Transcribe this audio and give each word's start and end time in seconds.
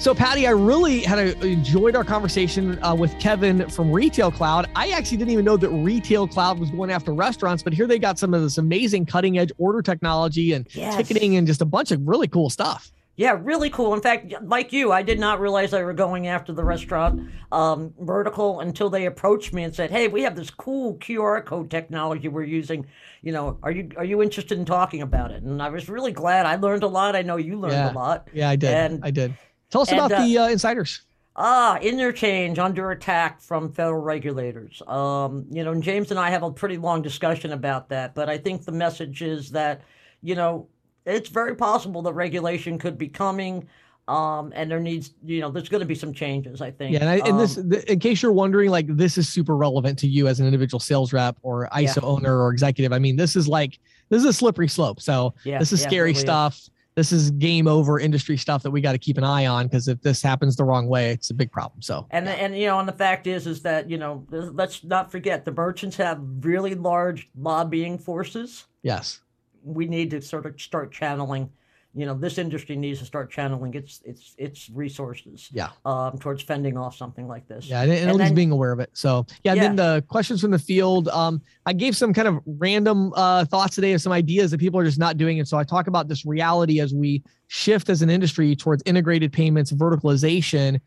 So, 0.00 0.14
Patty, 0.14 0.46
I 0.46 0.52
really 0.52 1.02
had 1.02 1.18
a, 1.18 1.38
enjoyed 1.46 1.94
our 1.94 2.04
conversation 2.04 2.82
uh, 2.82 2.94
with 2.94 3.12
Kevin 3.20 3.68
from 3.68 3.92
Retail 3.92 4.30
Cloud. 4.30 4.70
I 4.74 4.92
actually 4.92 5.18
didn't 5.18 5.32
even 5.32 5.44
know 5.44 5.58
that 5.58 5.68
Retail 5.68 6.26
Cloud 6.26 6.58
was 6.58 6.70
going 6.70 6.90
after 6.90 7.12
restaurants, 7.12 7.62
but 7.62 7.74
here 7.74 7.86
they 7.86 7.98
got 7.98 8.18
some 8.18 8.32
of 8.32 8.40
this 8.40 8.56
amazing 8.56 9.04
cutting 9.04 9.36
edge 9.36 9.52
order 9.58 9.82
technology 9.82 10.54
and 10.54 10.66
yes. 10.74 10.96
ticketing 10.96 11.36
and 11.36 11.46
just 11.46 11.60
a 11.60 11.66
bunch 11.66 11.90
of 11.90 12.00
really 12.08 12.28
cool 12.28 12.48
stuff. 12.48 12.90
Yeah, 13.16 13.38
really 13.42 13.68
cool. 13.68 13.92
In 13.92 14.00
fact, 14.00 14.32
like 14.44 14.72
you, 14.72 14.90
I 14.90 15.02
did 15.02 15.20
not 15.20 15.38
realize 15.38 15.72
they 15.72 15.82
were 15.82 15.92
going 15.92 16.28
after 16.28 16.54
the 16.54 16.64
restaurant 16.64 17.28
um, 17.52 17.92
vertical 18.00 18.60
until 18.60 18.88
they 18.88 19.04
approached 19.04 19.52
me 19.52 19.64
and 19.64 19.74
said, 19.74 19.90
"Hey, 19.90 20.08
we 20.08 20.22
have 20.22 20.34
this 20.34 20.48
cool 20.48 20.94
QR 20.94 21.44
code 21.44 21.70
technology 21.70 22.28
we're 22.28 22.44
using. 22.44 22.86
You 23.20 23.32
know, 23.32 23.58
are 23.62 23.70
you 23.70 23.90
are 23.98 24.04
you 24.04 24.22
interested 24.22 24.56
in 24.56 24.64
talking 24.64 25.02
about 25.02 25.30
it?" 25.30 25.42
And 25.42 25.60
I 25.60 25.68
was 25.68 25.90
really 25.90 26.12
glad. 26.12 26.46
I 26.46 26.56
learned 26.56 26.84
a 26.84 26.88
lot. 26.88 27.14
I 27.14 27.20
know 27.20 27.36
you 27.36 27.58
learned 27.58 27.74
yeah. 27.74 27.92
a 27.92 27.92
lot. 27.92 28.28
Yeah, 28.32 28.48
I 28.48 28.56
did. 28.56 28.70
And, 28.70 29.04
I 29.04 29.10
did. 29.10 29.34
Tell 29.70 29.82
us 29.82 29.90
and, 29.90 29.98
about 29.98 30.12
uh, 30.12 30.24
the 30.24 30.38
uh, 30.38 30.48
insiders. 30.48 31.02
Ah, 31.36 31.78
interchange 31.78 32.58
under 32.58 32.90
attack 32.90 33.40
from 33.40 33.72
federal 33.72 34.00
regulators. 34.00 34.82
Um, 34.86 35.46
you 35.50 35.64
know, 35.64 35.72
and 35.72 35.82
James 35.82 36.10
and 36.10 36.18
I 36.18 36.30
have 36.30 36.42
a 36.42 36.50
pretty 36.50 36.76
long 36.76 37.02
discussion 37.02 37.52
about 37.52 37.88
that, 37.90 38.14
but 38.14 38.28
I 38.28 38.36
think 38.36 38.64
the 38.64 38.72
message 38.72 39.22
is 39.22 39.50
that, 39.52 39.82
you 40.22 40.34
know, 40.34 40.68
it's 41.06 41.28
very 41.28 41.54
possible 41.54 42.02
that 42.02 42.12
regulation 42.12 42.78
could 42.78 42.98
be 42.98 43.08
coming. 43.08 43.66
Um, 44.08 44.52
and 44.56 44.68
there 44.68 44.80
needs, 44.80 45.14
you 45.24 45.40
know, 45.40 45.50
there's 45.50 45.68
going 45.68 45.82
to 45.82 45.86
be 45.86 45.94
some 45.94 46.12
changes. 46.12 46.60
I 46.60 46.72
think. 46.72 46.94
Yeah, 46.94 47.00
and, 47.00 47.08
I, 47.08 47.28
and 47.28 47.38
this, 47.38 47.58
um, 47.58 47.72
in 47.72 48.00
case 48.00 48.22
you're 48.22 48.32
wondering, 48.32 48.68
like 48.68 48.88
this 48.88 49.16
is 49.16 49.28
super 49.28 49.56
relevant 49.56 50.00
to 50.00 50.08
you 50.08 50.26
as 50.26 50.40
an 50.40 50.46
individual 50.46 50.80
sales 50.80 51.12
rep 51.12 51.36
or 51.42 51.68
ISO 51.72 52.02
yeah. 52.02 52.08
owner 52.08 52.42
or 52.42 52.50
executive. 52.50 52.92
I 52.92 52.98
mean, 52.98 53.14
this 53.14 53.36
is 53.36 53.46
like 53.46 53.78
this 54.08 54.18
is 54.18 54.26
a 54.26 54.32
slippery 54.32 54.66
slope. 54.68 55.00
So 55.00 55.32
yeah, 55.44 55.60
this 55.60 55.72
is 55.72 55.80
yeah, 55.82 55.88
scary 55.88 56.14
stuff. 56.14 56.58
Is 56.58 56.70
this 57.00 57.12
is 57.12 57.30
game 57.30 57.66
over 57.66 57.98
industry 57.98 58.36
stuff 58.36 58.62
that 58.62 58.70
we 58.70 58.82
got 58.82 58.92
to 58.92 58.98
keep 58.98 59.16
an 59.16 59.24
eye 59.24 59.46
on 59.46 59.66
because 59.66 59.88
if 59.88 60.02
this 60.02 60.20
happens 60.20 60.54
the 60.54 60.64
wrong 60.64 60.86
way, 60.86 61.12
it's 61.12 61.30
a 61.30 61.34
big 61.34 61.50
problem. 61.50 61.80
So 61.80 62.06
and 62.10 62.26
yeah. 62.26 62.32
and 62.32 62.54
you 62.54 62.66
know, 62.66 62.78
and 62.78 62.86
the 62.86 62.92
fact 62.92 63.26
is 63.26 63.46
is 63.46 63.62
that 63.62 63.88
you 63.88 63.96
know 63.96 64.26
let's 64.30 64.84
not 64.84 65.10
forget 65.10 65.46
the 65.46 65.52
merchants 65.52 65.96
have 65.96 66.20
really 66.40 66.74
large 66.74 67.30
lobbying 67.34 67.96
forces. 67.96 68.66
Yes, 68.82 69.22
we 69.64 69.86
need 69.86 70.10
to 70.10 70.20
sort 70.20 70.44
of 70.44 70.60
start 70.60 70.92
channeling 70.92 71.48
you 71.94 72.06
know 72.06 72.14
this 72.14 72.38
industry 72.38 72.76
needs 72.76 73.00
to 73.00 73.04
start 73.04 73.30
channeling 73.30 73.74
its 73.74 74.00
its 74.04 74.34
its 74.38 74.70
resources 74.70 75.48
yeah. 75.52 75.70
um, 75.84 76.18
towards 76.18 76.42
fending 76.42 76.76
off 76.76 76.96
something 76.96 77.26
like 77.26 77.46
this. 77.48 77.66
Yeah 77.66 77.82
and, 77.82 77.90
and, 77.90 78.00
and 78.02 78.10
at 78.10 78.16
least 78.16 78.34
being 78.34 78.52
aware 78.52 78.72
of 78.72 78.80
it. 78.80 78.90
So 78.92 79.26
yeah, 79.44 79.54
yeah. 79.54 79.62
then 79.62 79.76
the 79.76 80.04
questions 80.08 80.40
from 80.40 80.50
the 80.50 80.58
field 80.58 81.08
um 81.08 81.40
i 81.66 81.72
gave 81.72 81.96
some 81.96 82.12
kind 82.12 82.28
of 82.28 82.40
random 82.46 83.12
uh 83.14 83.44
thoughts 83.44 83.74
today 83.74 83.92
of 83.92 84.00
some 84.00 84.12
ideas 84.12 84.50
that 84.50 84.58
people 84.58 84.78
are 84.78 84.84
just 84.84 84.98
not 84.98 85.16
doing 85.16 85.38
and 85.38 85.48
so 85.48 85.56
i 85.56 85.64
talk 85.64 85.86
about 85.86 86.08
this 86.08 86.24
reality 86.24 86.80
as 86.80 86.94
we 86.94 87.22
shift 87.48 87.88
as 87.88 88.02
an 88.02 88.10
industry 88.10 88.54
towards 88.54 88.82
integrated 88.86 89.32
payments 89.32 89.72
verticalization 89.72 90.80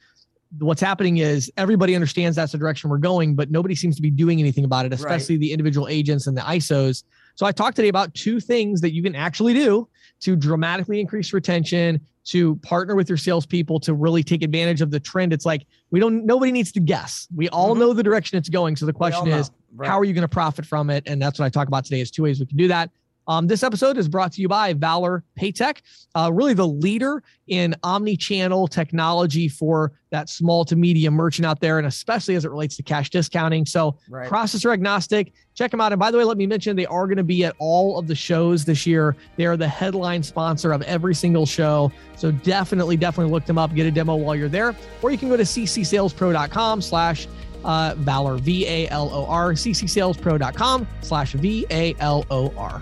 what's 0.60 0.82
happening 0.82 1.18
is 1.18 1.52
everybody 1.58 1.96
understands 1.96 2.36
that's 2.36 2.52
the 2.52 2.58
direction 2.58 2.90
we're 2.90 2.98
going, 2.98 3.36
but 3.36 3.50
nobody 3.52 3.76
seems 3.76 3.96
to 3.96 4.02
be 4.02 4.12
doing 4.12 4.40
anything 4.40 4.66
about 4.66 4.86
it, 4.86 4.94
especially 4.94 5.36
right. 5.36 5.42
the 5.42 5.52
individual 5.52 5.88
agents 5.88 6.28
and 6.28 6.38
the 6.38 6.42
ISOs. 6.42 7.04
So 7.36 7.46
I 7.46 7.52
talked 7.52 7.76
today 7.76 7.88
about 7.88 8.14
two 8.14 8.40
things 8.40 8.82
that 8.82 8.94
you 8.94 9.02
can 9.02 9.16
actually 9.16 9.54
do 9.54 9.88
to 10.22 10.36
dramatically 10.36 11.00
increase 11.00 11.34
retention, 11.34 12.00
to 12.26 12.56
partner 12.58 12.96
with 12.96 13.10
your 13.10 13.18
salespeople 13.18 13.80
to 13.82 13.94
really 13.94 14.24
take 14.24 14.44
advantage 14.44 14.82
of 14.82 14.92
the 14.92 15.00
trend. 15.00 15.34
It's 15.34 15.46
like 15.46 15.66
we 15.92 16.00
don't 16.00 16.26
nobody 16.26 16.52
needs 16.52 16.72
to 16.74 16.80
guess. 16.80 17.28
We 17.36 17.50
all 17.50 17.72
mm-hmm. 17.72 17.80
know 17.82 17.94
the 17.94 18.04
direction 18.04 18.38
it's 18.38 18.50
going. 18.50 18.76
So 18.76 18.86
the 18.86 18.94
question 18.94 19.28
is, 19.28 19.52
right. 19.76 19.90
how 19.90 20.00
are 20.00 20.06
you 20.06 20.14
going 20.14 20.22
to 20.22 20.28
profit 20.30 20.66
from 20.66 20.90
it? 20.90 21.04
And 21.06 21.22
that's 21.22 21.40
what 21.40 21.46
I 21.46 21.50
talk 21.50 21.68
about 21.68 21.84
today 21.84 22.00
is 22.00 22.12
two 22.12 22.24
ways 22.24 22.40
we 22.40 22.46
can 22.46 22.58
do 22.58 22.68
that. 22.70 22.92
Um, 23.28 23.48
this 23.48 23.64
episode 23.64 23.98
is 23.98 24.08
brought 24.08 24.34
to 24.34 24.42
you 24.42 24.48
by 24.48 24.74
Valor 24.74 25.24
Paytech, 25.40 25.78
uh, 26.16 26.32
really 26.34 26.54
the 26.54 26.68
leader 26.68 27.24
in 27.48 27.76
omni-channel 27.84 28.68
technology 28.68 29.48
for 29.48 29.94
that 30.12 30.30
small 30.30 30.66
to 30.66 30.76
medium 30.76 31.14
merchant 31.14 31.46
out 31.46 31.60
there, 31.60 31.78
and 31.78 31.88
especially 31.88 32.36
as 32.36 32.46
it 32.46 32.52
relates 32.52 32.76
to 32.78 32.84
cash 32.84 33.10
discounting. 33.10 33.66
So 33.66 33.98
right. 34.10 34.30
processor 34.30 34.74
agnostic, 34.74 35.34
check 35.56 35.72
them 35.72 35.82
out. 35.82 35.92
And 35.92 36.00
by 36.00 36.12
the 36.12 36.18
way, 36.18 36.24
let 36.24 36.38
me 36.38 36.46
mention 36.46 36.76
they 36.76 36.86
are 36.86 37.08
going 37.08 37.18
to 37.18 37.24
be 37.24 37.46
at 37.46 37.56
all 37.60 37.98
of 37.98 38.08
the 38.08 38.16
shows 38.16 38.66
this 38.66 38.86
year. 38.86 39.16
They 39.38 39.46
are 39.46 39.58
the 39.58 39.68
headline 39.68 40.24
sponsor 40.24 40.74
of 40.74 40.82
every 40.84 41.16
single 41.16 41.46
show. 41.46 41.92
So 42.18 42.32
definitely, 42.32 42.98
definitely 42.98 43.32
look 43.32 43.46
them 43.46 43.58
up, 43.58 43.74
get 43.74 43.86
a 43.86 43.92
demo 43.92 44.16
while 44.16 44.36
you're 44.36 44.50
there, 44.50 44.76
or 45.02 45.12
you 45.12 45.18
can 45.18 45.30
go 45.30 45.38
to 45.38 45.44
ccsalespro.com 45.44 46.82
slash 46.82 47.28
uh, 47.64 47.96
Valor, 47.98 48.38
V 48.38 48.68
A 48.68 48.90
L 48.90 49.10
O 49.14 49.26
R, 49.26 49.54
ccsalespro.com 49.54 50.88
slash 51.02 51.34
V 51.34 51.66
A 51.72 51.96
L 52.00 52.26
O 52.30 52.54
R. 52.58 52.82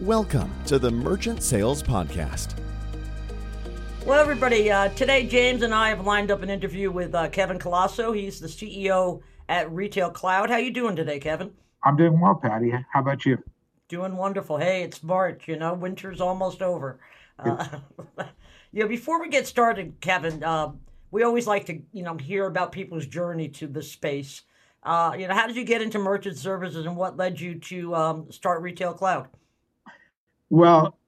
Welcome 0.00 0.50
to 0.64 0.78
the 0.78 0.90
Merchant 0.90 1.42
Sales 1.42 1.82
Podcast. 1.82 2.54
Well, 4.06 4.18
everybody, 4.18 4.70
uh, 4.70 4.88
today 4.88 5.26
James 5.26 5.60
and 5.60 5.74
I 5.74 5.90
have 5.90 6.06
lined 6.06 6.30
up 6.30 6.42
an 6.42 6.48
interview 6.48 6.90
with 6.90 7.14
uh, 7.14 7.28
Kevin 7.28 7.58
Colasso. 7.58 8.16
He's 8.16 8.40
the 8.40 8.46
CEO 8.48 9.20
at 9.50 9.70
Retail 9.70 10.08
Cloud. 10.08 10.48
How 10.48 10.56
you 10.56 10.72
doing 10.72 10.96
today, 10.96 11.18
Kevin? 11.20 11.50
I'm 11.84 11.98
doing 11.98 12.18
well, 12.18 12.34
Patty. 12.34 12.70
How 12.70 13.00
about 13.00 13.26
you? 13.26 13.36
Doing 13.88 14.16
wonderful. 14.16 14.56
Hey, 14.56 14.84
it's 14.84 15.02
March. 15.02 15.46
You 15.46 15.58
know, 15.58 15.74
winter's 15.74 16.22
almost 16.22 16.62
over. 16.62 16.98
Uh, 17.38 17.66
you 18.72 18.80
know, 18.82 18.88
before 18.88 19.20
we 19.20 19.28
get 19.28 19.46
started, 19.46 20.00
Kevin, 20.00 20.42
uh, 20.42 20.72
we 21.10 21.24
always 21.24 21.46
like 21.46 21.66
to 21.66 21.78
you 21.92 22.02
know 22.02 22.16
hear 22.16 22.46
about 22.46 22.72
people's 22.72 23.04
journey 23.04 23.50
to 23.50 23.66
the 23.66 23.82
space. 23.82 24.44
Uh, 24.82 25.14
you 25.18 25.28
know, 25.28 25.34
how 25.34 25.46
did 25.46 25.56
you 25.56 25.64
get 25.64 25.82
into 25.82 25.98
merchant 25.98 26.38
services, 26.38 26.86
and 26.86 26.96
what 26.96 27.18
led 27.18 27.38
you 27.38 27.56
to 27.56 27.94
um, 27.94 28.32
start 28.32 28.62
Retail 28.62 28.94
Cloud? 28.94 29.28
Well, 30.50 30.98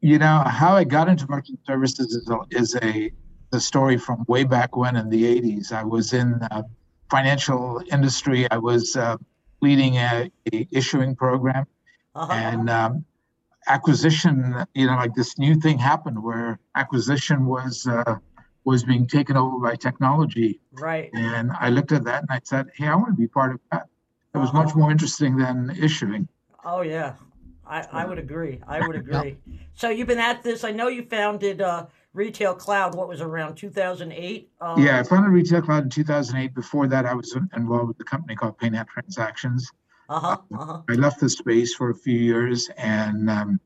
you 0.00 0.18
know 0.18 0.42
how 0.46 0.76
I 0.76 0.84
got 0.84 1.08
into 1.08 1.26
merchant 1.28 1.60
services 1.66 2.14
is 2.14 2.28
a, 2.28 2.38
is 2.50 2.76
a 2.82 3.10
the 3.50 3.60
story 3.60 3.96
from 3.96 4.24
way 4.26 4.42
back 4.44 4.76
when 4.76 4.96
in 4.96 5.08
the 5.08 5.22
80s. 5.40 5.72
I 5.72 5.84
was 5.84 6.12
in 6.12 6.32
the 6.32 6.64
financial 7.08 7.80
industry. 7.92 8.50
I 8.50 8.58
was 8.58 8.96
uh, 8.96 9.16
leading 9.60 9.96
a, 9.96 10.30
a, 10.52 10.68
issuing 10.72 11.14
program, 11.14 11.64
uh-huh. 12.14 12.32
and 12.32 12.68
um, 12.68 13.04
acquisition. 13.68 14.66
You 14.74 14.86
know, 14.86 14.96
like 14.96 15.14
this 15.14 15.38
new 15.38 15.54
thing 15.54 15.78
happened 15.78 16.22
where 16.22 16.58
acquisition 16.74 17.46
was 17.46 17.86
uh, 17.86 18.16
was 18.64 18.82
being 18.82 19.06
taken 19.06 19.36
over 19.36 19.58
by 19.58 19.76
technology. 19.76 20.60
Right. 20.72 21.10
And 21.14 21.52
I 21.52 21.68
looked 21.68 21.92
at 21.92 22.04
that 22.04 22.22
and 22.22 22.30
I 22.30 22.40
said, 22.42 22.66
"Hey, 22.74 22.88
I 22.88 22.94
want 22.96 23.08
to 23.08 23.20
be 23.20 23.28
part 23.28 23.54
of 23.54 23.60
that." 23.70 23.86
It 24.34 24.38
was 24.38 24.48
uh-huh. 24.48 24.64
much 24.64 24.74
more 24.74 24.90
interesting 24.90 25.36
than 25.36 25.70
issuing. 25.80 26.28
Oh 26.64 26.80
yeah, 26.80 27.14
I, 27.66 27.86
I 27.92 28.04
would 28.04 28.18
agree. 28.18 28.60
I 28.66 28.86
would 28.86 28.96
agree. 29.04 29.38
So 29.74 29.88
you've 29.90 30.08
been 30.08 30.18
at 30.18 30.42
this. 30.42 30.64
I 30.64 30.70
know 30.70 30.88
you 30.88 31.04
founded 31.04 31.60
uh, 31.60 31.86
Retail 32.12 32.54
Cloud. 32.54 32.94
What 32.94 33.08
was 33.08 33.20
around 33.20 33.56
2008? 33.56 34.50
Um, 34.60 34.82
yeah, 34.82 35.00
I 35.00 35.02
founded 35.02 35.32
Retail 35.32 35.62
Cloud 35.62 35.84
in 35.84 35.90
2008. 35.90 36.54
Before 36.54 36.86
that, 36.86 37.06
I 37.06 37.14
was 37.14 37.36
involved 37.56 37.88
with 37.88 38.00
a 38.00 38.04
company 38.04 38.36
called 38.36 38.58
PayNet 38.58 38.86
Transactions. 38.88 39.70
Uh-huh, 40.08 40.36
uh-huh. 40.54 40.82
I 40.88 40.92
left 40.94 41.20
the 41.20 41.28
space 41.28 41.74
for 41.74 41.90
a 41.90 41.94
few 41.94 42.18
years 42.18 42.68
and 42.76 43.30
um, 43.30 43.60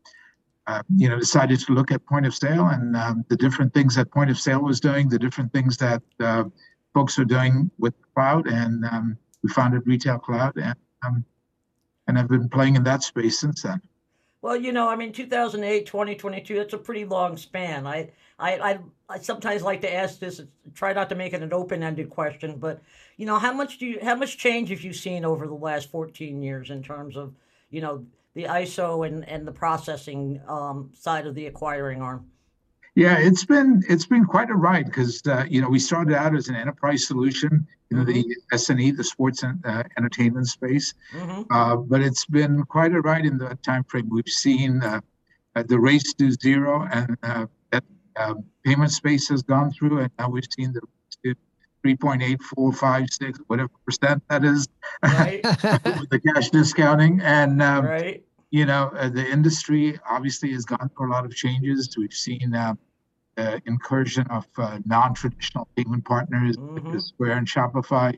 uh, 0.69 0.83
you 0.97 1.09
know 1.09 1.19
decided 1.19 1.59
to 1.59 1.73
look 1.73 1.91
at 1.91 2.05
point 2.07 2.27
of 2.27 2.35
sale 2.35 2.67
and 2.67 2.97
um, 2.97 3.25
the 3.29 3.37
different 3.37 3.75
things 3.75 3.97
that 3.97 4.11
point 4.11 4.31
of 4.31 4.39
sale 4.39 4.63
was 4.63 4.79
doing, 4.81 5.09
the 5.09 5.19
different 5.19 5.53
things 5.53 5.77
that 5.79 6.03
uh, 6.21 6.45
folks 6.95 7.19
are 7.19 7.25
doing 7.25 7.71
with 7.79 7.95
cloud, 8.15 8.47
and 8.47 8.85
um, 8.85 9.19
we 9.43 9.51
founded 9.51 9.83
Retail 9.87 10.19
Cloud 10.19 10.57
and 10.57 10.77
um, 11.05 11.25
and 12.07 12.19
I've 12.19 12.29
been 12.29 12.49
playing 12.49 12.77
in 12.77 12.85
that 12.85 13.03
space 13.03 13.39
since 13.39 13.63
then. 13.63 13.81
Well, 14.41 14.57
you 14.57 14.73
know, 14.73 14.89
I 14.89 14.97
mean, 14.97 15.13
2008, 15.13 15.87
2022, 15.87 16.55
that's 16.55 16.73
a 16.73 16.79
pretty 16.79 17.05
long 17.05 17.37
span. 17.37 17.87
I, 17.87 18.11
I, 18.39 18.59
I, 18.59 18.79
I 19.09 19.19
sometimes 19.19 19.63
like 19.63 19.81
to 19.81 19.93
ask 19.93 20.21
this, 20.21 20.41
try 20.75 20.93
not 20.93 21.09
to 21.09 21.17
make 21.17 21.33
it 21.33 21.43
an 21.43 21.53
open-ended 21.53 22.09
question, 22.09 22.57
but, 22.59 22.81
you 23.17 23.27
know, 23.27 23.39
how 23.39 23.53
much 23.53 23.79
do 23.79 23.87
you, 23.87 23.99
how 24.01 24.15
much 24.15 24.39
change 24.39 24.71
have 24.71 24.83
you 24.83 24.93
seen 24.93 25.25
over 25.25 25.47
the 25.47 25.55
last 25.55 25.91
14 25.91 26.41
years 26.41 26.71
in 26.71 26.83
terms 26.83 27.17
of, 27.17 27.35
you 27.71 27.81
know, 27.81 28.07
the 28.35 28.45
ISO 28.45 29.07
and, 29.07 29.29
and 29.29 29.47
the 29.47 29.53
processing 29.53 30.41
um, 30.47 30.91
side 30.95 31.27
of 31.27 31.35
the 31.35 31.47
acquiring 31.47 32.01
arm? 32.01 32.25
Yeah, 32.95 33.17
it's 33.19 33.45
been 33.45 33.85
it's 33.89 34.07
been 34.07 34.25
quite 34.25 34.51
a 34.51 34.57
ride 34.57 34.87
because 34.87 35.23
uh, 35.29 35.45
you 35.49 35.61
know 35.63 35.69
we 35.69 35.79
started 35.79 36.17
out 36.17 36.35
as 36.35 36.49
an 36.49 36.57
enterprise 36.57 37.07
solution, 37.07 37.65
you 37.91 37.97
know 37.97 38.05
the 38.05 38.25
mm-hmm. 38.25 38.55
SNE, 38.55 38.97
the 38.97 39.05
sports 39.05 39.43
and 39.43 39.65
uh, 39.65 39.83
entertainment 39.97 40.47
space, 40.47 40.95
mm-hmm. 41.13 41.43
uh, 41.51 41.77
but 41.77 42.01
it's 42.01 42.27
been 42.27 42.65
quite 42.65 42.93
a 42.93 43.01
ride 43.01 43.25
in 43.25 43.39
the 43.39 43.57
time 43.63 43.85
frame. 43.85 44.09
We've 44.11 44.29
seen 44.29 44.83
uh, 44.83 45.01
uh, 45.57 45.63
the 45.67 45.79
race 45.79 46.15
to 46.15 46.31
zero, 46.33 46.87
and 46.93 47.17
uh, 47.23 47.47
that 47.71 47.85
payment 48.65 48.91
space 48.91 49.29
has 49.29 49.43
gone 49.43 49.73
through, 49.73 50.01
and 50.01 50.11
now 50.19 50.29
we've 50.29 50.49
seen 50.57 50.73
the 50.73 50.83
3.8456 51.87 53.37
whatever 53.47 53.71
percent 53.87 54.21
that 54.29 54.45
is 54.45 54.67
right. 55.01 55.41
with 55.45 56.11
the 56.11 56.21
cash 56.35 56.51
discounting 56.51 57.21
and 57.21 57.63
um, 57.63 57.85
right 57.85 58.25
you 58.51 58.65
know, 58.65 58.91
uh, 58.97 59.09
the 59.09 59.27
industry 59.31 59.99
obviously 60.09 60.53
has 60.53 60.65
gone 60.65 60.91
through 60.97 61.11
a 61.11 61.13
lot 61.13 61.25
of 61.25 61.35
changes. 61.35 61.95
We've 61.97 62.13
seen 62.13 62.51
uh, 63.39 63.43
uh, 63.49 63.59
incursion 63.67 64.27
of 64.31 64.47
uh, 64.59 64.79
non-traditional 64.85 65.69
payment 65.77 66.05
partners, 66.05 66.57
mm-hmm. 66.57 66.99
Square 66.99 67.33
and 67.33 67.47
Shopify. 67.47 68.17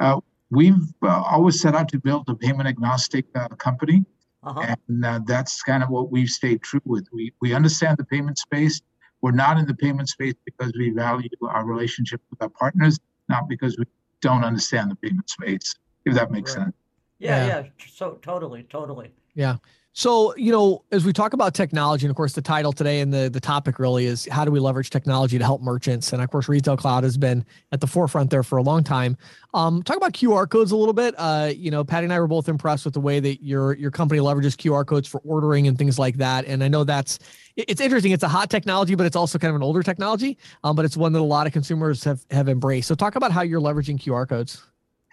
Uh, 0.00 0.20
we've 0.50 0.92
uh, 1.02 1.22
always 1.30 1.60
set 1.60 1.74
out 1.74 1.88
to 1.88 1.98
build 1.98 2.28
a 2.28 2.34
payment 2.34 2.68
agnostic 2.68 3.26
uh, 3.34 3.48
company, 3.48 4.04
uh-huh. 4.42 4.74
and 4.88 5.26
that's 5.26 5.62
kind 5.62 5.82
of 5.82 5.90
what 5.90 6.10
we've 6.10 6.28
stayed 6.28 6.62
true 6.62 6.80
with. 6.84 7.06
We 7.12 7.32
we 7.40 7.54
understand 7.54 7.98
the 7.98 8.04
payment 8.04 8.38
space. 8.38 8.80
We're 9.20 9.32
not 9.32 9.58
in 9.58 9.66
the 9.66 9.74
payment 9.74 10.08
space 10.08 10.34
because 10.44 10.72
we 10.76 10.90
value 10.90 11.28
our 11.48 11.64
relationship 11.64 12.20
with 12.30 12.42
our 12.42 12.50
partners, 12.50 12.98
not 13.28 13.48
because 13.48 13.78
we 13.78 13.84
don't 14.20 14.44
understand 14.44 14.90
the 14.90 14.96
payment 14.96 15.30
space, 15.30 15.74
if 16.04 16.14
that 16.14 16.30
makes 16.30 16.56
right. 16.56 16.64
sense. 16.64 16.76
Yeah, 17.18 17.46
yeah, 17.46 17.58
yeah, 17.60 17.68
so 17.90 18.18
totally, 18.22 18.64
totally. 18.64 19.12
Yeah. 19.34 19.56
So, 19.96 20.34
you 20.34 20.50
know, 20.50 20.82
as 20.90 21.04
we 21.04 21.12
talk 21.12 21.34
about 21.34 21.54
technology, 21.54 22.04
and 22.04 22.10
of 22.10 22.16
course, 22.16 22.32
the 22.32 22.42
title 22.42 22.72
today 22.72 22.98
and 22.98 23.14
the, 23.14 23.30
the 23.30 23.38
topic 23.38 23.78
really 23.78 24.06
is 24.06 24.26
how 24.28 24.44
do 24.44 24.50
we 24.50 24.58
leverage 24.58 24.90
technology 24.90 25.38
to 25.38 25.44
help 25.44 25.62
merchants? 25.62 26.12
And 26.12 26.20
of 26.20 26.28
course, 26.32 26.48
Retail 26.48 26.76
Cloud 26.76 27.04
has 27.04 27.16
been 27.16 27.44
at 27.70 27.80
the 27.80 27.86
forefront 27.86 28.28
there 28.28 28.42
for 28.42 28.58
a 28.58 28.62
long 28.62 28.82
time. 28.82 29.16
Um, 29.54 29.84
talk 29.84 29.96
about 29.96 30.12
QR 30.12 30.50
codes 30.50 30.72
a 30.72 30.76
little 30.76 30.94
bit. 30.94 31.14
Uh, 31.16 31.52
you 31.54 31.70
know, 31.70 31.84
Patty 31.84 32.06
and 32.06 32.12
I 32.12 32.18
were 32.18 32.26
both 32.26 32.48
impressed 32.48 32.84
with 32.84 32.94
the 32.94 33.00
way 33.00 33.20
that 33.20 33.44
your 33.44 33.74
your 33.74 33.92
company 33.92 34.20
leverages 34.20 34.56
QR 34.56 34.84
codes 34.84 35.06
for 35.06 35.20
ordering 35.24 35.68
and 35.68 35.78
things 35.78 35.96
like 35.96 36.16
that. 36.16 36.44
And 36.44 36.64
I 36.64 36.66
know 36.66 36.82
that's 36.82 37.20
it's 37.56 37.80
interesting. 37.80 38.10
It's 38.10 38.24
a 38.24 38.28
hot 38.28 38.50
technology, 38.50 38.96
but 38.96 39.06
it's 39.06 39.14
also 39.14 39.38
kind 39.38 39.50
of 39.50 39.56
an 39.56 39.62
older 39.62 39.84
technology. 39.84 40.38
Um, 40.64 40.74
but 40.74 40.84
it's 40.84 40.96
one 40.96 41.12
that 41.12 41.20
a 41.20 41.22
lot 41.22 41.46
of 41.46 41.52
consumers 41.52 42.02
have 42.02 42.26
have 42.32 42.48
embraced. 42.48 42.88
So, 42.88 42.96
talk 42.96 43.14
about 43.14 43.30
how 43.30 43.42
you're 43.42 43.60
leveraging 43.60 44.00
QR 44.00 44.28
codes. 44.28 44.60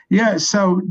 Yeah. 0.09 0.37
So, 0.37 0.81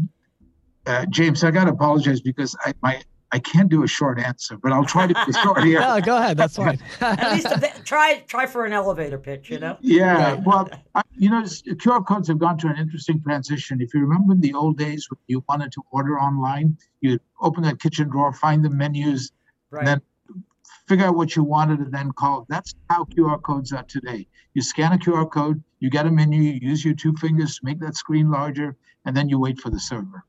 uh, 0.86 1.06
James, 1.06 1.42
I 1.42 1.50
got 1.50 1.64
to 1.64 1.72
apologize 1.72 2.20
because 2.20 2.56
I, 2.64 2.72
my 2.82 3.02
I 3.32 3.38
can't 3.38 3.68
do 3.68 3.84
a 3.84 3.86
short 3.86 4.18
answer, 4.18 4.56
but 4.56 4.72
I'll 4.72 4.84
try 4.84 5.06
to 5.06 5.14
be 5.26 5.32
short 5.32 5.62
here. 5.62 5.80
yeah, 5.80 6.00
go 6.00 6.16
ahead. 6.16 6.36
That's 6.36 6.56
fine. 6.56 6.80
At 7.00 7.32
least 7.32 7.46
try 7.84 8.24
try 8.26 8.46
for 8.46 8.64
an 8.64 8.72
elevator 8.72 9.18
pitch. 9.18 9.50
You 9.50 9.60
know. 9.60 9.76
Yeah. 9.80 10.34
Well, 10.34 10.68
I, 10.94 11.02
you 11.16 11.30
know, 11.30 11.42
QR 11.42 12.04
codes 12.04 12.26
have 12.28 12.38
gone 12.38 12.58
through 12.58 12.70
an 12.70 12.78
interesting 12.78 13.22
transition. 13.22 13.80
If 13.80 13.94
you 13.94 14.00
remember 14.00 14.32
in 14.32 14.40
the 14.40 14.54
old 14.54 14.78
days 14.78 15.06
when 15.10 15.18
you 15.28 15.44
wanted 15.48 15.70
to 15.72 15.82
order 15.92 16.18
online, 16.18 16.76
you'd 17.00 17.20
open 17.40 17.62
that 17.64 17.80
kitchen 17.80 18.08
drawer, 18.08 18.32
find 18.32 18.64
the 18.64 18.70
menus, 18.70 19.30
right. 19.70 19.80
and 19.80 19.88
then 19.88 20.42
figure 20.88 21.06
out 21.06 21.14
what 21.14 21.36
you 21.36 21.44
wanted, 21.44 21.78
and 21.78 21.92
then 21.92 22.10
call. 22.12 22.46
That's 22.48 22.74
how 22.88 23.04
QR 23.04 23.40
codes 23.40 23.72
are 23.72 23.84
today. 23.84 24.26
You 24.54 24.62
scan 24.62 24.92
a 24.92 24.98
QR 24.98 25.30
code, 25.30 25.62
you 25.78 25.88
get 25.88 26.06
a 26.06 26.10
menu, 26.10 26.42
you 26.42 26.58
use 26.60 26.84
your 26.84 26.94
two 26.94 27.14
fingers 27.16 27.58
to 27.58 27.64
make 27.64 27.78
that 27.80 27.94
screen 27.94 28.30
larger, 28.30 28.76
and 29.04 29.16
then 29.16 29.28
you 29.28 29.38
wait 29.38 29.60
for 29.60 29.70
the 29.70 29.78
server 29.78 30.24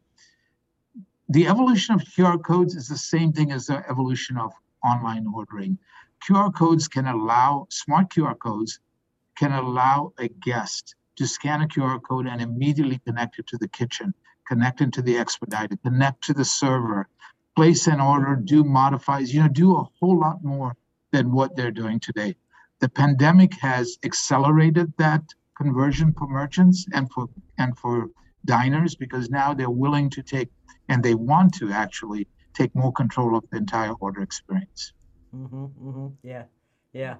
the 1.31 1.47
evolution 1.47 1.95
of 1.95 2.01
QR 2.01 2.43
codes 2.43 2.75
is 2.75 2.89
the 2.89 2.97
same 2.97 3.31
thing 3.31 3.53
as 3.53 3.67
the 3.67 3.81
evolution 3.89 4.37
of 4.37 4.51
online 4.83 5.25
ordering. 5.33 5.77
QR 6.27 6.53
codes 6.53 6.89
can 6.89 7.07
allow, 7.07 7.67
smart 7.69 8.09
QR 8.09 8.37
codes 8.37 8.79
can 9.37 9.53
allow 9.53 10.11
a 10.19 10.27
guest 10.27 10.95
to 11.15 11.25
scan 11.25 11.61
a 11.61 11.67
QR 11.69 12.01
code 12.03 12.27
and 12.27 12.41
immediately 12.41 12.99
connect 13.07 13.39
it 13.39 13.47
to 13.47 13.57
the 13.57 13.69
kitchen, 13.69 14.13
connect 14.45 14.81
it 14.81 14.91
to 14.91 15.01
the 15.01 15.17
expediter, 15.17 15.77
connect 15.77 16.21
to 16.25 16.33
the 16.33 16.43
server, 16.43 17.07
place 17.55 17.87
an 17.87 18.01
order, 18.01 18.35
do 18.35 18.65
modifies, 18.65 19.33
you 19.33 19.41
know, 19.41 19.47
do 19.47 19.77
a 19.77 19.87
whole 19.99 20.19
lot 20.19 20.43
more 20.43 20.75
than 21.13 21.31
what 21.31 21.55
they're 21.55 21.71
doing 21.71 22.01
today. 22.01 22.35
The 22.79 22.89
pandemic 22.89 23.53
has 23.61 23.97
accelerated 24.03 24.91
that 24.97 25.23
conversion 25.55 26.13
for 26.13 26.27
merchants 26.27 26.85
and 26.93 27.09
for 27.09 27.29
and 27.57 27.77
for 27.77 28.09
diners 28.43 28.95
because 28.95 29.29
now 29.29 29.53
they're 29.53 29.69
willing 29.69 30.09
to 30.09 30.23
take 30.23 30.49
and 30.91 31.01
they 31.01 31.15
want 31.15 31.53
to 31.53 31.71
actually 31.71 32.27
take 32.53 32.75
more 32.75 32.91
control 32.91 33.37
of 33.37 33.49
the 33.49 33.57
entire 33.57 33.93
order 33.93 34.21
experience. 34.21 34.91
Mm-hmm, 35.33 35.65
mm-hmm. 35.65 36.07
Yeah, 36.21 36.43
yeah, 36.91 37.15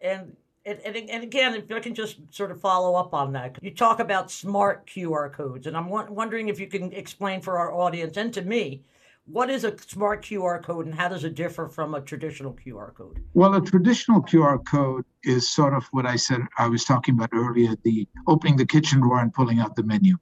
and, 0.00 0.34
and 0.64 0.80
and 0.96 1.22
again, 1.22 1.54
if 1.54 1.70
I 1.70 1.80
can 1.80 1.94
just 1.94 2.16
sort 2.30 2.50
of 2.50 2.58
follow 2.60 2.94
up 2.94 3.12
on 3.12 3.34
that, 3.34 3.58
you 3.60 3.70
talk 3.70 4.00
about 4.00 4.30
smart 4.30 4.86
QR 4.86 5.30
codes, 5.30 5.66
and 5.66 5.76
I'm 5.76 5.88
wondering 5.88 6.48
if 6.48 6.58
you 6.58 6.68
can 6.68 6.90
explain 6.92 7.42
for 7.42 7.58
our 7.58 7.72
audience 7.72 8.16
and 8.16 8.32
to 8.34 8.42
me. 8.42 8.82
What 9.28 9.50
is 9.50 9.64
a 9.64 9.76
smart 9.78 10.22
QR 10.24 10.62
code 10.62 10.86
and 10.86 10.94
how 10.94 11.08
does 11.08 11.24
it 11.24 11.34
differ 11.34 11.68
from 11.68 11.96
a 11.96 12.00
traditional 12.00 12.52
QR 12.64 12.94
code? 12.94 13.24
Well, 13.34 13.54
a 13.54 13.60
traditional 13.60 14.22
QR 14.22 14.64
code 14.64 15.04
is 15.24 15.52
sort 15.52 15.74
of 15.74 15.84
what 15.90 16.06
I 16.06 16.14
said 16.14 16.42
I 16.58 16.68
was 16.68 16.84
talking 16.84 17.16
about 17.16 17.30
earlier 17.32 17.74
the 17.82 18.06
opening 18.28 18.56
the 18.56 18.64
kitchen 18.64 19.00
drawer 19.00 19.18
and 19.18 19.34
pulling 19.34 19.58
out 19.58 19.74
the 19.74 19.82
menu. 19.82 20.16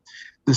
The 0.46 0.54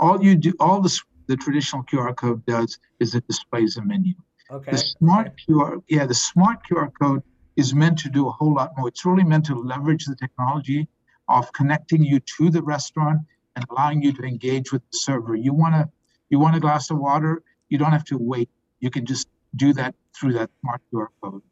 all 0.00 0.24
you 0.24 0.34
do 0.34 0.52
all 0.58 0.80
the 0.80 1.00
the 1.30 1.36
traditional 1.36 1.84
QR 1.84 2.14
code 2.16 2.44
does 2.44 2.78
is 2.98 3.14
it 3.14 3.24
displays 3.28 3.76
a 3.76 3.82
menu. 3.82 4.14
Okay. 4.50 4.72
The 4.72 4.78
smart. 4.78 5.32
QR, 5.40 5.80
yeah, 5.86 6.04
the 6.04 6.14
smart 6.28 6.58
QR 6.68 6.90
code 7.00 7.22
is 7.54 7.72
meant 7.72 7.98
to 8.00 8.08
do 8.08 8.26
a 8.26 8.32
whole 8.32 8.52
lot 8.52 8.72
more. 8.76 8.88
It's 8.88 9.04
really 9.06 9.22
meant 9.22 9.44
to 9.46 9.54
leverage 9.54 10.06
the 10.06 10.16
technology 10.16 10.88
of 11.28 11.52
connecting 11.52 12.02
you 12.02 12.18
to 12.36 12.50
the 12.50 12.60
restaurant 12.60 13.20
and 13.54 13.64
allowing 13.70 14.02
you 14.02 14.12
to 14.14 14.22
engage 14.24 14.72
with 14.72 14.82
the 14.90 14.98
server. 15.06 15.36
You 15.36 15.52
want 15.54 15.74
to, 15.76 15.88
you 16.30 16.40
want 16.40 16.56
a 16.56 16.60
glass 16.60 16.90
of 16.90 16.98
water, 16.98 17.42
you 17.68 17.78
don't 17.78 17.92
have 17.92 18.04
to 18.06 18.18
wait. 18.18 18.50
You 18.80 18.90
can 18.90 19.06
just 19.06 19.28
do 19.54 19.72
that 19.74 19.94
through 20.16 20.32
that 20.32 20.50
smart 20.60 20.80
QR 20.92 21.06
code. 21.22 21.42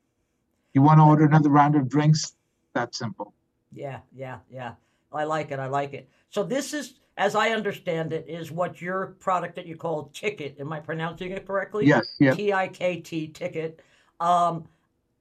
You 0.74 0.82
want 0.82 0.98
to 0.98 1.04
order 1.04 1.24
another 1.24 1.50
round 1.50 1.76
of 1.76 1.88
drinks? 1.88 2.34
That 2.74 2.96
simple. 2.96 3.32
Yeah, 3.72 4.00
yeah, 4.12 4.38
yeah. 4.50 4.72
I 5.12 5.22
like 5.22 5.52
it. 5.52 5.60
I 5.60 5.68
like 5.68 5.94
it. 5.94 6.08
So 6.30 6.42
this 6.42 6.74
is 6.74 6.94
as 7.18 7.34
I 7.34 7.50
understand 7.50 8.12
it, 8.12 8.26
is 8.28 8.50
what 8.50 8.80
your 8.80 9.16
product 9.18 9.56
that 9.56 9.66
you 9.66 9.76
call 9.76 10.04
Ticket. 10.14 10.56
Am 10.60 10.72
I 10.72 10.78
pronouncing 10.78 11.32
it 11.32 11.46
correctly? 11.46 11.84
Yes. 11.84 12.06
Yeah. 12.18 12.32
T 12.32 12.52
I 12.52 12.68
K 12.68 13.00
T 13.00 13.28
Ticket. 13.28 13.82
Um, 14.20 14.68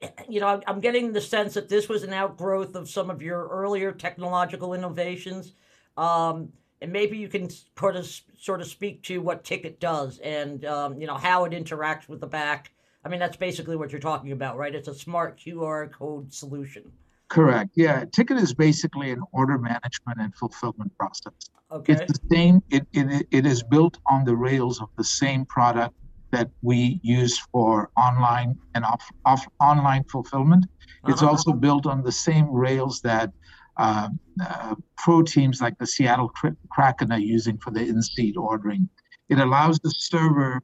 you 0.29 0.39
know, 0.39 0.61
I'm 0.67 0.79
getting 0.79 1.11
the 1.11 1.19
sense 1.19 1.55
that 1.55 1.67
this 1.67 1.89
was 1.89 2.03
an 2.03 2.13
outgrowth 2.13 2.75
of 2.75 2.87
some 2.87 3.09
of 3.09 3.21
your 3.21 3.47
earlier 3.47 3.91
technological 3.91 4.75
innovations. 4.75 5.53
Um, 5.97 6.53
and 6.81 6.93
maybe 6.93 7.17
you 7.17 7.27
can 7.27 7.49
sort 7.49 7.95
of 7.95 8.07
sort 8.39 8.61
of 8.61 8.67
speak 8.67 9.01
to 9.03 9.19
what 9.19 9.43
Ticket 9.43 9.79
does 9.79 10.19
and 10.19 10.63
um, 10.65 11.01
you 11.01 11.07
know 11.07 11.15
how 11.15 11.45
it 11.45 11.51
interacts 11.51 12.07
with 12.07 12.21
the 12.21 12.27
back. 12.27 12.71
I 13.03 13.09
mean, 13.09 13.19
that's 13.19 13.37
basically 13.37 13.75
what 13.75 13.91
you're 13.91 14.01
talking 14.01 14.31
about, 14.31 14.57
right? 14.57 14.75
It's 14.75 14.87
a 14.87 14.93
smart 14.93 15.39
QR 15.39 15.91
code 15.91 16.31
solution. 16.31 16.91
Correct. 17.29 17.71
Yeah, 17.75 18.05
ticket 18.13 18.37
is 18.37 18.53
basically 18.53 19.11
an 19.11 19.21
order 19.33 19.57
management 19.57 20.19
and 20.19 20.33
fulfillment 20.35 20.95
process. 20.97 21.33
Okay. 21.71 21.93
It's 21.93 22.19
the 22.19 22.19
same. 22.31 22.63
It, 22.69 22.87
it, 22.93 23.27
it 23.31 23.45
is 23.45 23.61
built 23.63 23.97
on 24.09 24.23
the 24.23 24.35
rails 24.35 24.81
of 24.81 24.89
the 24.97 25.03
same 25.03 25.45
product 25.45 25.93
that 26.31 26.49
we 26.61 26.99
use 27.03 27.37
for 27.51 27.89
online 27.97 28.57
and 28.75 28.85
off, 28.85 29.03
off 29.25 29.45
online 29.59 30.03
fulfillment. 30.05 30.65
Uh-huh. 30.65 31.11
It's 31.11 31.23
also 31.23 31.51
built 31.51 31.85
on 31.85 32.03
the 32.03 32.11
same 32.11 32.49
rails 32.49 33.01
that 33.01 33.31
uh, 33.77 34.09
uh, 34.43 34.75
pro 34.97 35.21
teams 35.21 35.61
like 35.61 35.77
the 35.77 35.87
Seattle 35.87 36.31
Kraken 36.69 37.11
are 37.11 37.19
using 37.19 37.57
for 37.57 37.71
the 37.71 37.81
in-seat 37.81 38.35
ordering. 38.37 38.89
It 39.29 39.39
allows 39.39 39.79
the 39.79 39.93
server, 39.97 40.61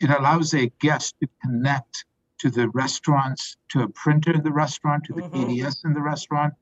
it 0.00 0.10
allows 0.10 0.52
a 0.54 0.70
guest 0.80 1.14
to 1.22 1.28
connect 1.42 2.04
to 2.44 2.50
the 2.50 2.68
restaurants, 2.70 3.56
to 3.70 3.84
a 3.84 3.88
printer 3.88 4.34
in 4.34 4.42
the 4.42 4.52
restaurant, 4.52 5.02
to 5.04 5.14
the 5.14 5.22
mm-hmm. 5.22 5.44
KDS 5.44 5.86
in 5.86 5.94
the 5.94 6.02
restaurant, 6.02 6.52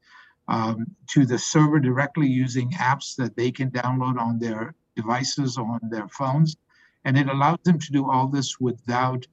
um, 0.47 0.87
to 1.09 1.26
the 1.26 1.37
server 1.37 1.80
directly 1.80 2.28
using 2.28 2.71
apps 2.71 3.16
that 3.16 3.35
they 3.35 3.50
can 3.50 3.68
download 3.68 4.16
on 4.16 4.38
their 4.38 4.76
devices 4.95 5.59
or 5.59 5.66
on 5.66 5.80
their 5.90 6.06
phones. 6.06 6.56
And 7.04 7.18
it 7.18 7.28
allows 7.28 7.59
them 7.64 7.80
to 7.80 7.92
do 7.92 8.09
all 8.09 8.28
this 8.28 8.61
without 8.61 9.26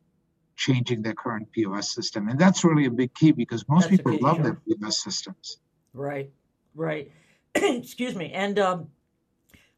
changing 0.55 1.03
their 1.03 1.13
current 1.13 1.51
POS 1.51 1.93
system. 1.93 2.29
And 2.29 2.39
that's 2.39 2.63
really 2.63 2.85
a 2.85 2.91
big 2.91 3.13
key 3.13 3.31
because 3.31 3.63
most 3.69 3.83
that's 3.83 3.97
people 3.97 4.17
love 4.19 4.41
their 4.41 4.59
POS 4.67 5.03
systems. 5.03 5.57
Right, 5.93 6.31
right. 6.73 7.11
Excuse 7.53 8.15
me. 8.15 8.31
And 8.33 8.57
um, 8.57 8.87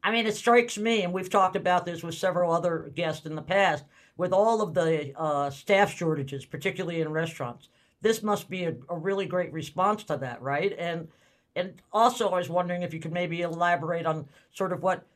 I 0.02 0.10
mean, 0.10 0.26
it 0.26 0.36
strikes 0.36 0.78
me, 0.78 1.02
and 1.02 1.12
we've 1.12 1.28
talked 1.28 1.54
about 1.54 1.84
this 1.84 2.02
with 2.02 2.14
several 2.14 2.50
other 2.50 2.90
guests 2.94 3.26
in 3.26 3.34
the 3.34 3.42
past, 3.42 3.84
with 4.16 4.32
all 4.32 4.60
of 4.62 4.74
the 4.74 5.12
uh, 5.16 5.50
staff 5.50 5.92
shortages, 5.94 6.44
particularly 6.44 7.00
in 7.00 7.10
restaurants. 7.10 7.68
This 8.00 8.22
must 8.22 8.50
be 8.50 8.64
a, 8.64 8.74
a 8.88 8.96
really 8.96 9.26
great 9.26 9.52
response 9.52 10.04
to 10.04 10.16
that, 10.18 10.42
right? 10.42 10.74
And 10.78 11.08
and 11.54 11.82
also, 11.92 12.30
I 12.30 12.38
was 12.38 12.48
wondering 12.48 12.82
if 12.82 12.94
you 12.94 13.00
could 13.00 13.12
maybe 13.12 13.42
elaborate 13.42 14.06
on 14.06 14.26
sort 14.52 14.72
of 14.72 14.82
what 14.82 15.06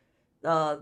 uh, 0.44 0.76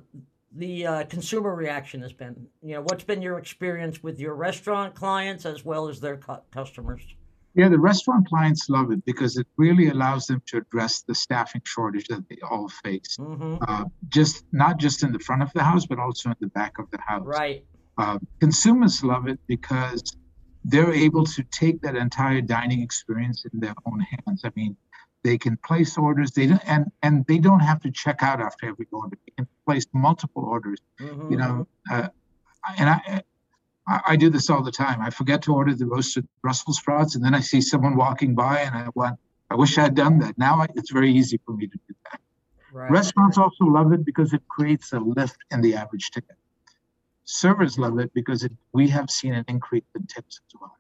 the 0.57 0.87
uh, 0.87 1.05
consumer 1.05 1.55
reaction 1.55 2.03
has 2.03 2.13
been. 2.13 2.47
You 2.63 2.75
know, 2.75 2.83
what's 2.83 3.05
been 3.05 3.23
your 3.23 3.39
experience 3.39 4.03
with 4.03 4.19
your 4.19 4.35
restaurant 4.35 4.95
clients 4.95 5.47
as 5.47 5.65
well 5.65 5.89
as 5.89 6.01
their 6.01 6.17
cu- 6.17 6.43
customers? 6.51 7.03
Yeah, 7.55 7.69
the 7.69 7.79
restaurant 7.79 8.29
clients 8.29 8.69
love 8.69 8.91
it 8.91 9.05
because 9.05 9.37
it 9.37 9.47
really 9.57 9.89
allows 9.89 10.27
them 10.27 10.43
to 10.47 10.57
address 10.59 11.03
the 11.03 11.15
staffing 11.15 11.63
shortage 11.65 12.09
that 12.09 12.29
they 12.29 12.39
all 12.51 12.69
face. 12.69 13.17
Mm-hmm. 13.19 13.57
Uh, 13.67 13.85
just 14.09 14.45
not 14.51 14.79
just 14.79 15.05
in 15.05 15.13
the 15.13 15.21
front 15.21 15.43
of 15.43 15.53
the 15.53 15.63
house, 15.63 15.87
but 15.87 16.01
also 16.01 16.31
in 16.31 16.37
the 16.41 16.49
back 16.49 16.79
of 16.81 16.91
the 16.91 16.99
house. 17.01 17.25
Right. 17.25 17.65
Uh, 17.97 18.19
consumers 18.41 19.05
love 19.05 19.29
it 19.29 19.39
because 19.47 20.17
they're 20.65 20.93
able 20.93 21.25
to 21.25 21.43
take 21.45 21.81
that 21.83 21.95
entire 21.95 22.41
dining 22.41 22.81
experience 22.81 23.45
in 23.53 23.61
their 23.61 23.75
own 23.87 24.01
hands. 24.01 24.43
I 24.45 24.51
mean, 24.57 24.77
they 25.23 25.39
can 25.39 25.57
place 25.59 25.97
orders. 25.97 26.33
They 26.33 26.47
don't, 26.47 26.63
and 26.67 26.91
and 27.03 27.25
they 27.27 27.39
don't 27.39 27.61
have 27.61 27.81
to 27.83 27.91
check 27.91 28.23
out 28.23 28.41
after 28.41 28.69
every 28.69 28.87
order. 28.93 29.17
They 29.27 29.33
can 29.37 29.49
place 29.67 29.87
multiple 29.93 30.45
orders. 30.45 30.79
Mm-hmm. 31.01 31.31
You 31.31 31.37
know, 31.39 31.69
uh, 31.91 32.09
and 32.79 32.91
I, 32.91 33.23
I, 33.89 34.01
I 34.09 34.17
do 34.17 34.29
this 34.29 34.51
all 34.51 34.63
the 34.63 34.73
time. 34.73 35.01
I 35.01 35.11
forget 35.11 35.43
to 35.43 35.55
order 35.55 35.75
the 35.75 35.87
roasted 35.87 36.27
Brussels 36.43 36.79
sprouts, 36.79 37.15
and 37.15 37.25
then 37.25 37.35
I 37.35 37.41
see 37.41 37.61
someone 37.61 37.97
walking 37.97 38.35
by, 38.35 38.61
and 38.61 38.75
I 38.75 38.89
want. 38.95 39.19
I 39.51 39.57
wish 39.57 39.79
I 39.79 39.83
had 39.83 39.95
done 39.95 40.19
that. 40.21 40.37
Now 40.39 40.61
I, 40.61 40.67
it's 40.75 40.91
very 40.91 41.13
easy 41.13 41.39
for 41.45 41.53
me 41.53 41.67
to 41.69 41.79
do 41.89 41.95
that. 42.11 42.21
Right. 42.73 42.91
Restaurants 42.91 43.39
also 43.39 43.65
love 43.65 43.93
it 43.93 44.05
because 44.05 44.33
it 44.33 44.43
creates 44.49 44.93
a 44.93 44.99
lift 44.99 45.37
in 45.51 45.61
the 45.61 45.75
average 45.77 46.11
ticket. 46.11 46.37
Servers 47.25 47.79
love 47.79 47.99
it 47.99 48.13
because 48.15 48.45
it, 48.45 48.53
we 48.73 48.89
have 48.89 49.11
seen 49.11 49.35
an 49.35 49.45
increase 49.49 49.85
in 49.95 50.07
tips 50.07 50.41
as 50.47 50.61
well. 50.61 50.77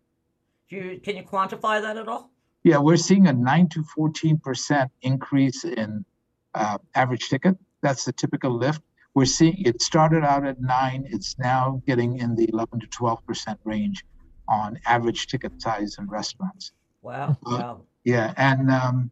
Do 0.68 0.76
you, 0.76 1.00
can 1.00 1.16
you 1.16 1.22
quantify 1.22 1.80
that 1.80 1.96
at 1.96 2.08
all? 2.08 2.30
Yeah, 2.64 2.78
we're 2.78 2.96
seeing 2.96 3.26
a 3.26 3.32
9 3.32 3.68
to 3.70 3.84
14% 3.96 4.88
increase 5.02 5.64
in 5.64 6.04
uh, 6.54 6.78
average 6.94 7.28
ticket. 7.28 7.56
That's 7.82 8.04
the 8.04 8.12
typical 8.12 8.50
lift. 8.50 8.82
We're 9.14 9.26
seeing 9.26 9.62
it 9.64 9.80
started 9.80 10.24
out 10.24 10.44
at 10.44 10.60
9, 10.60 11.08
it's 11.10 11.38
now 11.38 11.82
getting 11.86 12.18
in 12.18 12.34
the 12.34 12.48
11 12.52 12.80
to 12.80 12.86
12% 12.88 13.56
range 13.64 14.04
on 14.48 14.78
average 14.86 15.28
ticket 15.28 15.60
size 15.60 15.96
in 15.98 16.08
restaurants. 16.08 16.72
Wow. 17.02 17.36
Uh, 17.46 17.50
wow. 17.50 17.80
Yeah, 18.04 18.34
and 18.36 18.70
um, 18.70 19.10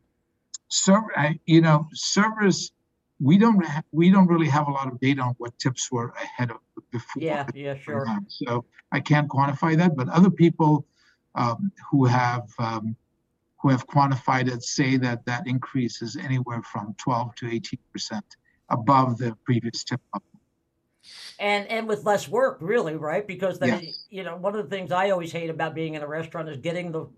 server, 0.69 1.13
I, 1.17 1.39
you 1.47 1.61
know, 1.61 1.89
servers, 1.93 2.73
we 3.21 3.39
don't 3.39 3.65
ha- 3.65 3.83
we 3.93 4.11
don't 4.11 4.27
really 4.27 4.49
have 4.49 4.67
a 4.69 4.71
lot 4.71 4.89
of 4.89 4.99
data 5.01 5.23
on 5.23 5.35
what 5.39 5.59
tips 5.59 5.91
were 5.91 6.11
ahead 6.11 6.51
of 6.51 6.59
before. 6.93 7.23
Yeah, 7.23 7.47
yeah, 7.55 7.77
sure. 7.77 8.07
So 8.29 8.65
I 8.93 9.01
can't 9.01 9.29
quantify 9.29 9.77
that, 9.79 9.97
but 9.97 10.09
other 10.09 10.31
people 10.31 10.87
um, 11.35 11.73
who 11.91 12.05
have 12.05 12.49
um, 12.59 12.95
who 13.61 13.69
have 13.71 13.87
quantified 13.87 14.53
it 14.53 14.63
say 14.63 14.97
that 14.99 15.25
that 15.27 15.47
increase 15.47 16.03
is 16.03 16.17
anywhere 16.17 16.63
from 16.63 16.95
12 16.99 17.35
to 17.37 17.51
18 17.51 17.79
percent 17.93 18.25
above 18.69 19.19
the 19.19 19.37
previous 19.45 19.83
tip 19.85 20.01
level. 20.15 20.27
And 21.41 21.67
and 21.69 21.89
with 21.89 22.05
less 22.05 22.29
work, 22.29 22.59
really, 22.61 22.97
right? 22.97 23.27
Because 23.27 23.59
then 23.59 23.83
yes. 23.83 24.07
you 24.11 24.23
know 24.23 24.37
one 24.37 24.55
of 24.55 24.69
the 24.69 24.75
things 24.75 24.93
I 24.93 25.11
always 25.11 25.33
hate 25.33 25.51
about 25.51 25.75
being 25.75 25.95
in 25.95 26.03
a 26.03 26.07
restaurant 26.07 26.49
is 26.49 26.59
getting 26.59 26.93
the 26.93 27.09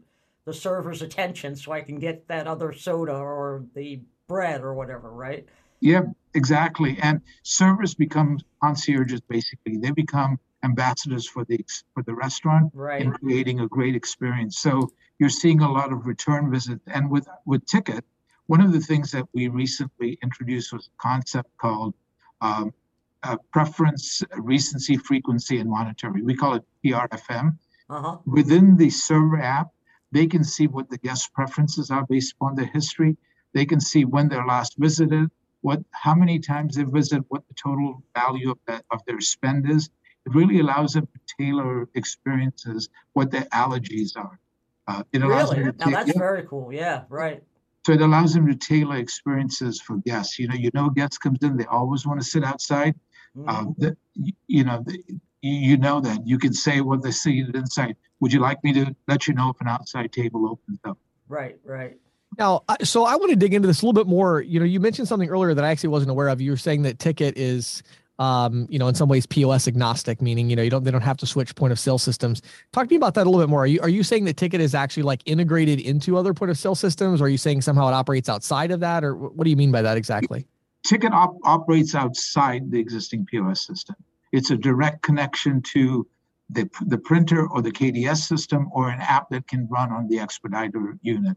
the 0.47 0.55
server's 0.55 1.03
attention 1.03 1.57
so 1.57 1.73
I 1.73 1.81
can 1.81 1.99
get 1.99 2.29
that 2.29 2.47
other 2.47 2.73
soda 2.73 3.15
or 3.15 3.65
the 3.75 4.01
bread 4.27 4.63
or 4.63 4.75
whatever, 4.75 5.11
right? 5.11 5.47
Yeah, 5.85 6.05
exactly. 6.33 6.97
And 7.03 7.21
servers 7.43 7.95
become 7.95 8.39
concierges 8.63 9.21
basically. 9.21 9.77
They 9.77 9.91
become 9.91 10.39
ambassadors 10.63 11.29
for 11.29 11.45
the 11.45 11.61
for 11.93 12.03
the 12.05 12.15
restaurant 12.15 12.73
right. 12.73 13.03
and 13.03 13.13
creating 13.21 13.61
a 13.61 13.69
great 13.69 13.95
experience. 13.95 14.59
So 14.59 14.91
you're 15.19 15.29
seeing 15.29 15.61
a 15.61 15.71
lot 15.71 15.93
of 15.93 16.07
return 16.07 16.51
visits. 16.51 16.83
And 16.87 17.11
with 17.11 17.29
with 17.45 17.67
Ticket, 17.67 18.03
one 18.47 18.63
of 18.63 18.73
the 18.73 18.81
things 18.81 19.11
that 19.11 19.27
we 19.35 19.49
recently 19.49 20.19
introduced 20.23 20.73
was 20.73 20.87
a 20.89 20.97
concept 21.03 21.51
called 21.59 21.93
um, 22.41 22.73
uh, 23.23 23.37
preference, 23.53 24.23
recency, 24.39 24.97
frequency, 24.97 25.59
and 25.59 25.69
monetary. 25.69 26.23
We 26.23 26.35
call 26.35 26.55
it 26.55 26.65
PRFM. 26.83 27.59
Uh-huh. 27.91 28.17
Within 28.25 28.79
the 28.79 28.89
server 28.89 29.39
app, 29.39 29.69
they 30.13 30.27
can 30.27 30.45
see 30.45 30.67
what 30.67 30.89
the 30.89 30.97
guest 30.97 31.31
preferences 31.35 31.91
are 31.91 32.07
based 32.07 32.33
upon 32.37 32.55
their 32.55 32.71
history. 32.73 33.19
They 33.53 33.67
can 33.67 33.81
see 33.81 34.07
when 34.07 34.31
they're 34.31 34.47
last 34.47 34.77
visited, 34.79 35.31
what 35.65 35.83
how 35.93 36.15
many 36.15 36.39
times 36.39 36.77
they 36.77 36.83
visit, 36.83 37.25
what 37.29 37.43
the 37.49 37.55
total 37.55 38.03
value 38.15 38.51
of 38.51 38.59
that 38.67 38.85
of 38.91 39.01
their 39.07 39.21
spend 39.23 39.69
is. 39.71 39.89
It 40.27 40.35
really 40.35 40.61
allows 40.61 40.93
them 40.93 41.07
to 41.07 41.37
tailor 41.39 41.89
experiences, 41.95 42.91
what 43.15 43.31
their 43.31 43.47
allergies 43.63 44.11
are. 44.15 44.39
Uh, 44.87 45.03
it 45.13 45.23
allows 45.23 45.51
really? 45.53 45.65
them 45.65 45.79
to 45.79 45.91
now 45.91 46.05
that's 46.05 46.19
very 46.19 46.45
cool. 46.47 46.71
Yeah, 46.71 47.05
right. 47.09 47.43
So 47.87 47.93
it 47.93 48.03
allows 48.03 48.35
them 48.35 48.47
to 48.47 48.55
tailor 48.55 48.97
experiences 48.97 49.81
for 49.81 49.97
guests. 49.99 50.39
You 50.39 50.49
know, 50.49 50.55
you 50.55 50.71
know, 50.75 50.91
guests 50.91 51.17
comes 51.17 51.39
in, 51.43 51.57
they 51.57 51.65
always 51.65 52.07
want 52.07 52.21
to 52.21 52.27
sit 52.27 52.45
outside. 52.45 52.95
Mm-hmm. 53.35 53.49
Uh, 53.49 53.65
the, 53.79 53.97
you 54.47 54.65
know, 54.65 54.83
the, 54.87 55.03
you 55.41 55.79
know 55.79 56.01
that 56.01 56.27
you 56.27 56.39
can 56.39 56.53
say 56.53 56.83
what 56.83 57.03
they 57.03 57.11
see 57.11 57.45
inside. 57.55 57.97
Would 58.21 58.35
you 58.35 58.41
like 58.41 58.63
me 58.65 58.75
to 58.75 58.95
let 59.09 59.27
you 59.27 59.33
know 59.33 59.49
if 59.51 59.61
an 59.63 59.69
outside 59.69 60.13
table 60.13 60.47
opens 60.47 60.81
up? 60.85 60.99
Right, 61.29 61.57
right. 61.65 61.97
Now, 62.39 62.63
so 62.83 63.05
I 63.05 63.17
want 63.17 63.31
to 63.31 63.37
dig 63.37 63.55
into 63.55 63.69
this 63.69 63.83
a 63.83 63.87
little 63.87 63.93
bit 63.93 64.09
more. 64.09 64.41
You 64.41 64.59
know, 64.59 64.67
you 64.67 64.81
mentioned 64.81 65.09
something 65.09 65.29
earlier 65.29 65.55
that 65.55 65.65
I 65.65 65.71
actually 65.71 65.91
wasn't 65.91 66.11
aware 66.11 66.29
of. 66.29 66.41
You 66.41 66.53
were 66.53 66.57
saying 66.57 66.83
that 66.83 66.99
Ticket 66.99 67.37
is, 67.37 67.83
um, 68.19 68.67
you 68.71 68.79
know, 68.79 68.89
in 68.89 68.95
some 68.95 69.09
ways 69.09 69.27
POS 69.27 69.69
agnostic, 69.69 70.21
meaning 70.21 70.51
you 70.51 70.57
know 70.57 70.63
you 70.63 70.71
don't 70.71 70.85
they 70.85 70.91
don't 70.91 71.03
have 71.03 71.17
to 71.19 71.27
switch 71.27 71.55
point 71.55 71.73
of 71.73 71.79
sale 71.79 71.99
systems. 71.99 72.43
Talk 72.73 72.85
to 72.89 72.91
me 72.91 72.97
about 72.97 73.15
that 73.15 73.27
a 73.27 73.31
little 73.31 73.45
bit 73.45 73.51
more. 73.51 73.63
Are 73.63 73.67
you 73.67 73.81
are 73.81 73.89
you 73.89 74.03
saying 74.03 74.25
that 74.25 74.37
Ticket 74.37 74.61
is 74.61 74.75
actually 74.75 75.05
like 75.05 75.23
integrated 75.27 75.81
into 75.81 76.17
other 76.17 76.35
point 76.35 76.51
of 76.51 76.59
sale 76.59 76.75
systems, 76.75 77.21
or 77.21 77.25
are 77.25 77.29
you 77.29 77.39
saying 77.39 77.63
somehow 77.63 77.89
it 77.89 77.93
operates 77.93 78.29
outside 78.29 78.71
of 78.71 78.81
that, 78.81 79.05
or 79.05 79.15
what 79.15 79.45
do 79.45 79.51
you 79.51 79.57
mean 79.57 79.71
by 79.71 79.83
that 79.83 79.97
exactly? 79.97 80.47
Ticket 80.85 81.13
op- 81.13 81.39
operates 81.45 81.95
outside 81.95 82.71
the 82.71 82.79
existing 82.79 83.27
POS 83.27 83.67
system. 83.67 83.97
It's 84.33 84.51
a 84.51 84.57
direct 84.57 85.03
connection 85.03 85.63
to 85.73 86.07
the, 86.51 86.69
the 86.87 86.99
printer 86.99 87.49
or 87.49 87.63
the 87.63 87.71
KDS 87.71 88.19
system 88.19 88.69
or 88.73 88.91
an 88.91 89.01
app 89.01 89.31
that 89.31 89.47
can 89.49 89.67
run 89.71 89.93
on 89.93 90.09
the 90.09 90.19
expediter 90.19 90.99
unit. 91.03 91.37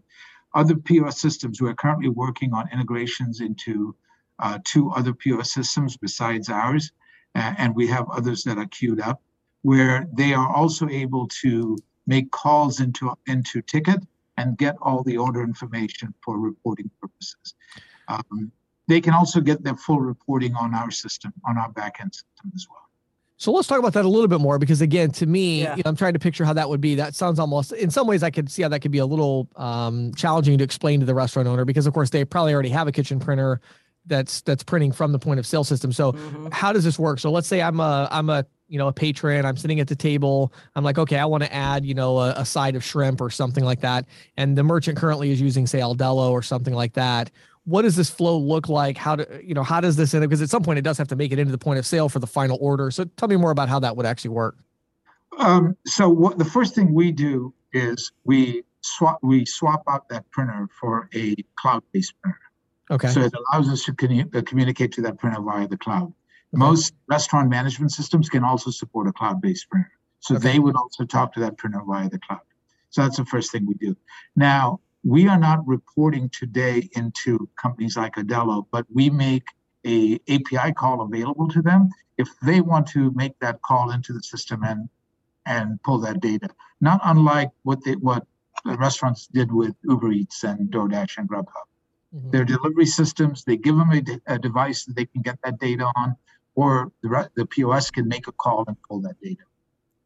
Other 0.54 0.76
POS 0.76 1.20
systems, 1.20 1.62
we're 1.62 1.74
currently 1.74 2.10
working 2.10 2.54
on 2.54 2.70
integrations 2.72 3.42
into 3.42 3.96
uh, 4.40 4.60
two 4.64 4.92
other 4.92 5.14
POS 5.14 5.54
systems 5.54 5.98
besides 5.98 6.50
ours, 6.50 6.92
and 7.36 7.76
we 7.76 7.88
have 7.88 8.10
others 8.10 8.44
that 8.44 8.58
are 8.58 8.66
queued 8.68 9.00
up, 9.00 9.22
where 9.62 10.08
they 10.14 10.34
are 10.34 10.56
also 10.56 10.88
able 10.90 11.28
to 11.28 11.78
make 12.08 12.32
calls 12.32 12.80
into, 12.80 13.14
into 13.28 13.62
Ticket 13.62 14.04
and 14.38 14.58
get 14.58 14.76
all 14.82 15.04
the 15.04 15.18
order 15.18 15.44
information 15.44 16.14
for 16.24 16.40
reporting 16.40 16.90
purposes. 17.02 17.56
Um, 18.08 18.52
they 18.88 19.02
can 19.02 19.14
also 19.14 19.42
get 19.42 19.64
their 19.64 19.76
full 19.76 20.00
reporting 20.00 20.56
on 20.56 20.74
our 20.74 20.92
system, 20.92 21.34
on 21.46 21.58
our 21.58 21.72
backend 21.72 22.14
system 22.14 22.52
as 22.56 22.66
well. 22.70 22.87
So 23.40 23.52
let's 23.52 23.68
talk 23.68 23.78
about 23.78 23.94
that 23.94 24.04
a 24.04 24.10
little 24.10 24.28
bit 24.28 24.42
more 24.42 24.58
because 24.58 24.82
again, 24.82 25.12
to 25.12 25.26
me, 25.28 25.62
yeah. 25.62 25.76
you 25.76 25.84
know, 25.84 25.90
I'm 25.90 25.96
trying 25.96 26.14
to 26.14 26.20
picture 26.20 26.44
how 26.44 26.54
that 26.54 26.70
would 26.70 26.82
be. 26.82 26.96
That 26.96 27.14
sounds 27.14 27.38
almost, 27.38 27.72
in 27.72 27.92
some 27.92 28.08
ways, 28.08 28.24
I 28.24 28.32
could 28.32 28.50
see 28.50 28.64
how 28.64 28.70
that 28.70 28.80
could 28.80 28.92
be 28.92 28.98
a 28.98 29.06
little 29.06 29.48
um, 29.56 30.12
challenging 30.16 30.58
to 30.58 30.64
explain 30.64 31.00
to 31.02 31.06
the 31.06 31.14
restaurant 31.14 31.48
owner 31.48 31.64
because, 31.64 31.86
of 31.86 31.94
course, 31.94 32.10
they 32.10 32.26
probably 32.26 32.54
already 32.54 32.70
have 32.70 32.88
a 32.88 32.92
kitchen 32.92 33.20
printer 33.20 33.62
that's 34.08 34.42
that's 34.42 34.64
printing 34.64 34.92
from 34.92 35.12
the 35.12 35.20
point 35.20 35.40
of 35.40 35.46
sale 35.46 35.64
system. 35.64 35.92
So 35.92 36.14
mm-hmm. 36.14 36.48
how 36.52 36.74
does 36.74 36.84
this 36.84 36.98
work? 36.98 37.20
So 37.20 37.30
let's 37.30 37.48
say 37.48 37.62
I'm 37.62 37.80
a 37.80 38.08
I'm 38.10 38.30
a 38.30 38.46
you 38.68 38.80
know 38.80 38.88
a 38.88 38.94
patron. 38.94 39.46
I'm 39.46 39.58
sitting 39.58 39.80
at 39.80 39.88
the 39.88 39.96
table. 39.96 40.52
I'm 40.76 40.84
like, 40.84 40.98
okay, 40.98 41.18
I 41.18 41.26
want 41.26 41.44
to 41.44 41.54
add 41.54 41.86
you 41.86 41.94
know 41.94 42.18
a, 42.20 42.32
a 42.38 42.46
side 42.46 42.76
of 42.76 42.84
shrimp 42.84 43.22
or 43.22 43.30
something 43.30 43.64
like 43.64 43.82
that, 43.82 44.06
and 44.38 44.58
the 44.58 44.64
merchant 44.64 44.98
currently 44.98 45.30
is 45.32 45.42
using 45.42 45.68
say 45.68 45.80
Aldelo 45.80 46.32
or 46.32 46.42
something 46.42 46.74
like 46.74 46.94
that 46.94 47.30
what 47.68 47.82
does 47.82 47.98
this 47.98 48.10
flow 48.10 48.38
look 48.38 48.70
like? 48.70 48.96
How 48.96 49.18
do 49.18 49.26
you 49.44 49.54
know 49.54 49.62
how 49.62 49.82
does 49.82 49.98
this 49.98 50.14
end? 50.14 50.22
Because 50.22 50.42
at 50.42 50.50
some 50.50 50.64
point 50.64 50.80
it 50.80 50.84
does 50.84 50.98
have 50.98 51.10
to 51.10 51.18
make 51.18 51.34
it 51.34 51.38
into 51.38 51.52
the 51.52 51.58
point 51.58 51.80
of 51.80 51.86
sale 51.86 52.08
for 52.08 52.20
the 52.20 52.28
final 52.28 52.58
order. 52.62 52.90
So 52.92 53.04
tell 53.18 53.28
me 53.28 53.36
more 53.36 53.52
about 53.52 53.68
how 53.68 53.78
that 53.80 53.98
would 53.98 54.06
actually 54.06 54.30
work. 54.30 54.56
Um, 55.38 55.76
so 55.86 56.08
what 56.08 56.38
the 56.38 56.46
first 56.46 56.76
thing 56.76 56.94
we 56.94 57.12
do 57.12 57.54
is 57.74 58.14
we 58.24 58.64
swap 58.80 59.20
we 59.22 59.46
swap 59.46 59.84
out 59.90 60.08
that 60.08 60.32
printer 60.32 60.70
for 60.80 61.10
a 61.14 61.36
cloud-based 61.58 62.14
printer. 62.22 62.40
Okay. 62.90 63.10
So 63.10 63.20
it 63.20 63.34
allows 63.34 63.68
us 63.68 63.84
to 63.84 63.92
uh, 63.92 64.42
communicate 64.44 64.94
to 64.94 65.02
that 65.02 65.20
printer 65.20 65.42
via 65.42 65.68
the 65.68 65.78
cloud. 65.78 66.04
Okay. 66.04 66.14
Most 66.54 66.94
restaurant 67.10 67.50
management 67.50 67.92
systems 67.92 68.30
can 68.30 68.46
also 68.46 68.72
support 68.72 69.10
a 69.10 69.12
cloud-based 69.12 69.70
printer. 69.70 69.92
So 70.22 70.38
okay. 70.38 70.54
they 70.54 70.60
would 70.60 70.78
also 70.78 71.04
talk 71.04 71.34
to 71.34 71.42
that 71.42 71.58
printer 71.58 71.82
via 71.86 72.10
the 72.10 72.20
cloud. 72.20 72.40
So 72.92 73.02
that's 73.02 73.18
the 73.18 73.26
first 73.26 73.52
thing 73.52 73.66
we 73.68 73.74
do. 73.74 73.98
Now, 74.38 74.80
we 75.08 75.26
are 75.30 75.40
not 75.40 75.66
reporting 75.66 76.30
today 76.30 76.90
into 76.92 77.50
companies 77.56 77.96
like 77.96 78.16
Aldelo, 78.18 78.66
but 78.72 78.86
we 78.94 79.10
make 79.10 79.46
a 79.86 80.16
API 80.28 80.74
call 80.74 81.02
available 81.02 81.48
to 81.48 81.62
them 81.62 81.90
if 82.18 82.28
they 82.42 82.60
want 82.60 82.88
to 82.88 83.12
make 83.16 83.40
that 83.40 83.62
call 83.62 83.92
into 83.92 84.12
the 84.12 84.22
system 84.22 84.64
and 84.64 84.90
and 85.46 85.82
pull 85.84 86.00
that 86.00 86.20
data. 86.20 86.50
Not 86.82 87.00
unlike 87.06 87.52
what 87.64 87.82
they, 87.86 87.94
what 87.94 88.28
the 88.66 88.76
restaurants 88.76 89.28
did 89.28 89.50
with 89.50 89.74
Uber 89.84 90.12
Eats 90.12 90.44
and 90.44 90.70
DoorDash 90.70 91.18
and 91.18 91.30
Grubhub. 91.30 91.68
Mm-hmm. 92.14 92.32
Their 92.32 92.44
delivery 92.44 92.86
systems, 92.86 93.46
they 93.46 93.56
give 93.56 93.78
them 93.78 93.92
a, 93.92 94.34
a, 94.34 94.38
device 94.38 94.84
that 94.86 94.98
they 94.98 95.06
can 95.06 95.22
get 95.22 95.40
that 95.46 95.58
data 95.58 95.90
on, 95.96 96.18
or 96.56 96.92
the, 97.02 97.30
the 97.36 97.46
POS 97.46 97.92
can 97.92 98.10
make 98.10 98.28
a 98.28 98.34
call 98.34 98.66
and 98.68 98.76
pull 98.82 99.00
that 99.02 99.16
data. 99.22 99.44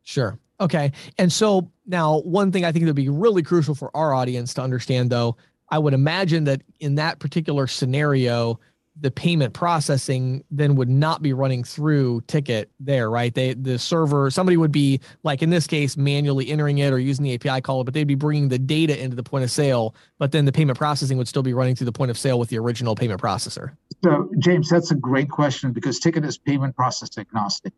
Sure. 0.04 0.38
Okay. 0.62 0.92
And 1.18 1.34
so 1.34 1.70
now, 1.88 2.20
one 2.20 2.52
thing 2.52 2.64
I 2.64 2.72
think 2.72 2.86
that 2.86 2.90
would 2.90 2.96
be 2.96 3.10
really 3.10 3.42
crucial 3.42 3.76
for 3.76 3.90
our 3.96 4.14
audience 4.14 4.54
to 4.54 4.62
understand, 4.62 5.10
though, 5.10 5.36
I 5.70 5.80
would 5.80 5.94
imagine 5.94 6.44
that 6.46 6.62
in 6.80 6.96
that 6.96 7.20
particular 7.20 7.66
scenario, 7.66 8.60
the 9.00 9.10
payment 9.10 9.54
processing 9.54 10.44
then 10.52 10.76
would 10.76 10.90
not 10.90 11.22
be 11.22 11.34
running 11.34 11.64
through 11.64 12.22
ticket 12.28 12.70
there, 12.80 13.10
right? 13.10 13.34
They 13.34 13.54
the 13.54 13.80
server 13.80 14.30
somebody 14.30 14.58
would 14.58 14.72
be 14.72 15.00
like 15.24 15.42
in 15.42 15.50
this 15.50 15.66
case 15.66 15.96
manually 15.96 16.50
entering 16.50 16.80
it 16.80 16.92
or 16.92 17.00
using 17.00 17.24
the 17.24 17.34
API 17.34 17.62
call, 17.62 17.84
but 17.84 17.94
they'd 17.94 18.04
be 18.04 18.16
bringing 18.16 18.50
the 18.50 18.60
data 18.60 19.02
into 19.02 19.16
the 19.16 19.24
point 19.24 19.46
of 19.46 19.52
sale, 19.52 19.96
but 20.20 20.34
then 20.34 20.44
the 20.44 20.52
payment 20.52 20.78
processing 20.78 21.18
would 21.18 21.28
still 21.28 21.42
be 21.42 21.54
running 21.54 21.76
through 21.76 21.86
the 21.86 21.92
point 21.92 22.12
of 22.12 22.18
sale 22.18 22.38
with 22.38 22.50
the 22.50 22.60
original 22.60 22.94
payment 22.94 23.20
processor. 23.22 23.72
So 24.04 24.30
James, 24.40 24.70
that's 24.70 24.92
a 24.92 24.96
great 24.96 25.30
question 25.30 25.72
because 25.72 26.00
ticket 26.00 26.26
is 26.26 26.38
payment 26.38 26.76
process 26.76 27.18
agnostic. 27.18 27.74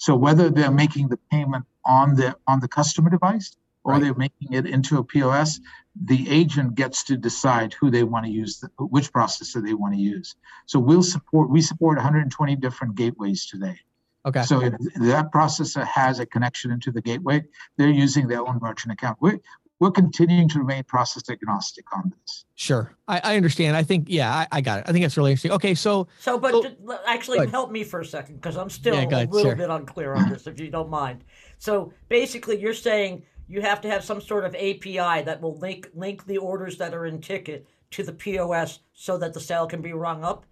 So 0.00 0.16
whether 0.16 0.48
they're 0.48 0.70
making 0.70 1.08
the 1.08 1.18
payment 1.30 1.66
on 1.84 2.14
the 2.14 2.34
on 2.46 2.60
the 2.60 2.68
customer 2.68 3.10
device 3.10 3.54
or 3.84 3.92
right. 3.92 4.02
they're 4.02 4.14
making 4.14 4.54
it 4.54 4.64
into 4.64 4.96
a 4.96 5.04
POS, 5.04 5.60
the 5.94 6.26
agent 6.30 6.74
gets 6.74 7.04
to 7.04 7.18
decide 7.18 7.74
who 7.74 7.90
they 7.90 8.02
want 8.02 8.24
to 8.24 8.32
use, 8.32 8.64
which 8.78 9.12
processor 9.12 9.62
they 9.62 9.74
want 9.74 9.92
to 9.92 10.00
use. 10.00 10.36
So 10.64 10.78
we'll 10.78 11.02
support 11.02 11.50
we 11.50 11.60
support 11.60 11.98
120 11.98 12.56
different 12.56 12.94
gateways 12.94 13.44
today. 13.44 13.78
Okay. 14.24 14.42
So 14.42 14.62
if 14.62 14.72
that 14.96 15.32
processor 15.32 15.86
has 15.86 16.18
a 16.18 16.24
connection 16.24 16.70
into 16.70 16.90
the 16.90 17.02
gateway, 17.02 17.44
they're 17.76 17.90
using 17.90 18.26
their 18.26 18.40
own 18.40 18.58
merchant 18.62 18.94
account. 18.94 19.18
We 19.20 19.32
we're 19.80 19.90
continuing 19.90 20.46
to 20.50 20.58
remain 20.58 20.84
process 20.84 21.28
agnostic 21.30 21.84
on 21.96 22.12
this. 22.20 22.44
Sure, 22.54 22.94
I, 23.08 23.20
I 23.24 23.36
understand. 23.36 23.76
I 23.76 23.82
think, 23.82 24.06
yeah, 24.08 24.30
I, 24.30 24.46
I, 24.52 24.60
got 24.60 24.80
it. 24.80 24.84
I 24.86 24.92
think 24.92 25.02
that's 25.02 25.16
really 25.16 25.32
interesting. 25.32 25.52
Okay, 25.52 25.74
so 25.74 26.06
so, 26.20 26.38
but 26.38 26.52
so, 26.52 26.98
actually, 27.06 27.48
help 27.48 27.72
me 27.72 27.82
for 27.82 28.00
a 28.00 28.04
second 28.04 28.36
because 28.36 28.56
I'm 28.56 28.70
still 28.70 28.94
yeah, 28.94 29.24
a 29.24 29.24
little 29.24 29.40
sure. 29.40 29.56
bit 29.56 29.70
unclear 29.70 30.14
on 30.14 30.28
this, 30.28 30.46
if 30.46 30.60
you 30.60 30.70
don't 30.70 30.90
mind. 30.90 31.24
So 31.58 31.92
basically, 32.08 32.60
you're 32.60 32.74
saying 32.74 33.22
you 33.48 33.62
have 33.62 33.80
to 33.80 33.90
have 33.90 34.04
some 34.04 34.20
sort 34.20 34.44
of 34.44 34.54
API 34.54 35.22
that 35.24 35.40
will 35.40 35.56
link 35.58 35.88
link 35.94 36.26
the 36.26 36.36
orders 36.36 36.76
that 36.76 36.94
are 36.94 37.06
in 37.06 37.20
ticket 37.20 37.66
to 37.92 38.02
the 38.02 38.12
POS 38.12 38.80
so 38.92 39.18
that 39.18 39.32
the 39.32 39.40
sale 39.40 39.66
can 39.66 39.80
be 39.80 39.92
rung 39.92 40.24
up? 40.24 40.46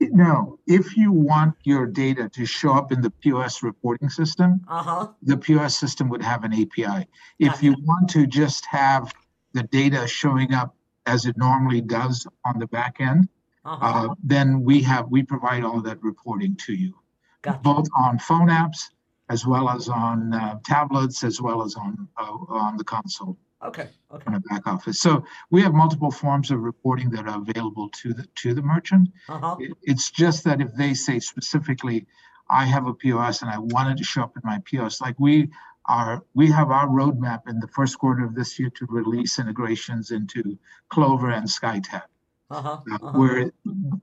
No, 0.00 0.58
if 0.66 0.96
you 0.96 1.12
want 1.12 1.54
your 1.64 1.86
data 1.86 2.28
to 2.30 2.46
show 2.46 2.72
up 2.72 2.92
in 2.92 3.00
the 3.00 3.10
POS 3.10 3.62
reporting 3.62 4.08
system, 4.08 4.60
uh-huh. 4.68 5.08
the 5.22 5.36
POS 5.36 5.76
system 5.76 6.08
would 6.08 6.22
have 6.22 6.44
an 6.44 6.52
API. 6.52 7.06
If 7.38 7.52
gotcha. 7.52 7.64
you 7.64 7.76
want 7.82 8.08
to 8.10 8.26
just 8.26 8.64
have 8.66 9.12
the 9.52 9.62
data 9.64 10.06
showing 10.06 10.54
up 10.54 10.74
as 11.06 11.26
it 11.26 11.36
normally 11.36 11.80
does 11.80 12.26
on 12.44 12.58
the 12.58 12.66
back 12.66 12.96
end, 13.00 13.28
uh-huh. 13.64 14.10
uh, 14.10 14.14
then 14.22 14.62
we 14.62 14.82
have 14.82 15.08
we 15.08 15.22
provide 15.22 15.64
all 15.64 15.80
that 15.82 16.02
reporting 16.02 16.56
to 16.66 16.74
you, 16.74 16.94
gotcha. 17.42 17.60
both 17.60 17.88
on 17.96 18.18
phone 18.18 18.48
apps 18.48 18.90
as 19.30 19.46
well 19.46 19.68
as 19.68 19.88
on 19.88 20.32
uh, 20.32 20.58
tablets 20.64 21.22
as 21.22 21.40
well 21.40 21.62
as 21.62 21.74
on 21.74 22.08
uh, 22.16 22.36
on 22.48 22.76
the 22.76 22.84
console. 22.84 23.36
Okay. 23.64 23.88
Okay. 24.12 24.24
On 24.26 24.34
a 24.34 24.40
back 24.40 24.66
office. 24.66 25.00
So 25.00 25.24
we 25.50 25.62
have 25.62 25.74
multiple 25.74 26.10
forms 26.10 26.50
of 26.50 26.60
reporting 26.60 27.10
that 27.10 27.26
are 27.26 27.38
available 27.38 27.88
to 28.02 28.14
the 28.14 28.24
to 28.36 28.54
the 28.54 28.62
merchant. 28.62 29.08
Uh-huh. 29.28 29.56
It, 29.58 29.72
it's 29.82 30.10
just 30.10 30.44
that 30.44 30.60
if 30.60 30.72
they 30.74 30.94
say 30.94 31.18
specifically, 31.18 32.06
I 32.50 32.64
have 32.64 32.86
a 32.86 32.94
POS 32.94 33.42
and 33.42 33.50
I 33.50 33.58
wanted 33.58 33.98
to 33.98 34.04
show 34.04 34.22
up 34.22 34.36
in 34.36 34.42
my 34.44 34.60
POS, 34.64 35.00
like 35.00 35.18
we 35.18 35.50
are, 35.86 36.22
we 36.34 36.50
have 36.50 36.70
our 36.70 36.86
roadmap 36.86 37.48
in 37.48 37.60
the 37.60 37.68
first 37.68 37.98
quarter 37.98 38.24
of 38.24 38.34
this 38.34 38.58
year 38.58 38.70
to 38.70 38.86
release 38.88 39.38
integrations 39.38 40.10
into 40.10 40.58
Clover 40.90 41.30
and 41.30 41.46
SkyTab. 41.46 42.02
Uh-huh, 42.50 42.78
uh, 42.90 42.94
uh-huh. 42.94 43.18
where 43.18 43.52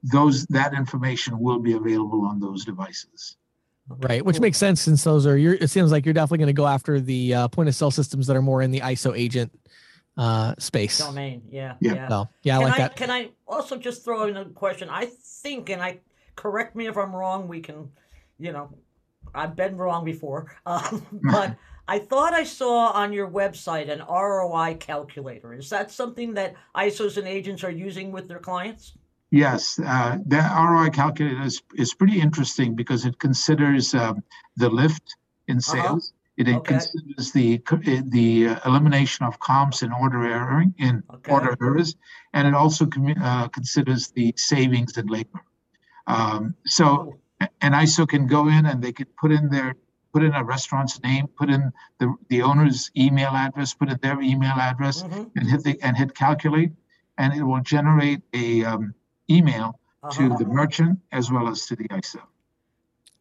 those 0.04 0.46
that 0.48 0.76
information 0.76 1.40
will 1.40 1.58
be 1.58 1.74
available 1.74 2.28
on 2.28 2.40
those 2.40 2.64
devices. 2.64 3.38
Right, 3.88 4.26
which 4.26 4.40
makes 4.40 4.58
sense 4.58 4.82
since 4.82 5.04
those 5.04 5.28
are. 5.28 5.38
it 5.38 5.70
seems 5.70 5.92
like 5.92 6.06
you're 6.06 6.14
definitely 6.14 6.40
going 6.40 6.48
to 6.48 6.54
go 6.54 6.66
after 6.66 7.00
the 7.00 7.34
uh, 7.36 7.48
point 7.50 7.70
of 7.70 7.76
sale 7.76 7.92
systems 7.92 8.26
that 8.26 8.36
are 8.36 8.42
more 8.42 8.64
in 8.64 8.72
the 8.72 8.80
ISO 8.80 9.16
agent 9.16 9.52
uh, 10.18 10.56
space 10.58 10.98
domain. 10.98 11.44
Yeah, 11.50 11.76
yeah, 11.80 11.94
yeah. 11.94 12.10
So, 12.10 12.30
yeah, 12.42 12.58
I 12.58 12.62
can 12.62 12.70
like 12.70 12.80
I, 12.80 12.82
that. 12.84 12.96
Can 12.96 13.12
I 13.12 13.30
also 13.48 13.78
just 13.78 14.04
throw 14.04 14.28
in 14.28 14.38
a 14.38 14.46
question? 14.46 14.90
I 14.90 15.06
think, 15.06 15.70
and 15.70 15.84
I 15.84 16.00
correct 16.36 16.76
me 16.76 16.88
if 16.88 16.98
I'm 16.98 17.16
wrong. 17.16 17.48
We 17.48 17.62
can, 17.62 17.92
you 18.40 18.52
know, 18.52 18.74
I've 19.36 19.56
been 19.56 19.78
wrong 19.78 20.04
before, 20.04 20.56
um, 20.66 21.06
but 21.12 21.56
I 21.88 22.00
thought 22.00 22.34
I 22.34 22.44
saw 22.44 22.88
on 22.88 23.14
your 23.14 23.30
website 23.30 23.92
an 23.92 24.02
ROI 24.10 24.78
calculator. 24.80 25.54
Is 25.54 25.70
that 25.70 25.92
something 25.92 26.34
that 26.34 26.56
ISOs 26.76 27.18
and 27.18 27.28
agents 27.28 27.64
are 27.64 27.72
using 27.72 28.12
with 28.12 28.28
their 28.28 28.40
clients? 28.40 28.94
Yes, 29.32 29.80
uh, 29.80 30.18
the 30.26 30.38
ROI 30.38 30.90
calculator 30.92 31.44
is, 31.44 31.62
is 31.76 31.94
pretty 31.94 32.22
interesting 32.22 32.76
because 32.76 33.06
it 33.06 33.20
considers 33.20 33.94
um, 33.94 34.24
the 34.56 34.70
lift 34.70 35.16
in 35.48 35.58
uh-huh. 35.58 35.72
sales. 35.74 36.10
Uh-huh. 36.10 36.12
It 36.38 36.50
okay. 36.50 36.74
considers 36.74 37.32
the 37.32 37.62
the 38.10 38.50
uh, 38.50 38.60
elimination 38.66 39.26
of 39.26 39.40
comps 39.40 39.84
in 39.84 39.94
order 39.94 40.26
error 40.26 40.66
in 40.78 41.02
okay. 41.14 41.32
order 41.32 41.56
errors, 41.62 41.96
and 42.34 42.46
it 42.46 42.54
also 42.54 42.90
uh, 43.22 43.48
considers 43.48 44.10
the 44.10 44.34
savings 44.36 44.98
in 44.98 45.08
labor. 45.08 45.40
Um, 46.08 46.54
so, 46.66 47.18
an 47.40 47.72
ISO 47.72 48.06
can 48.06 48.28
go 48.28 48.50
in 48.50 48.66
and 48.66 48.84
they 48.84 48.92
can 48.92 49.08
put 49.18 49.32
in 49.32 49.50
their 49.50 49.78
put 50.12 50.24
in 50.24 50.34
a 50.34 50.44
restaurant's 50.44 51.02
name, 51.04 51.28
put 51.28 51.50
in 51.50 51.72
the 52.00 52.14
the 52.28 52.42
owner's 52.42 52.92
email 52.98 53.32
address, 53.32 53.74
put 53.74 53.90
in 53.90 53.98
their 54.02 54.22
email 54.22 54.58
address, 54.58 55.04
mm-hmm. 55.04 55.24
and 55.38 55.50
hit 55.50 55.64
the 55.64 55.82
and 55.82 55.96
hit 55.96 56.14
calculate, 56.14 56.72
and 57.18 57.34
it 57.34 57.44
will 57.44 57.62
generate 57.62 58.22
a 58.34 58.66
um, 58.66 58.94
email 59.30 59.80
uh-huh. 60.04 60.30
to 60.30 60.38
the 60.38 60.46
merchant 60.46 61.00
as 61.12 61.32
well 61.32 61.48
as 61.48 61.66
to 61.68 61.76
the 61.76 61.88
ISO. 61.90 62.22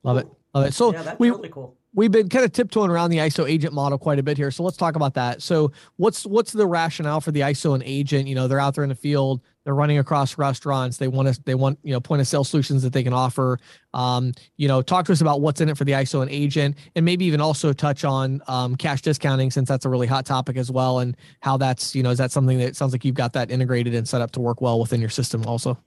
Love 0.03 0.19
it. 0.19 0.29
Love 0.55 0.67
it. 0.67 0.75
So 0.75 0.93
yeah, 0.93 1.03
that's 1.03 1.19
we, 1.19 1.31
really 1.31 1.49
cool. 1.49 1.77
We've 1.95 2.11
been 2.11 2.29
kind 2.29 2.45
of 2.45 2.53
tiptoeing 2.53 2.91
around 2.91 3.11
the 3.11 3.19
ISO 3.19 3.49
agent 3.49 3.73
model 3.73 3.99
quite 3.99 4.19
a 4.19 4.23
bit 4.23 4.37
here. 4.37 4.51
So 4.51 4.65
let's 4.65 4.77
talk 4.77 4.97
about 4.97 5.15
that. 5.15 5.43
So 5.43 5.73
what's 5.97 6.27
what's 6.27 6.53
the 6.53 6.67
rationale 6.67 7.21
for 7.21 7.31
the 7.31 7.41
ISO 7.41 7.75
and 7.75 7.83
agent? 7.85 8.29
You 8.29 8.35
know, 8.35 8.49
they're 8.49 8.61
out 8.61 8.75
there 8.75 8.85
in 8.85 8.89
the 8.89 8.97
field, 8.97 9.41
they're 9.65 9.75
running 9.75 9.99
across 9.99 10.37
restaurants, 10.37 10.99
they 10.99 11.09
want 11.09 11.33
to 11.33 11.41
they 11.45 11.55
want, 11.55 11.79
you 11.83 11.93
know, 11.93 12.01
point 12.01 12.21
of 12.21 12.29
sale 12.29 12.45
solutions 12.45 12.83
that 12.83 12.93
they 12.93 13.03
can 13.03 13.13
offer. 13.13 13.59
Um, 13.95 14.33
you 14.57 14.69
know, 14.69 14.83
talk 14.83 15.07
to 15.07 15.13
us 15.13 15.21
about 15.21 15.41
what's 15.41 15.61
in 15.61 15.69
it 15.69 15.79
for 15.79 15.85
the 15.85 15.93
ISO 15.93 16.21
and 16.21 16.31
agent, 16.31 16.77
and 16.95 17.05
maybe 17.05 17.25
even 17.25 17.41
also 17.41 17.73
touch 17.73 18.05
on 18.05 18.43
um, 18.49 18.77
cash 18.77 19.01
discounting 19.01 19.51
since 19.51 19.69
that's 19.69 19.85
a 19.85 19.89
really 19.89 20.09
hot 20.09 20.27
topic 20.27 20.57
as 20.57 20.71
well, 20.71 20.99
and 20.99 21.17
how 21.41 21.57
that's, 21.57 21.95
you 21.95 22.03
know, 22.03 22.11
is 22.11 22.19
that 22.19 22.33
something 22.33 22.59
that 22.59 22.77
sounds 22.77 22.93
like 22.93 23.05
you've 23.05 23.15
got 23.15 23.33
that 23.33 23.51
integrated 23.51 23.95
and 23.95 24.09
set 24.09 24.21
up 24.21 24.33
to 24.33 24.41
work 24.41 24.61
well 24.61 24.81
within 24.81 25.01
your 25.01 25.11
system 25.11 25.45
also? 25.47 25.79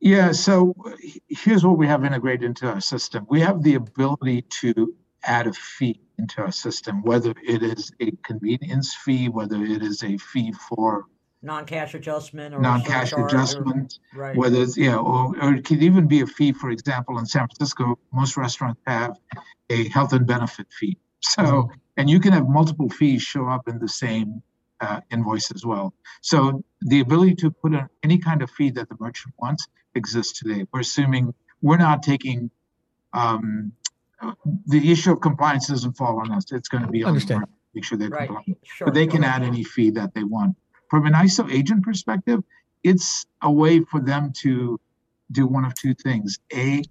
Yeah, 0.00 0.32
so 0.32 0.74
here's 1.28 1.64
what 1.64 1.78
we 1.78 1.86
have 1.86 2.04
integrated 2.04 2.44
into 2.44 2.68
our 2.68 2.80
system. 2.80 3.26
We 3.30 3.40
have 3.40 3.62
the 3.62 3.74
ability 3.74 4.42
to 4.60 4.94
add 5.24 5.46
a 5.46 5.52
fee 5.52 6.00
into 6.18 6.42
our 6.42 6.52
system, 6.52 7.02
whether 7.02 7.34
it 7.42 7.62
is 7.62 7.92
a 8.00 8.10
convenience 8.22 8.94
fee, 8.94 9.28
whether 9.28 9.62
it 9.62 9.82
is 9.82 10.02
a 10.02 10.16
fee 10.18 10.52
for 10.52 11.06
non-cash 11.42 11.94
adjustment 11.94 12.54
or 12.54 12.60
non-cash 12.60 13.12
adjustment, 13.12 13.98
or, 14.14 14.20
right. 14.20 14.36
whether 14.36 14.62
it's 14.62 14.76
yeah, 14.76 14.96
or, 14.96 15.34
or 15.40 15.54
it 15.54 15.64
could 15.64 15.82
even 15.82 16.06
be 16.06 16.20
a 16.20 16.26
fee. 16.26 16.52
For 16.52 16.70
example, 16.70 17.18
in 17.18 17.26
San 17.26 17.46
Francisco, 17.46 17.98
most 18.12 18.36
restaurants 18.36 18.80
have 18.86 19.18
a 19.70 19.88
health 19.88 20.12
and 20.12 20.26
benefit 20.26 20.66
fee. 20.78 20.98
So, 21.20 21.42
mm-hmm. 21.42 21.72
and 21.96 22.10
you 22.10 22.20
can 22.20 22.32
have 22.32 22.48
multiple 22.48 22.88
fees 22.88 23.22
show 23.22 23.48
up 23.48 23.68
in 23.68 23.78
the 23.78 23.88
same 23.88 24.42
uh, 24.80 25.00
invoice 25.10 25.50
as 25.52 25.64
well. 25.64 25.94
So 26.20 26.64
the 26.82 27.00
ability 27.00 27.34
to 27.36 27.50
put 27.50 27.72
in 27.72 27.88
any 28.02 28.18
kind 28.18 28.42
of 28.42 28.50
fee 28.50 28.70
that 28.70 28.88
the 28.88 28.96
merchant 29.00 29.34
wants 29.38 29.66
exists 29.96 30.38
today. 30.38 30.66
We're 30.72 30.80
assuming 30.80 31.34
we're 31.62 31.78
not 31.78 32.02
taking 32.02 32.50
um, 33.12 33.72
the 34.66 34.90
issue 34.90 35.12
of 35.12 35.20
compliance 35.20 35.68
doesn't 35.68 35.96
fall 35.96 36.20
on 36.20 36.30
us. 36.32 36.50
It's 36.52 36.68
going 36.68 36.84
to 36.84 36.90
be 36.90 37.02
on 37.02 37.08
Understand. 37.08 37.42
the 37.42 37.48
make 37.74 37.84
sure 37.84 37.98
they're 37.98 38.08
right. 38.08 38.26
compliant. 38.28 38.58
Sure, 38.64 38.86
but 38.86 38.94
they 38.94 39.06
can 39.06 39.22
sure. 39.22 39.30
add 39.30 39.42
any 39.42 39.62
fee 39.62 39.90
that 39.90 40.14
they 40.14 40.24
want. 40.24 40.56
From 40.88 41.06
an 41.06 41.12
ISO 41.12 41.50
agent 41.52 41.82
perspective, 41.82 42.42
it's 42.82 43.26
a 43.42 43.50
way 43.50 43.80
for 43.80 44.00
them 44.00 44.32
to 44.38 44.80
do 45.32 45.46
one 45.46 45.64
of 45.64 45.74
two 45.74 45.94
things. 45.94 46.38
A, 46.54 46.82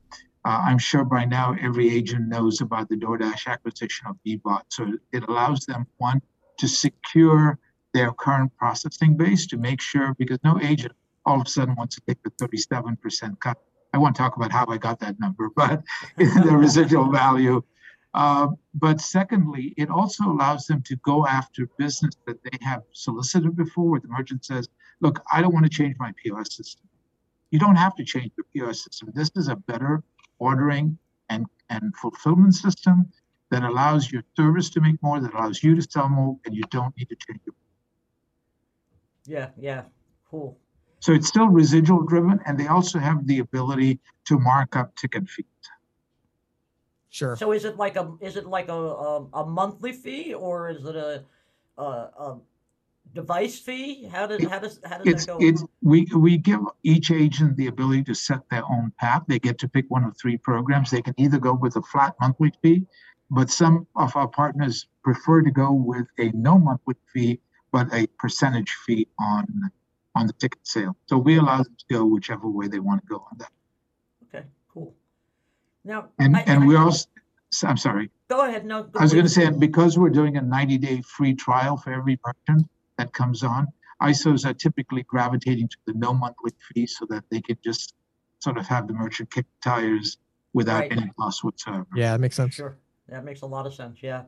uh, 0.44 0.62
I'm 0.68 0.78
sure 0.78 1.06
by 1.06 1.26
now 1.26 1.56
every 1.60 1.90
agent 1.90 2.28
knows 2.28 2.62
about 2.62 2.90
the 2.90 2.96
DoorDash 2.96 3.48
acquisition 3.48 4.08
of 4.08 4.18
Bbot. 4.26 4.62
So 4.70 4.92
it 5.12 5.24
allows 5.28 5.66
them, 5.66 5.88
one, 5.98 6.22
to 6.60 6.68
secure 6.68 7.58
their 7.94 8.12
current 8.12 8.52
processing 8.58 9.16
base 9.16 9.48
to 9.48 9.58
make 9.58 9.82
sure, 9.82 10.14
because 10.16 10.38
no 10.44 10.60
agent 10.62 10.94
all 11.26 11.40
of 11.40 11.48
a 11.48 11.50
sudden 11.50 11.76
wants 11.76 11.96
to 11.96 12.02
take 12.08 12.22
the 12.24 12.32
37% 12.32 13.40
cut. 13.40 13.58
I 13.94 13.98
won't 13.98 14.16
talk 14.16 14.36
about 14.36 14.52
how 14.52 14.66
I 14.68 14.78
got 14.78 15.00
that 15.00 15.20
number, 15.20 15.50
but 15.56 15.84
the 16.18 16.56
residual 16.56 17.12
value. 17.12 17.64
Uh, 18.14 18.48
but 18.74 19.02
secondly, 19.02 19.74
it 19.78 19.90
also 19.90 20.24
allows 20.26 20.66
them 20.68 20.82
to 20.84 20.96
go 20.98 21.28
after 21.28 21.68
business 21.78 22.16
that 22.26 22.42
they 22.44 22.58
have 22.62 22.82
solicited 22.94 23.56
before, 23.58 23.90
where 23.90 24.00
the 24.00 24.08
merchant 24.08 24.46
says, 24.46 24.70
Look, 25.02 25.22
I 25.32 25.42
don't 25.42 25.54
want 25.54 25.66
to 25.66 25.70
change 25.70 25.96
my 26.00 26.14
POS 26.24 26.56
system. 26.56 26.88
You 27.52 27.60
don't 27.60 27.76
have 27.76 27.94
to 27.96 28.06
change 28.06 28.32
your 28.38 28.46
POS 28.54 28.86
system. 28.86 29.12
This 29.14 29.30
is 29.36 29.50
a 29.50 29.58
better 29.58 30.02
ordering 30.40 30.98
and, 31.30 31.46
and 31.70 31.94
fulfillment 31.98 32.56
system 32.56 33.12
that 33.52 33.64
allows 33.64 34.10
your 34.12 34.24
service 34.38 34.70
to 34.72 34.82
make 34.82 35.02
more, 35.04 35.20
that 35.20 35.34
allows 35.34 35.62
you 35.62 35.76
to 35.76 35.82
sell 35.82 36.08
more, 36.08 36.38
and 36.46 36.56
you 36.56 36.64
don't 36.72 36.96
need 36.98 37.10
to 37.10 37.16
change 37.16 37.42
your. 37.46 37.56
Yeah, 39.26 39.50
yeah, 39.60 39.84
cool. 40.30 40.58
So 41.06 41.14
it's 41.14 41.28
still 41.28 41.50
residual 41.50 42.02
driven, 42.02 42.40
and 42.48 42.60
they 42.60 42.66
also 42.66 42.98
have 42.98 43.28
the 43.28 43.38
ability 43.38 44.00
to 44.26 44.40
mark 44.40 44.76
up 44.76 44.96
ticket 44.96 45.30
fees. 45.30 45.46
Sure. 47.12 47.36
So 47.36 47.52
is 47.52 47.64
it 47.64 47.78
like 47.78 47.96
a 47.96 48.12
is 48.22 48.38
it 48.38 48.48
like 48.48 48.70
a 48.70 48.74
a, 48.74 49.26
a 49.34 49.46
monthly 49.46 49.92
fee 49.92 50.34
or 50.34 50.68
is 50.68 50.84
it 50.84 50.96
a, 50.96 51.24
a, 51.78 51.84
a 51.84 52.40
device 53.14 53.60
fee? 53.60 54.06
How 54.06 54.26
does 54.26 54.44
how 54.48 54.58
does 54.58 54.80
how 54.84 54.98
does 54.98 55.06
it's, 55.06 55.26
that 55.28 55.34
go? 55.34 55.46
It's, 55.46 55.64
we 55.84 56.08
we 56.16 56.40
give 56.40 56.62
each 56.82 57.12
agent 57.12 57.56
the 57.56 57.68
ability 57.68 58.04
to 58.06 58.16
set 58.16 58.40
their 58.50 58.66
own 58.66 58.92
path. 59.00 59.26
They 59.28 59.38
get 59.38 59.60
to 59.60 59.68
pick 59.68 59.86
one 59.90 60.06
of 60.06 60.18
three 60.18 60.38
programs. 60.38 60.90
They 60.90 61.04
can 61.04 61.14
either 61.18 61.38
go 61.38 61.54
with 61.54 61.76
a 61.76 61.84
flat 61.84 62.16
monthly 62.20 62.52
fee, 62.64 62.88
but 63.30 63.52
some 63.52 63.86
of 63.96 64.16
our 64.16 64.28
partners 64.28 64.88
prefer 65.04 65.44
to 65.44 65.52
go 65.52 65.72
with 65.72 66.08
a 66.18 66.32
no 66.32 66.58
monthly 66.58 66.96
fee, 67.14 67.42
but 67.72 67.94
a 67.94 68.08
percentage 68.18 68.72
fee 68.88 69.08
on 69.20 69.70
on 70.16 70.28
the 70.28 70.34
ticket 70.34 70.60
sale. 70.64 70.96
So 71.08 71.18
we 71.18 71.38
allow 71.38 71.58
them 71.58 71.76
to 71.78 71.86
go 71.94 72.06
whichever 72.06 72.50
way 72.50 72.68
they 72.68 72.80
want 72.80 73.02
to 73.02 73.08
go 73.08 73.18
on 73.18 73.38
that. 73.38 73.52
Okay, 74.24 74.46
cool. 74.74 74.96
Now, 75.84 76.10
and 76.18 76.36
I, 76.36 76.42
and 76.42 76.64
I, 76.64 76.66
we 76.66 76.76
also, 76.76 77.08
I'm 77.64 77.78
sorry. 77.78 78.10
Go 78.30 78.48
ahead. 78.48 78.66
No. 78.66 78.84
Go 78.84 79.00
I 79.00 79.04
was 79.04 79.14
going 79.14 79.26
to 79.26 79.32
say, 79.32 79.50
because 79.52 79.98
we're 79.98 80.10
doing 80.10 80.38
a 80.38 80.42
90 80.42 80.78
day 80.78 81.02
free 81.02 81.36
trial 81.36 81.78
for 81.78 81.94
every 81.94 82.20
merchant 82.26 82.68
that 82.98 83.14
comes 83.14 83.44
on, 83.44 83.68
ISOs 84.02 84.46
are 84.46 84.54
typically 84.54 85.04
gravitating 85.04 85.68
to 85.68 85.78
the 85.86 85.94
no 85.94 86.14
monthly 86.14 86.52
fee 86.74 86.88
so 86.88 87.06
that 87.10 87.24
they 87.30 87.42
can 87.42 87.58
just 87.64 87.94
sort 88.40 88.58
of 88.58 88.66
have 88.68 88.88
the 88.88 88.94
merchant 88.94 89.32
kick 89.32 89.46
tires 89.64 90.18
without 90.54 90.82
right. 90.82 90.92
any 90.92 91.12
cost 91.20 91.44
whatsoever. 91.44 91.88
Yeah, 91.96 92.14
that 92.14 92.20
makes 92.20 92.36
sense. 92.36 92.56
Sure. 92.56 92.78
That 93.10 93.24
makes 93.24 93.42
a 93.42 93.46
lot 93.46 93.68
of 93.68 93.74
sense. 93.74 94.00
Yeah. 94.02 94.24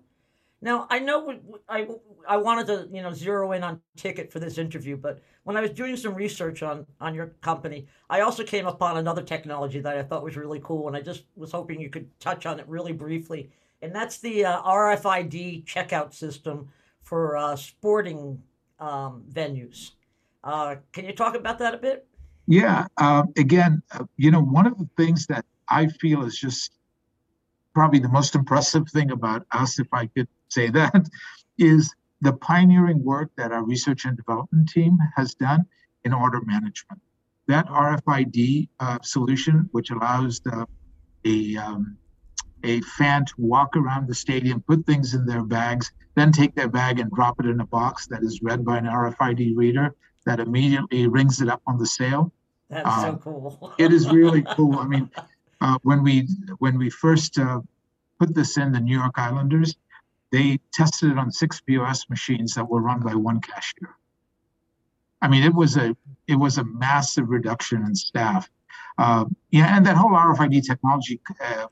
Now 0.62 0.88
I 0.89 1.00
know 1.00 1.39
I 1.70 1.88
I 2.28 2.38
wanted 2.38 2.67
to 2.67 2.89
you 2.91 3.02
know 3.02 3.13
zero 3.13 3.52
in 3.52 3.63
on 3.63 3.82
ticket 3.96 4.32
for 4.32 4.39
this 4.39 4.58
interview, 4.58 4.98
but 4.98 5.22
when 5.43 5.56
I 5.56 5.62
was 5.62 5.72
doing 5.72 5.96
some 5.96 6.15
research 6.15 6.63
on 6.63 6.86
on 7.00 7.13
your 7.13 7.28
company, 7.41 7.88
I 8.10 8.22
also 8.22 8.43
came 8.43 8.65
upon 8.67 8.98
another 8.98 9.22
technology 9.22 9.80
that 9.82 9.98
I 9.98 10.04
thought 10.04 10.24
was 10.24 10.36
really 10.36 10.60
cool, 10.63 10.88
and 10.88 10.98
I 10.98 11.02
just 11.02 11.26
was 11.36 11.52
hoping 11.52 11.80
you 11.80 11.89
could 11.89 12.08
touch 12.20 12.46
on 12.46 12.60
it 12.60 12.67
really 12.67 12.93
briefly, 12.93 13.52
and 13.82 13.93
that's 13.93 14.17
the 14.17 14.46
uh, 14.46 14.62
RFID 14.63 15.65
checkout 15.65 16.13
system 16.13 16.70
for 17.04 17.38
uh, 17.38 17.56
sporting 17.56 18.41
um, 18.80 19.24
venues. 19.32 19.91
Uh, 20.43 20.76
can 20.91 21.06
you 21.06 21.13
talk 21.13 21.36
about 21.36 21.60
that 21.60 21.74
a 21.74 21.78
bit? 21.78 22.08
Yeah. 22.48 22.88
Uh, 22.98 23.24
again, 23.38 23.84
uh, 23.91 24.06
you 24.15 24.32
know, 24.32 24.41
one 24.41 24.65
of 24.65 24.78
the 24.78 24.89
things 24.98 25.28
that 25.28 25.46
I 25.70 25.88
feel 25.88 26.24
is 26.24 26.38
just 26.39 26.72
probably 27.74 28.00
the 28.00 28.10
most 28.10 28.36
impressive 28.36 28.89
thing 28.89 29.12
about 29.12 29.46
us, 29.52 29.80
if 29.80 29.88
I 29.93 30.08
could 30.08 30.28
say 30.50 30.70
that, 30.70 31.10
is 31.58 31.94
the 32.22 32.34
pioneering 32.34 33.04
work 33.04 33.30
that 33.38 33.52
our 33.52 33.64
research 33.64 34.06
and 34.06 34.18
development 34.18 34.70
team 34.70 34.98
has 35.16 35.36
done 35.36 35.66
in 36.04 36.14
order 36.14 36.42
management. 36.46 37.02
That 37.48 37.68
RFID 37.68 38.70
uh, 38.80 39.00
solution, 39.04 39.70
which 39.72 39.92
allows 39.92 40.40
the, 40.42 40.68
a 41.26 41.58
um, 41.58 41.98
a 42.64 42.82
fan 42.82 43.26
to 43.26 43.34
walk 43.38 43.76
around 43.76 44.08
the 44.08 44.16
stadium, 44.16 44.62
put 44.62 44.86
things 44.86 45.14
in 45.14 45.26
their 45.26 45.44
bags, 45.44 45.92
then 46.16 46.32
take 46.32 46.56
their 46.56 46.68
bag 46.68 47.00
and 47.00 47.12
drop 47.12 47.40
it 47.40 47.46
in 47.46 47.60
a 47.60 47.66
box 47.66 48.08
that 48.08 48.24
is 48.24 48.42
read 48.42 48.66
by 48.66 48.78
an 48.78 48.86
RFID 48.86 49.56
reader 49.56 49.96
that 50.26 50.40
immediately 50.40 51.08
rings 51.08 51.42
it 51.42 51.50
up 51.50 51.62
on 51.68 51.78
the 51.78 51.86
sale. 51.86 52.34
That's 52.70 52.88
uh, 52.88 53.02
so 53.02 53.18
cool. 53.18 53.74
it 53.78 53.94
is 53.94 54.10
really 54.10 54.42
cool. 54.56 54.78
I 54.80 54.88
mean, 54.88 55.10
uh, 55.62 55.78
when 55.84 56.04
we 56.04 56.28
when 56.60 56.78
we 56.78 56.90
first 56.90 57.38
uh, 57.40 57.62
put 58.20 58.34
this 58.36 58.58
in 58.58 58.72
the 58.72 58.80
New 58.80 58.98
York 58.98 59.18
Islanders, 59.18 59.76
they 60.32 60.60
tested 60.74 61.12
it 61.12 61.18
on 61.18 61.32
six 61.32 61.62
POS 61.62 62.10
machines 62.10 62.54
that 62.56 62.70
were 62.70 62.82
run 62.82 63.00
by 63.00 63.16
one 63.16 63.40
cashier. 63.40 63.96
I 65.22 65.28
mean, 65.28 65.44
it 65.44 65.54
was 65.54 65.78
a 65.78 65.96
it 66.28 66.36
was 66.36 66.58
a 66.58 66.63
massive 66.63 67.30
reduction 67.30 67.84
in 67.84 67.96
staff. 67.96 68.50
Uh, 68.98 69.26
yeah, 69.52 69.76
and 69.76 69.86
that 69.86 69.96
whole 69.96 70.12
RFID 70.12 70.66
technology 70.66 71.22
uh, 71.44 71.68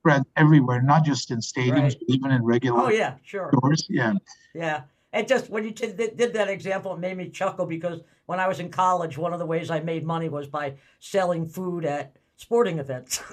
spread 0.00 0.22
everywhere, 0.36 0.82
not 0.82 1.04
just 1.04 1.30
in 1.30 1.38
stadiums, 1.38 1.82
right. 1.82 1.96
but 1.98 2.14
even 2.14 2.30
in 2.30 2.42
regular. 2.42 2.82
Oh 2.82 2.88
yeah, 2.90 3.14
sure. 3.22 3.50
Stores. 3.56 3.86
Yeah. 3.88 4.14
Yeah. 4.54 4.82
It 5.12 5.28
just 5.28 5.48
when 5.48 5.64
you 5.64 5.70
did, 5.70 5.96
did 5.96 6.32
that 6.32 6.48
example, 6.48 6.92
it 6.94 6.98
made 6.98 7.16
me 7.16 7.30
chuckle 7.30 7.66
because 7.66 8.00
when 8.26 8.40
I 8.40 8.48
was 8.48 8.60
in 8.60 8.68
college, 8.68 9.16
one 9.16 9.32
of 9.32 9.38
the 9.38 9.46
ways 9.46 9.70
I 9.70 9.80
made 9.80 10.04
money 10.04 10.28
was 10.28 10.46
by 10.46 10.74
selling 11.00 11.46
food 11.46 11.84
at 11.84 12.16
sporting 12.36 12.80
events. 12.80 13.22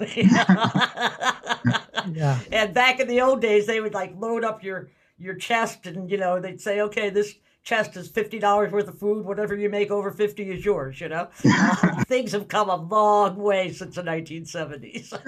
yeah. 2.12 2.40
And 2.52 2.74
back 2.74 3.00
in 3.00 3.08
the 3.08 3.20
old 3.20 3.40
days, 3.40 3.66
they 3.66 3.80
would 3.80 3.94
like 3.94 4.14
load 4.16 4.44
up 4.44 4.62
your 4.62 4.88
your 5.18 5.34
chest, 5.34 5.86
and 5.86 6.10
you 6.10 6.18
know 6.18 6.40
they'd 6.40 6.60
say, 6.60 6.80
okay, 6.80 7.10
this 7.10 7.34
chest 7.62 7.96
is 7.96 8.08
fifty 8.08 8.38
dollars 8.38 8.72
worth 8.72 8.88
of 8.88 8.98
food. 8.98 9.24
Whatever 9.24 9.56
you 9.56 9.68
make 9.68 9.90
over 9.90 10.10
fifty 10.10 10.50
is 10.50 10.64
yours. 10.64 11.00
You 11.00 11.08
know, 11.08 11.28
uh, 11.44 12.04
things 12.04 12.32
have 12.32 12.48
come 12.48 12.68
a 12.68 12.76
long 12.76 13.36
way 13.36 13.72
since 13.72 13.96
the 13.96 14.02
nineteen 14.02 14.44
seventies. 14.44 15.12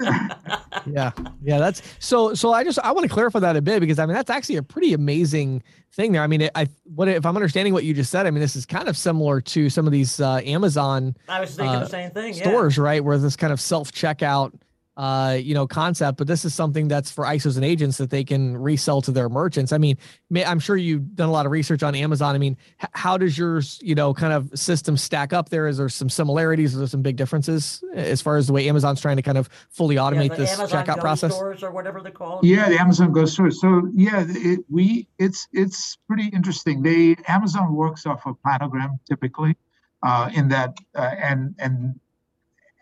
yeah, 0.85 1.11
yeah, 1.43 1.57
that's 1.57 1.81
so. 1.99 2.33
So 2.33 2.53
I 2.53 2.63
just 2.63 2.79
I 2.79 2.91
want 2.91 3.07
to 3.07 3.13
clarify 3.13 3.39
that 3.39 3.55
a 3.55 3.61
bit 3.61 3.79
because 3.79 3.99
I 3.99 4.05
mean 4.05 4.15
that's 4.15 4.29
actually 4.29 4.57
a 4.57 4.63
pretty 4.63 4.93
amazing 4.93 5.63
thing 5.93 6.11
there. 6.11 6.21
I 6.21 6.27
mean, 6.27 6.49
I 6.55 6.67
what 6.83 7.07
if 7.07 7.25
I'm 7.25 7.35
understanding 7.35 7.73
what 7.73 7.83
you 7.83 7.93
just 7.93 8.11
said? 8.11 8.27
I 8.27 8.31
mean, 8.31 8.41
this 8.41 8.55
is 8.55 8.65
kind 8.65 8.87
of 8.87 8.97
similar 8.97 9.41
to 9.41 9.69
some 9.69 9.85
of 9.85 9.91
these 9.91 10.19
uh, 10.19 10.41
Amazon. 10.45 11.15
I 11.29 11.39
was 11.39 11.55
thinking 11.55 11.75
uh, 11.75 11.79
the 11.79 11.89
same 11.89 12.11
thing. 12.11 12.33
Stores, 12.33 12.77
yeah. 12.77 12.83
right, 12.83 13.03
where 13.03 13.17
this 13.17 13.35
kind 13.35 13.53
of 13.53 13.61
self 13.61 13.91
checkout 13.91 14.53
uh, 14.97 15.37
you 15.41 15.53
know, 15.53 15.67
concept, 15.67 16.17
but 16.17 16.27
this 16.27 16.45
is 16.45 16.53
something 16.53 16.87
that's 16.87 17.11
for 17.11 17.25
ISOs 17.25 17.55
and 17.55 17.65
agents 17.65 17.97
that 17.97 18.09
they 18.09 18.23
can 18.23 18.55
resell 18.55 19.01
to 19.01 19.11
their 19.11 19.27
merchants. 19.27 19.73
I 19.73 19.77
mean, 19.77 19.97
I'm 20.45 20.59
sure 20.59 20.77
you've 20.77 21.15
done 21.15 21.27
a 21.27 21.31
lot 21.31 21.45
of 21.45 21.51
research 21.51 21.83
on 21.83 21.95
Amazon. 21.95 22.33
I 22.33 22.37
mean, 22.37 22.55
how 22.77 23.17
does 23.17 23.37
yours, 23.37 23.79
you 23.83 23.93
know, 23.93 24.13
kind 24.13 24.31
of 24.31 24.57
system 24.57 24.95
stack 24.95 25.33
up 25.33 25.49
there? 25.49 25.67
Is 25.67 25.77
there 25.77 25.89
some 25.89 26.09
similarities? 26.09 26.73
Is 26.73 26.79
there 26.79 26.87
some 26.87 27.01
big 27.01 27.17
differences 27.17 27.83
as 27.93 28.21
far 28.21 28.37
as 28.37 28.47
the 28.47 28.53
way 28.53 28.69
Amazon's 28.69 29.01
trying 29.01 29.17
to 29.17 29.21
kind 29.21 29.37
of 29.37 29.49
fully 29.69 29.97
automate 29.97 30.29
yeah, 30.29 30.35
this 30.35 30.57
Amazon 30.57 30.85
checkout 30.85 30.95
Go 30.95 31.01
process? 31.01 31.35
Stores 31.35 31.63
or 31.63 31.71
whatever 31.71 32.01
they 32.01 32.11
call 32.11 32.39
Yeah, 32.41 32.69
the 32.69 32.79
Amazon 32.79 33.11
Go 33.11 33.25
stores. 33.25 33.59
So 33.59 33.89
yeah, 33.93 34.25
it, 34.27 34.59
we 34.69 35.07
it's 35.19 35.47
it's 35.51 35.97
pretty 36.07 36.27
interesting. 36.27 36.81
They 36.81 37.17
Amazon 37.27 37.73
works 37.73 38.05
off 38.05 38.25
a 38.25 38.33
planogram 38.33 38.99
typically, 39.09 39.57
uh, 40.03 40.29
in 40.33 40.47
that 40.49 40.77
uh, 40.95 41.15
and 41.19 41.55
and 41.59 41.99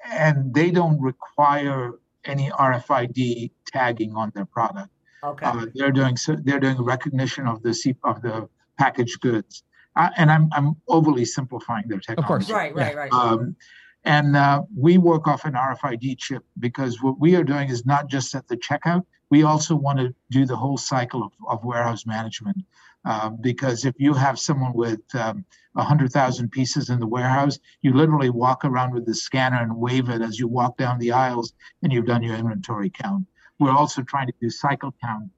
and 0.06 0.54
they 0.54 0.70
don't 0.70 1.02
require 1.02 1.94
any 2.26 2.50
RFID 2.50 3.52
tagging 3.68 4.16
on 4.16 4.32
their 4.36 4.46
product. 4.46 4.90
Okay. 5.24 5.46
Uh, 5.46 5.66
they're 5.74 5.92
doing 5.92 6.18
so 6.18 6.36
they're 6.44 6.60
doing 6.60 6.82
recognition 6.82 7.48
of 7.48 7.64
the 7.64 7.74
C, 7.74 7.96
of 8.04 8.22
the 8.22 8.50
packaged 8.78 9.22
goods, 9.22 9.64
uh, 9.96 10.10
and 10.18 10.30
I'm 10.30 10.50
I'm 10.54 10.76
overly 10.88 11.26
simplifying 11.26 11.88
their 11.88 12.00
technology. 12.00 12.24
Of 12.24 12.28
course, 12.28 12.50
right, 12.52 12.76
right, 12.76 12.96
right. 12.96 13.14
Um, 13.14 13.56
and 14.04 14.36
uh, 14.36 14.64
we 14.76 14.98
work 14.98 15.28
off 15.28 15.46
an 15.46 15.54
RFID 15.54 16.18
chip 16.18 16.44
because 16.60 17.02
what 17.02 17.20
we 17.20 17.36
are 17.36 17.44
doing 17.44 17.70
is 17.70 17.86
not 17.86 18.10
just 18.10 18.36
at 18.36 18.48
the 18.48 18.58
checkout. 18.58 19.06
We 19.30 19.44
also 19.44 19.76
want 19.76 20.00
to 20.00 20.14
do 20.30 20.46
the 20.46 20.58
whole 20.58 20.78
cycle 20.78 21.24
of, 21.24 21.32
of 21.48 21.64
warehouse 21.64 22.06
management. 22.06 22.58
Uh, 23.06 23.30
because 23.30 23.84
if 23.84 23.94
you 23.98 24.14
have 24.14 24.40
someone 24.40 24.74
with 24.74 25.02
um, 25.16 25.44
100,000 25.74 26.50
pieces 26.52 26.90
in 26.90 27.00
the 27.00 27.08
warehouse, 27.08 27.60
you 27.82 27.94
literally 27.94 28.30
walk 28.30 28.64
around 28.64 28.94
with 28.94 29.06
the 29.06 29.14
scanner 29.14 29.62
and 29.62 29.76
wave 29.76 30.10
it 30.10 30.22
as 30.22 30.40
you 30.40 30.48
walk 30.48 30.78
down 30.78 31.00
the 31.00 31.12
aisles 31.12 31.54
and 31.82 31.92
you've 31.92 32.06
done 32.06 32.24
your 32.24 32.36
inventory 32.36 32.90
count. 32.90 33.26
We're 33.60 33.72
also 33.72 34.04
trying 34.04 34.28
to 34.28 34.34
do 34.40 34.50
cycle 34.50 34.96
count 35.04 35.30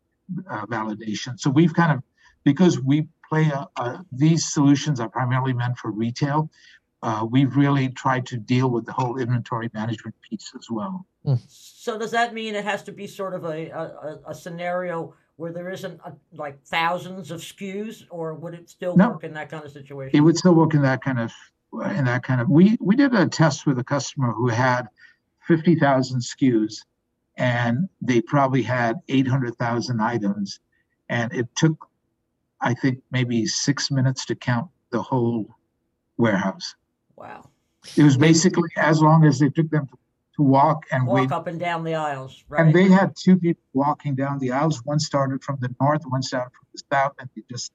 uh, 0.50 0.66
validation. 0.68 1.40
So 1.40 1.50
we've 1.50 1.74
kind 1.74 1.92
of, 1.92 2.04
because 2.44 2.80
we 2.80 3.08
play, 3.30 3.50
a, 3.50 3.68
a, 3.78 4.06
these 4.12 4.52
solutions 4.52 5.00
are 5.00 5.10
primarily 5.10 5.54
meant 5.54 5.78
for 5.78 5.92
retail, 5.92 6.52
uh, 7.02 7.26
we've 7.30 7.56
really 7.56 7.90
tried 7.90 8.26
to 8.28 8.38
deal 8.38 8.70
with 8.70 8.86
the 8.86 8.92
whole 8.92 9.18
inventory 9.18 9.70
management 9.74 10.16
piece 10.28 10.52
as 10.58 10.68
well. 10.70 11.06
Mm. 11.26 11.40
So 11.48 11.98
does 11.98 12.12
that 12.12 12.34
mean 12.34 12.56
it 12.56 12.66
has 12.66 12.84
to 12.84 12.92
be 12.92 13.08
sort 13.08 13.34
of 13.34 13.44
a, 13.46 13.70
a, 13.70 14.20
a 14.28 14.36
scenario 14.36 15.14
where 15.38 15.52
there 15.52 15.70
isn't 15.70 16.00
a, 16.06 16.14
like 16.34 16.62
thousands 16.64 17.32
of 17.32 17.42
SKUs, 17.42 18.06
or 18.10 18.34
would 18.36 18.54
it 18.54 18.70
still 18.70 18.96
no. 18.96 19.10
work 19.10 19.24
in 19.24 19.34
that 19.34 19.50
kind 19.50 19.66
of 19.66 19.72
situation? 19.72 20.18
It 20.18 20.22
would 20.22 20.38
still 20.38 20.56
work 20.56 20.74
in 20.74 20.82
that 20.84 21.04
kind 21.04 21.20
of 21.20 21.32
in 21.96 22.06
that 22.06 22.24
kind 22.24 22.42
of. 22.42 22.50
We 22.50 22.78
we 22.80 22.96
did 22.96 23.14
a 23.14 23.28
test 23.28 23.66
with 23.68 23.80
a 23.80 23.84
customer 23.84 24.32
who 24.32 24.48
had 24.48 24.88
fifty 25.48 25.76
thousand 25.76 26.22
SKUs, 26.22 26.78
and 27.38 27.90
they 28.02 28.22
probably 28.22 28.62
had 28.62 28.98
eight 29.10 29.28
hundred 29.28 29.58
thousand 29.58 30.02
items, 30.02 30.60
and 31.10 31.34
it 31.34 31.48
took, 31.56 31.88
I 32.62 32.74
think, 32.74 33.00
maybe 33.12 33.46
six 33.46 33.92
minutes 33.92 34.26
to 34.28 34.36
count 34.36 34.70
the 34.92 35.02
whole 35.02 35.48
warehouse. 36.18 36.76
Wow. 37.16 37.50
It 37.98 38.04
was 38.04 38.18
basically 38.18 38.70
as 38.78 39.02
long 39.02 39.26
as 39.26 39.42
it 39.42 39.54
took 39.54 39.70
them 39.70 39.88
to 39.88 39.98
to 40.36 40.44
walk 40.44 40.86
and 40.92 41.08
walk 41.08 41.16
wait. 41.16 41.32
up 41.32 41.48
and 41.48 41.60
down 41.60 41.84
the 41.84 41.96
aisles. 41.96 42.44
Right? 42.50 42.66
And 42.66 42.76
they 42.76 42.90
had 42.90 43.16
two 43.16 43.38
people 43.38 43.64
walking 43.74 44.16
down 44.16 44.40
the 44.40 44.52
aisles. 44.52 44.82
One 44.84 45.00
started 45.00 45.44
from 45.44 45.58
the 45.62 45.74
north, 45.80 46.04
one 46.08 46.22
started 46.22 46.52
from 46.52 46.68
the 46.74 46.82
south, 46.92 47.14
and 47.20 47.30
they 47.36 47.44
just 47.50 47.72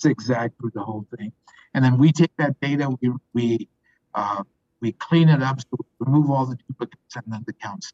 zigzag 0.00 0.52
through 0.58 0.72
the 0.74 0.82
whole 0.82 1.06
thing. 1.16 1.32
And 1.74 1.84
then 1.84 1.98
we 1.98 2.12
take 2.12 2.32
that 2.38 2.58
data, 2.60 2.96
we 3.00 3.12
we 3.32 3.68
uh, 4.14 4.42
we 4.80 4.92
clean 4.92 5.28
it 5.28 5.42
up, 5.42 5.60
so 5.60 5.66
we 5.72 6.06
remove 6.06 6.30
all 6.30 6.46
the 6.46 6.56
duplicates, 6.68 7.16
and 7.16 7.24
then 7.26 7.44
the 7.46 7.52
counts. 7.52 7.92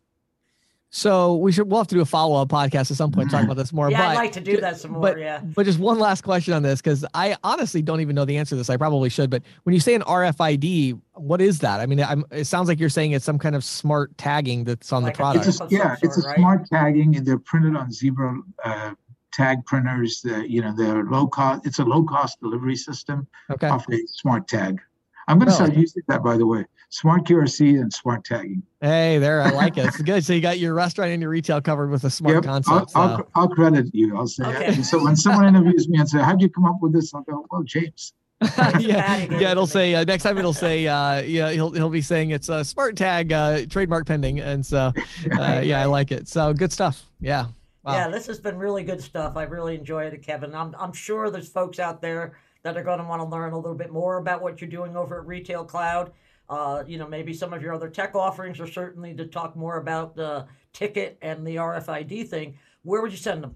So 0.94 1.34
we 1.34 1.50
should 1.50 1.68
we'll 1.68 1.80
have 1.80 1.88
to 1.88 1.96
do 1.96 2.02
a 2.02 2.04
follow 2.04 2.40
up 2.40 2.50
podcast 2.50 2.88
at 2.88 2.96
some 2.96 3.10
point 3.10 3.28
talk 3.28 3.42
about 3.42 3.56
this 3.56 3.72
more. 3.72 3.90
yeah, 3.90 3.98
but, 3.98 4.08
I'd 4.10 4.14
like 4.14 4.30
to 4.32 4.40
do 4.40 4.60
that 4.60 4.78
some 4.78 4.92
more. 4.92 5.02
But, 5.02 5.18
yeah. 5.18 5.40
But 5.40 5.66
just 5.66 5.80
one 5.80 5.98
last 5.98 6.22
question 6.22 6.54
on 6.54 6.62
this 6.62 6.80
because 6.80 7.04
I 7.14 7.36
honestly 7.42 7.82
don't 7.82 8.00
even 8.00 8.14
know 8.14 8.24
the 8.24 8.36
answer 8.36 8.50
to 8.50 8.56
this. 8.56 8.70
I 8.70 8.76
probably 8.76 9.08
should. 9.08 9.28
But 9.28 9.42
when 9.64 9.74
you 9.74 9.80
say 9.80 9.94
an 9.96 10.02
RFID, 10.02 11.00
what 11.14 11.40
is 11.40 11.58
that? 11.58 11.80
I 11.80 11.86
mean, 11.86 11.98
I'm, 12.00 12.24
it 12.30 12.44
sounds 12.44 12.68
like 12.68 12.78
you're 12.78 12.88
saying 12.88 13.10
it's 13.10 13.24
some 13.24 13.40
kind 13.40 13.56
of 13.56 13.64
smart 13.64 14.16
tagging 14.18 14.62
that's 14.62 14.92
on 14.92 15.02
like 15.02 15.14
the 15.14 15.16
product. 15.16 15.48
It's 15.48 15.60
a, 15.60 15.66
yeah, 15.68 15.96
it's 16.00 16.16
a 16.16 16.28
right? 16.28 16.36
smart 16.36 16.66
tagging, 16.72 17.16
and 17.16 17.26
they're 17.26 17.40
printed 17.40 17.74
on 17.74 17.90
Zebra 17.90 18.38
uh, 18.64 18.94
tag 19.32 19.66
printers. 19.66 20.20
The, 20.22 20.48
you 20.48 20.62
know, 20.62 20.72
they're 20.76 21.02
low 21.02 21.26
cost. 21.26 21.66
It's 21.66 21.80
a 21.80 21.84
low 21.84 22.04
cost 22.04 22.38
delivery 22.38 22.76
system 22.76 23.26
okay. 23.50 23.66
of 23.66 23.84
a 23.90 23.98
smart 24.06 24.46
tag. 24.46 24.80
I'm 25.28 25.38
going 25.38 25.48
to 25.48 25.54
start 25.54 25.74
using 25.74 26.02
that, 26.08 26.22
by 26.22 26.36
the 26.36 26.46
way. 26.46 26.64
Smart 26.90 27.24
QRC 27.24 27.80
and 27.80 27.92
smart 27.92 28.24
tagging. 28.24 28.62
Hey, 28.80 29.18
there, 29.18 29.42
I 29.42 29.50
like 29.50 29.78
it. 29.78 29.86
It's 29.88 30.00
good. 30.00 30.24
So 30.24 30.32
you 30.32 30.40
got 30.40 30.58
your 30.58 30.74
restaurant 30.74 31.10
and 31.10 31.20
your 31.20 31.30
retail 31.30 31.60
covered 31.60 31.90
with 31.90 32.04
a 32.04 32.10
smart 32.10 32.36
yep, 32.36 32.44
concept. 32.44 32.92
I'll, 32.94 33.02
I'll, 33.02 33.30
I'll, 33.34 33.48
credit 33.48 33.92
you. 33.92 34.16
I'll 34.16 34.26
say. 34.26 34.44
Okay. 34.44 34.82
So 34.82 35.02
when 35.02 35.16
someone 35.16 35.46
interviews 35.46 35.88
me 35.88 35.98
and 35.98 36.08
say, 36.08 36.20
"How'd 36.20 36.40
you 36.40 36.48
come 36.48 36.66
up 36.66 36.76
with 36.80 36.92
this?" 36.92 37.12
I'll 37.14 37.22
go, 37.22 37.44
"Well, 37.50 37.62
James." 37.62 38.12
yeah, 38.78 39.26
yeah. 39.30 39.50
It'll 39.52 39.66
say 39.66 39.94
uh, 39.94 40.04
next 40.04 40.22
time. 40.22 40.38
It'll 40.38 40.52
say, 40.52 40.86
uh, 40.86 41.22
yeah, 41.22 41.50
he'll 41.50 41.72
he'll 41.72 41.90
be 41.90 42.02
saying 42.02 42.30
it's 42.30 42.48
a 42.48 42.64
smart 42.64 42.96
tag, 42.96 43.32
uh, 43.32 43.66
trademark 43.66 44.06
pending, 44.06 44.40
and 44.40 44.64
so, 44.64 44.92
uh, 45.38 45.60
yeah, 45.64 45.80
I 45.80 45.86
like 45.86 46.12
it. 46.12 46.28
So 46.28 46.52
good 46.52 46.72
stuff. 46.72 47.04
Yeah. 47.20 47.46
Wow. 47.84 47.92
Yeah, 47.94 48.08
this 48.08 48.26
has 48.26 48.40
been 48.40 48.56
really 48.56 48.82
good 48.82 49.02
stuff. 49.02 49.36
I 49.36 49.42
really 49.42 49.74
enjoyed 49.74 50.12
it, 50.14 50.22
Kevin. 50.22 50.54
I'm 50.54 50.74
I'm 50.78 50.92
sure 50.92 51.30
there's 51.30 51.48
folks 51.48 51.78
out 51.78 52.00
there 52.00 52.38
that 52.64 52.76
are 52.78 52.82
going 52.82 52.98
to 52.98 53.04
want 53.04 53.20
to 53.20 53.28
learn 53.28 53.52
a 53.52 53.56
little 53.56 53.76
bit 53.76 53.92
more 53.92 54.16
about 54.16 54.42
what 54.42 54.60
you're 54.60 54.70
doing 54.70 54.96
over 54.96 55.20
at 55.20 55.26
Retail 55.26 55.64
Cloud. 55.64 56.12
Uh, 56.48 56.82
you 56.86 56.98
know, 56.98 57.06
maybe 57.06 57.32
some 57.32 57.52
of 57.52 57.62
your 57.62 57.72
other 57.72 57.88
tech 57.88 58.14
offerings, 58.14 58.58
or 58.58 58.66
certainly 58.66 59.14
to 59.14 59.26
talk 59.26 59.54
more 59.54 59.78
about 59.78 60.16
the 60.16 60.46
ticket 60.72 61.16
and 61.22 61.46
the 61.46 61.56
RFID 61.56 62.28
thing. 62.28 62.58
Where 62.82 63.00
would 63.00 63.12
you 63.12 63.18
send 63.18 63.42
them? 63.42 63.54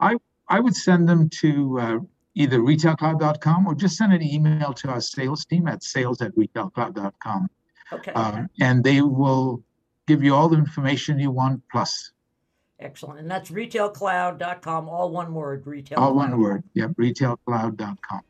I 0.00 0.16
I 0.48 0.60
would 0.60 0.74
send 0.74 1.08
them 1.08 1.28
to 1.40 1.80
uh, 1.80 1.98
either 2.34 2.58
retailcloud.com 2.58 3.66
or 3.66 3.74
just 3.74 3.96
send 3.96 4.12
an 4.12 4.22
email 4.22 4.72
to 4.74 4.88
our 4.88 5.00
sales 5.00 5.44
team 5.44 5.68
at 5.68 5.82
sales 5.82 6.20
at 6.20 6.34
retailcloud.com. 6.34 7.48
Okay. 7.92 8.12
Um, 8.12 8.48
and 8.60 8.84
they 8.84 9.00
will 9.00 9.62
give 10.06 10.22
you 10.22 10.34
all 10.34 10.48
the 10.48 10.58
information 10.58 11.18
you 11.18 11.30
want 11.30 11.62
plus 11.70 12.12
Excellent. 12.80 13.20
And 13.20 13.30
that's 13.30 13.50
retailcloud.com, 13.50 14.88
all 14.88 15.10
one 15.10 15.34
word, 15.34 15.66
retail. 15.66 15.98
All 15.98 16.14
one 16.14 16.40
word. 16.40 16.64
Yep, 16.74 16.92
retailcloud.com. 16.92 18.20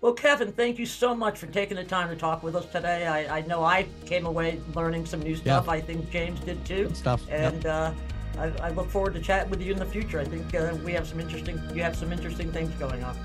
Well, 0.00 0.12
Kevin, 0.12 0.52
thank 0.52 0.78
you 0.78 0.86
so 0.86 1.12
much 1.12 1.38
for 1.38 1.46
taking 1.48 1.76
the 1.76 1.82
time 1.82 2.08
to 2.08 2.14
talk 2.14 2.44
with 2.44 2.54
us 2.54 2.66
today. 2.66 3.08
I, 3.08 3.38
I 3.38 3.40
know 3.42 3.64
I 3.64 3.88
came 4.06 4.26
away 4.26 4.60
learning 4.76 5.06
some 5.06 5.20
new 5.20 5.34
stuff. 5.34 5.64
Yeah. 5.66 5.72
I 5.72 5.80
think 5.80 6.08
James 6.10 6.38
did 6.40 6.64
too. 6.64 6.84
Good 6.84 6.96
stuff. 6.96 7.28
And 7.28 7.66
uh, 7.66 7.92
I, 8.38 8.44
I, 8.62 8.70
look 8.70 8.88
forward 8.88 9.14
to 9.14 9.20
chatting 9.20 9.50
with 9.50 9.60
you 9.60 9.72
in 9.72 9.78
the 9.78 9.84
future. 9.84 10.20
I 10.20 10.24
think 10.24 10.54
uh, 10.54 10.76
we 10.84 10.92
have 10.92 11.08
some 11.08 11.18
interesting. 11.18 11.60
You 11.74 11.82
have 11.82 11.96
some 11.96 12.12
interesting 12.12 12.52
things 12.52 12.70
going 12.74 13.02
on. 13.02 13.16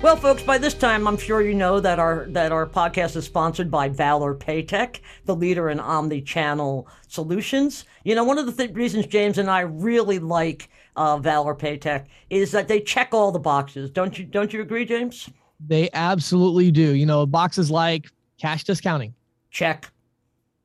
Well, 0.00 0.14
folks, 0.14 0.44
by 0.44 0.58
this 0.58 0.74
time, 0.74 1.08
I'm 1.08 1.16
sure 1.16 1.42
you 1.42 1.54
know 1.54 1.80
that 1.80 1.98
our 1.98 2.26
that 2.28 2.52
our 2.52 2.64
podcast 2.66 3.16
is 3.16 3.24
sponsored 3.24 3.72
by 3.72 3.88
Valor 3.88 4.36
Paytech, 4.36 5.00
the 5.24 5.34
leader 5.34 5.68
in 5.68 5.80
omni-channel 5.80 6.86
solutions. 7.08 7.86
You 8.04 8.14
know, 8.14 8.22
one 8.22 8.38
of 8.38 8.46
the 8.46 8.52
th- 8.52 8.76
reasons 8.76 9.06
James 9.06 9.36
and 9.36 9.50
I 9.50 9.62
really 9.62 10.20
like 10.20 10.70
uh, 10.96 11.18
Valor 11.18 11.54
Paytech 11.54 12.06
is 12.30 12.50
that 12.52 12.68
they 12.68 12.80
check 12.80 13.08
all 13.12 13.32
the 13.32 13.38
boxes. 13.38 13.90
Don't 13.90 14.18
you? 14.18 14.24
Don't 14.24 14.52
you 14.52 14.60
agree, 14.60 14.84
James? 14.84 15.28
They 15.60 15.88
absolutely 15.94 16.70
do. 16.70 16.94
You 16.94 17.06
know, 17.06 17.26
boxes 17.26 17.70
like 17.70 18.06
cash 18.38 18.64
discounting, 18.64 19.14
check. 19.50 19.90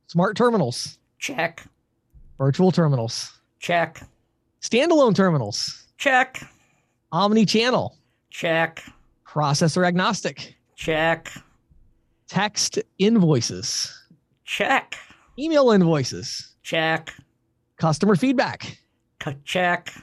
Smart 0.07 0.35
terminals, 0.35 0.97
check. 1.19 1.65
Virtual 2.37 2.71
terminals, 2.71 3.39
check. 3.59 4.03
Standalone 4.61 5.15
terminals, 5.15 5.87
check. 5.97 6.41
Omni-channel, 7.13 7.97
check 8.29 8.81
Processor 9.31 9.87
agnostic. 9.87 10.57
Check. 10.75 11.31
Text 12.27 12.79
invoices. 12.99 13.97
Check. 14.43 14.97
Email 15.39 15.71
invoices. 15.71 16.55
Check. 16.63 17.13
Customer 17.77 18.17
feedback. 18.17 18.77
Check. 19.45 19.93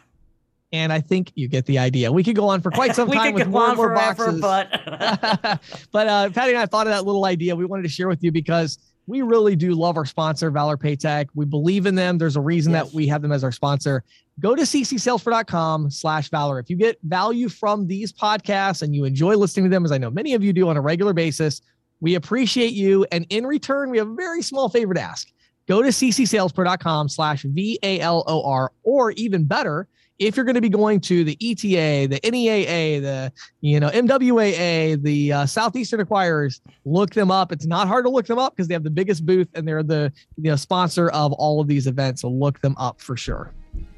And 0.73 0.93
I 0.93 1.01
think 1.01 1.33
you 1.35 1.49
get 1.49 1.65
the 1.67 1.79
idea. 1.79 2.13
We 2.13 2.23
could 2.23 2.37
go 2.37 2.49
on 2.49 2.61
for 2.61 2.71
quite 2.71 2.95
some 2.95 3.11
time 3.11 3.35
with 3.35 3.49
more 3.49 3.69
and 3.69 3.77
more 3.77 3.89
forever, 3.89 4.33
boxes. 4.33 4.41
But, 4.41 4.71
but 5.93 6.07
uh, 6.07 6.31
Patty 6.31 6.53
and 6.53 6.61
I 6.61 6.67
thought 6.67 6.87
of 6.87 6.93
that 6.93 7.05
little 7.05 7.25
idea 7.25 7.57
we 7.57 7.65
wanted 7.65 7.83
to 7.83 7.89
share 7.89 8.09
with 8.09 8.23
you 8.23 8.33
because 8.33 8.79
we 9.07 9.23
really 9.23 9.57
do 9.57 9.73
love 9.73 9.97
our 9.97 10.05
sponsor, 10.05 10.51
Valor 10.51 10.77
Paytech. 10.77 11.29
We 11.35 11.47
believe 11.47 11.87
in 11.87 11.95
them. 11.95 12.19
There's 12.19 12.37
a 12.37 12.43
reason 12.43 12.73
yes. 12.73 12.89
that 12.91 12.95
we 12.95 13.07
have 13.07 13.23
them 13.23 13.33
as 13.33 13.43
our 13.43 13.53
sponsor. 13.53 14.05
Go 14.39 14.55
to 14.55 14.63
ccsalespro.com 14.63 15.91
slash 15.91 16.29
Valor. 16.29 16.59
If 16.59 16.69
you 16.69 16.77
get 16.77 16.99
value 17.03 17.49
from 17.49 17.87
these 17.87 18.13
podcasts 18.13 18.83
and 18.83 18.95
you 18.95 19.05
enjoy 19.05 19.37
listening 19.37 19.65
to 19.65 19.71
them, 19.71 19.87
as 19.87 19.93
I 19.93 19.99
know 19.99 20.11
many 20.11 20.35
of 20.35 20.45
you 20.45 20.53
do 20.53 20.69
on 20.69 20.77
a 20.77 20.83
regular 20.83 21.15
basis, 21.15 21.63
we 22.01 22.17
appreciate 22.17 22.75
you. 22.75 23.07
And 23.11 23.27
in 23.31 23.47
return, 23.47 23.89
we 23.89 23.97
have 23.97 24.09
a 24.09 24.15
very 24.15 24.43
small 24.43 24.69
favor 24.69 24.93
to 24.93 25.01
ask. 25.01 25.29
Go 25.67 25.83
to 25.83 25.89
ccsalespro.com 25.89 27.09
slash 27.09 27.43
V-A-L-O-R, 27.43 28.73
or 28.83 29.11
even 29.13 29.45
better, 29.45 29.89
if 30.19 30.37
you're 30.37 30.45
going 30.45 30.55
to 30.55 30.61
be 30.61 30.69
going 30.69 31.01
to 31.01 31.25
the 31.25 31.37
ETA, 31.41 32.09
the 32.09 32.21
NEAA, 32.21 33.01
the 33.01 33.33
you 33.61 33.81
know 33.81 33.91
MWAA, 33.91 35.03
the 35.03 35.33
uh, 35.33 35.47
Southeastern 35.47 36.05
Acquirers, 36.05 36.61
look 36.85 37.11
them 37.11 37.31
up. 37.31 37.53
It's 37.53 37.67
not 37.67 37.89
hard 37.89 38.05
to 38.05 38.11
look 38.11 38.27
them 38.27 38.39
up 38.39 38.55
because 38.55 38.69
they 38.69 38.75
have 38.75 38.85
the 38.85 38.91
biggest 38.91 39.25
booth 39.25 39.49
and 39.55 39.67
they're 39.67 39.83
the 39.83 40.13
you 40.37 40.51
know, 40.51 40.57
sponsor 40.57 41.09
of 41.11 41.33
all 41.35 41.61
of 41.61 41.69
these 41.69 41.87
events. 41.87 42.23
So 42.23 42.29
look 42.29 42.61
them 42.61 42.75
up 42.79 43.01
for 43.01 43.17
sure. 43.17 43.53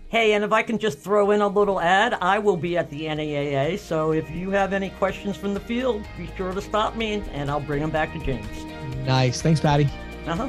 Hey, 0.08 0.32
and 0.32 0.42
if 0.42 0.52
I 0.52 0.62
can 0.62 0.76
just 0.76 0.98
throw 0.98 1.30
in 1.30 1.40
a 1.40 1.46
little 1.46 1.80
ad, 1.80 2.14
I 2.20 2.40
will 2.40 2.56
be 2.56 2.76
at 2.76 2.90
the 2.90 3.02
NEAA. 3.02 3.78
So 3.78 4.10
if 4.12 4.28
you 4.30 4.50
have 4.50 4.72
any 4.72 4.90
questions 4.90 5.36
from 5.36 5.54
the 5.54 5.60
field, 5.60 6.04
be 6.18 6.28
sure 6.36 6.52
to 6.52 6.60
stop 6.60 6.96
me 6.96 7.22
and 7.32 7.48
I'll 7.48 7.60
bring 7.60 7.80
them 7.80 7.90
back 7.90 8.12
to 8.14 8.18
James. 8.18 8.64
Nice. 9.06 9.40
Thanks, 9.40 9.60
Patty. 9.60 9.88
Uh 10.26 10.34
huh. 10.34 10.48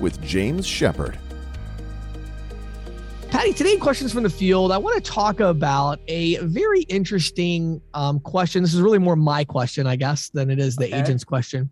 with 0.00 0.20
James 0.22 0.66
Shepherd. 0.66 1.18
Patty, 3.30 3.52
today 3.52 3.76
questions 3.76 4.12
from 4.12 4.24
the 4.24 4.30
field. 4.30 4.72
I 4.72 4.78
want 4.78 5.02
to 5.02 5.10
talk 5.10 5.38
about 5.38 6.00
a 6.08 6.38
very 6.38 6.82
interesting 6.82 7.80
um, 7.94 8.18
question. 8.18 8.62
This 8.62 8.74
is 8.74 8.80
really 8.80 8.98
more 8.98 9.14
my 9.14 9.44
question, 9.44 9.86
I 9.86 9.94
guess, 9.94 10.30
than 10.30 10.50
it 10.50 10.58
is 10.58 10.74
the 10.74 10.86
okay. 10.86 11.00
agent's 11.00 11.22
question. 11.22 11.70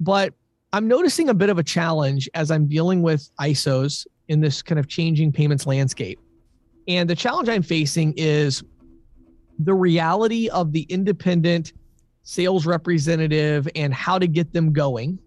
But 0.00 0.34
I'm 0.72 0.88
noticing 0.88 1.28
a 1.28 1.34
bit 1.34 1.48
of 1.48 1.58
a 1.58 1.62
challenge 1.62 2.28
as 2.34 2.50
I'm 2.50 2.66
dealing 2.66 3.02
with 3.02 3.30
ISOs 3.40 4.06
in 4.28 4.40
this 4.40 4.62
kind 4.62 4.78
of 4.80 4.88
changing 4.88 5.32
payments 5.32 5.64
landscape. 5.64 6.18
And 6.88 7.08
the 7.08 7.14
challenge 7.14 7.48
I'm 7.48 7.62
facing 7.62 8.12
is 8.16 8.64
the 9.58 9.74
reality 9.74 10.48
of 10.48 10.72
the 10.72 10.82
independent 10.82 11.72
sales 12.24 12.66
representative 12.66 13.68
and 13.76 13.94
how 13.94 14.18
to 14.18 14.26
get 14.26 14.52
them 14.52 14.72
going 14.72 15.18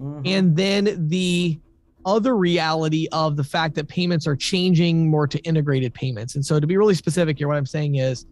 Mm-hmm. 0.00 0.22
And 0.24 0.56
then 0.56 1.08
the 1.08 1.58
other 2.06 2.36
reality 2.36 3.06
of 3.12 3.36
the 3.36 3.44
fact 3.44 3.74
that 3.74 3.88
payments 3.88 4.26
are 4.26 4.36
changing 4.36 5.10
more 5.10 5.26
to 5.26 5.38
integrated 5.40 5.92
payments. 5.92 6.34
And 6.34 6.44
so 6.44 6.58
to 6.58 6.66
be 6.66 6.76
really 6.76 6.94
specific 6.94 7.38
here, 7.38 7.48
what 7.48 7.56
I'm 7.56 7.66
saying 7.66 7.96
is 7.96 8.24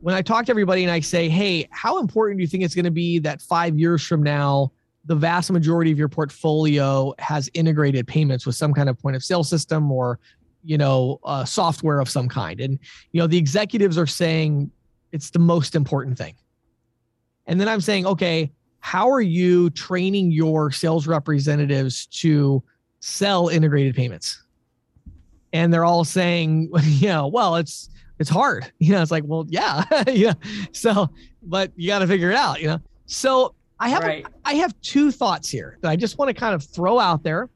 when 0.00 0.14
I 0.14 0.22
talk 0.22 0.46
to 0.46 0.50
everybody 0.50 0.84
and 0.84 0.92
I 0.92 1.00
say, 1.00 1.28
hey, 1.28 1.68
how 1.70 1.98
important 1.98 2.38
do 2.38 2.42
you 2.42 2.48
think 2.48 2.62
it's 2.62 2.74
going 2.74 2.84
to 2.84 2.90
be 2.90 3.18
that 3.20 3.42
five 3.42 3.78
years 3.78 4.06
from 4.06 4.22
now, 4.22 4.70
the 5.06 5.14
vast 5.14 5.50
majority 5.50 5.90
of 5.90 5.98
your 5.98 6.08
portfolio 6.08 7.12
has 7.18 7.50
integrated 7.54 8.06
payments 8.06 8.46
with 8.46 8.54
some 8.54 8.72
kind 8.72 8.88
of 8.88 8.98
point 8.98 9.16
of 9.16 9.24
sale 9.24 9.44
system 9.44 9.90
or 9.90 10.18
you 10.64 10.78
know 10.78 11.20
uh, 11.24 11.44
software 11.44 12.00
of 12.00 12.08
some 12.08 12.28
kind 12.28 12.60
and 12.60 12.78
you 13.12 13.20
know 13.20 13.26
the 13.26 13.36
executives 13.36 13.98
are 13.98 14.06
saying 14.06 14.70
it's 15.12 15.30
the 15.30 15.38
most 15.38 15.74
important 15.74 16.16
thing 16.16 16.34
and 17.46 17.60
then 17.60 17.68
i'm 17.68 17.80
saying 17.80 18.06
okay 18.06 18.50
how 18.84 19.10
are 19.10 19.22
you 19.22 19.70
training 19.70 20.30
your 20.30 20.70
sales 20.70 21.06
representatives 21.06 22.04
to 22.04 22.62
sell 23.00 23.48
integrated 23.48 23.96
payments? 23.96 24.44
And 25.54 25.72
they're 25.72 25.86
all 25.86 26.04
saying, 26.04 26.70
you 26.82 27.08
know, 27.08 27.26
well, 27.26 27.56
it's 27.56 27.88
it's 28.18 28.28
hard. 28.28 28.70
You 28.78 28.92
know, 28.92 29.00
it's 29.00 29.10
like, 29.10 29.24
well, 29.26 29.46
yeah, 29.48 29.84
yeah. 30.12 30.34
So, 30.72 31.08
but 31.42 31.72
you 31.76 31.88
got 31.88 32.00
to 32.00 32.06
figure 32.06 32.30
it 32.30 32.36
out. 32.36 32.60
You 32.60 32.66
know, 32.66 32.80
so 33.06 33.54
I 33.80 33.88
have 33.88 34.02
right. 34.02 34.26
a, 34.26 34.30
I 34.44 34.54
have 34.56 34.78
two 34.82 35.10
thoughts 35.10 35.48
here 35.48 35.78
that 35.80 35.88
I 35.88 35.96
just 35.96 36.18
want 36.18 36.28
to 36.28 36.34
kind 36.34 36.54
of 36.54 36.62
throw 36.62 36.98
out 36.98 37.22
there, 37.22 37.48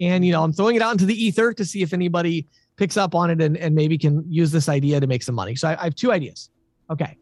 and 0.00 0.26
you 0.26 0.32
know, 0.32 0.42
I'm 0.42 0.52
throwing 0.52 0.74
it 0.74 0.82
out 0.82 0.90
into 0.90 1.06
the 1.06 1.14
ether 1.14 1.52
to 1.52 1.64
see 1.64 1.82
if 1.82 1.92
anybody 1.92 2.48
picks 2.74 2.96
up 2.96 3.14
on 3.14 3.30
it 3.30 3.40
and, 3.40 3.56
and 3.56 3.72
maybe 3.76 3.96
can 3.96 4.24
use 4.28 4.50
this 4.50 4.68
idea 4.68 4.98
to 4.98 5.06
make 5.06 5.22
some 5.22 5.36
money. 5.36 5.54
So 5.54 5.68
I, 5.68 5.80
I 5.80 5.84
have 5.84 5.94
two 5.94 6.10
ideas. 6.10 6.50
Okay, 6.90 7.16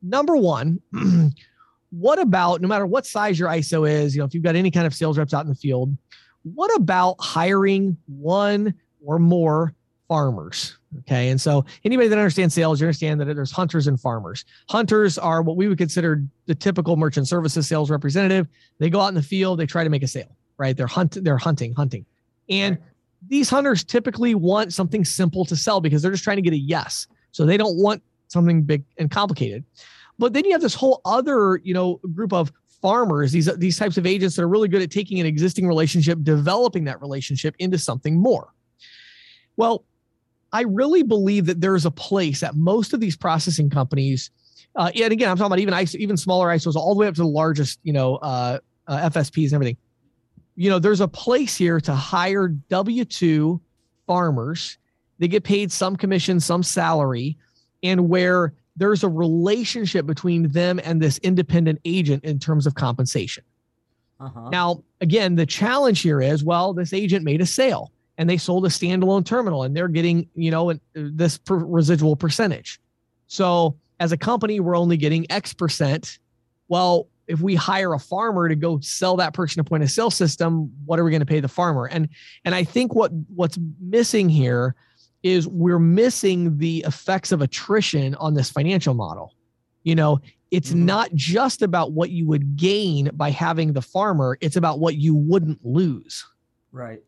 number 0.00 0.34
one. 0.34 0.80
what 1.98 2.18
about 2.18 2.60
no 2.60 2.68
matter 2.68 2.86
what 2.86 3.06
size 3.06 3.38
your 3.38 3.48
ISO 3.48 3.88
is, 3.88 4.14
you 4.14 4.20
know, 4.20 4.26
if 4.26 4.34
you've 4.34 4.42
got 4.42 4.54
any 4.54 4.70
kind 4.70 4.86
of 4.86 4.94
sales 4.94 5.16
reps 5.16 5.32
out 5.32 5.44
in 5.44 5.48
the 5.48 5.54
field, 5.54 5.96
what 6.54 6.74
about 6.76 7.16
hiring 7.18 7.96
one 8.06 8.74
or 9.04 9.18
more 9.18 9.74
farmers? 10.06 10.76
Okay. 11.00 11.30
And 11.30 11.40
so 11.40 11.64
anybody 11.84 12.08
that 12.08 12.18
understands 12.18 12.54
sales, 12.54 12.80
you 12.80 12.86
understand 12.86 13.20
that 13.20 13.24
there's 13.26 13.50
hunters 13.50 13.86
and 13.86 14.00
farmers. 14.00 14.44
Hunters 14.68 15.18
are 15.18 15.42
what 15.42 15.56
we 15.56 15.68
would 15.68 15.78
consider 15.78 16.22
the 16.46 16.54
typical 16.54 16.96
merchant 16.96 17.28
services 17.28 17.66
sales 17.66 17.90
representative. 17.90 18.46
They 18.78 18.90
go 18.90 19.00
out 19.00 19.08
in 19.08 19.14
the 19.14 19.22
field, 19.22 19.58
they 19.58 19.66
try 19.66 19.82
to 19.82 19.90
make 19.90 20.02
a 20.02 20.08
sale, 20.08 20.36
right? 20.58 20.76
They're 20.76 20.86
hunt, 20.86 21.22
they're 21.22 21.38
hunting, 21.38 21.72
hunting. 21.74 22.04
And 22.48 22.78
these 23.26 23.48
hunters 23.48 23.82
typically 23.82 24.34
want 24.34 24.72
something 24.72 25.04
simple 25.04 25.44
to 25.46 25.56
sell 25.56 25.80
because 25.80 26.02
they're 26.02 26.12
just 26.12 26.24
trying 26.24 26.36
to 26.36 26.42
get 26.42 26.52
a 26.52 26.58
yes. 26.58 27.06
So 27.32 27.46
they 27.46 27.56
don't 27.56 27.76
want 27.76 28.02
something 28.28 28.62
big 28.62 28.84
and 28.98 29.10
complicated. 29.10 29.64
But 30.18 30.32
then 30.32 30.44
you 30.44 30.52
have 30.52 30.60
this 30.60 30.74
whole 30.74 31.00
other, 31.04 31.60
you 31.62 31.74
know, 31.74 32.00
group 32.14 32.32
of 32.32 32.52
farmers, 32.80 33.32
these 33.32 33.46
these 33.56 33.78
types 33.78 33.96
of 33.96 34.06
agents 34.06 34.36
that 34.36 34.42
are 34.42 34.48
really 34.48 34.68
good 34.68 34.82
at 34.82 34.90
taking 34.90 35.20
an 35.20 35.26
existing 35.26 35.66
relationship, 35.66 36.18
developing 36.22 36.84
that 36.84 37.00
relationship 37.00 37.54
into 37.58 37.78
something 37.78 38.18
more. 38.18 38.52
Well, 39.56 39.84
I 40.52 40.62
really 40.62 41.02
believe 41.02 41.46
that 41.46 41.60
there's 41.60 41.84
a 41.84 41.90
place 41.90 42.42
at 42.42 42.54
most 42.54 42.92
of 42.92 43.00
these 43.00 43.16
processing 43.16 43.68
companies, 43.68 44.30
uh, 44.74 44.90
and 44.94 45.12
again, 45.12 45.30
I'm 45.30 45.36
talking 45.36 45.46
about 45.46 45.58
even 45.58 45.74
ISO, 45.74 45.96
even 45.96 46.16
smaller 46.16 46.48
ISOs, 46.48 46.76
all 46.76 46.94
the 46.94 47.00
way 47.00 47.08
up 47.08 47.14
to 47.14 47.22
the 47.22 47.26
largest, 47.26 47.80
you 47.82 47.92
know, 47.92 48.16
uh, 48.16 48.58
uh, 48.86 49.10
FSPs 49.10 49.46
and 49.46 49.54
everything. 49.54 49.76
You 50.54 50.70
know, 50.70 50.78
there's 50.78 51.00
a 51.00 51.08
place 51.08 51.56
here 51.56 51.80
to 51.80 51.94
hire 51.94 52.48
W 52.48 53.04
two 53.04 53.60
farmers. 54.06 54.78
They 55.18 55.28
get 55.28 55.44
paid 55.44 55.72
some 55.72 55.96
commission, 55.96 56.40
some 56.40 56.62
salary, 56.62 57.36
and 57.82 58.08
where 58.08 58.54
there's 58.76 59.02
a 59.02 59.08
relationship 59.08 60.06
between 60.06 60.48
them 60.48 60.80
and 60.84 61.00
this 61.00 61.18
independent 61.18 61.80
agent 61.84 62.24
in 62.24 62.38
terms 62.38 62.66
of 62.66 62.74
compensation. 62.74 63.44
Uh-huh. 64.20 64.48
Now, 64.50 64.82
again, 65.00 65.34
the 65.34 65.46
challenge 65.46 66.00
here 66.00 66.20
is 66.20 66.44
well, 66.44 66.72
this 66.72 66.92
agent 66.92 67.24
made 67.24 67.40
a 67.40 67.46
sale 67.46 67.92
and 68.18 68.28
they 68.28 68.36
sold 68.36 68.64
a 68.64 68.68
standalone 68.68 69.24
terminal 69.24 69.62
and 69.62 69.76
they're 69.76 69.88
getting, 69.88 70.28
you 70.34 70.50
know, 70.50 70.72
this 70.94 71.38
per 71.38 71.56
residual 71.56 72.16
percentage. 72.16 72.80
So 73.26 73.76
as 74.00 74.12
a 74.12 74.16
company, 74.16 74.60
we're 74.60 74.76
only 74.76 74.96
getting 74.96 75.30
X 75.30 75.52
percent. 75.52 76.18
Well, 76.68 77.08
if 77.26 77.40
we 77.40 77.54
hire 77.54 77.92
a 77.92 77.98
farmer 77.98 78.48
to 78.48 78.54
go 78.54 78.78
sell 78.80 79.16
that 79.16 79.34
person 79.34 79.60
a 79.60 79.64
point 79.64 79.82
of 79.82 79.90
sale 79.90 80.10
system, 80.10 80.72
what 80.84 80.98
are 80.98 81.04
we 81.04 81.10
going 81.10 81.20
to 81.20 81.26
pay 81.26 81.40
the 81.40 81.48
farmer? 81.48 81.86
And 81.86 82.08
and 82.44 82.54
I 82.54 82.64
think 82.64 82.94
what 82.94 83.10
what's 83.34 83.58
missing 83.80 84.28
here 84.28 84.74
is 85.26 85.48
we're 85.48 85.78
missing 85.78 86.56
the 86.58 86.84
effects 86.86 87.32
of 87.32 87.42
attrition 87.42 88.14
on 88.16 88.34
this 88.34 88.50
financial 88.50 88.94
model. 88.94 89.34
You 89.82 89.94
know, 89.94 90.20
it's 90.50 90.70
mm-hmm. 90.70 90.86
not 90.86 91.12
just 91.14 91.62
about 91.62 91.92
what 91.92 92.10
you 92.10 92.26
would 92.26 92.56
gain 92.56 93.10
by 93.14 93.30
having 93.30 93.72
the 93.72 93.82
farmer, 93.82 94.38
it's 94.40 94.56
about 94.56 94.78
what 94.78 94.96
you 94.96 95.14
wouldn't 95.14 95.64
lose. 95.64 96.24
Right. 96.70 97.02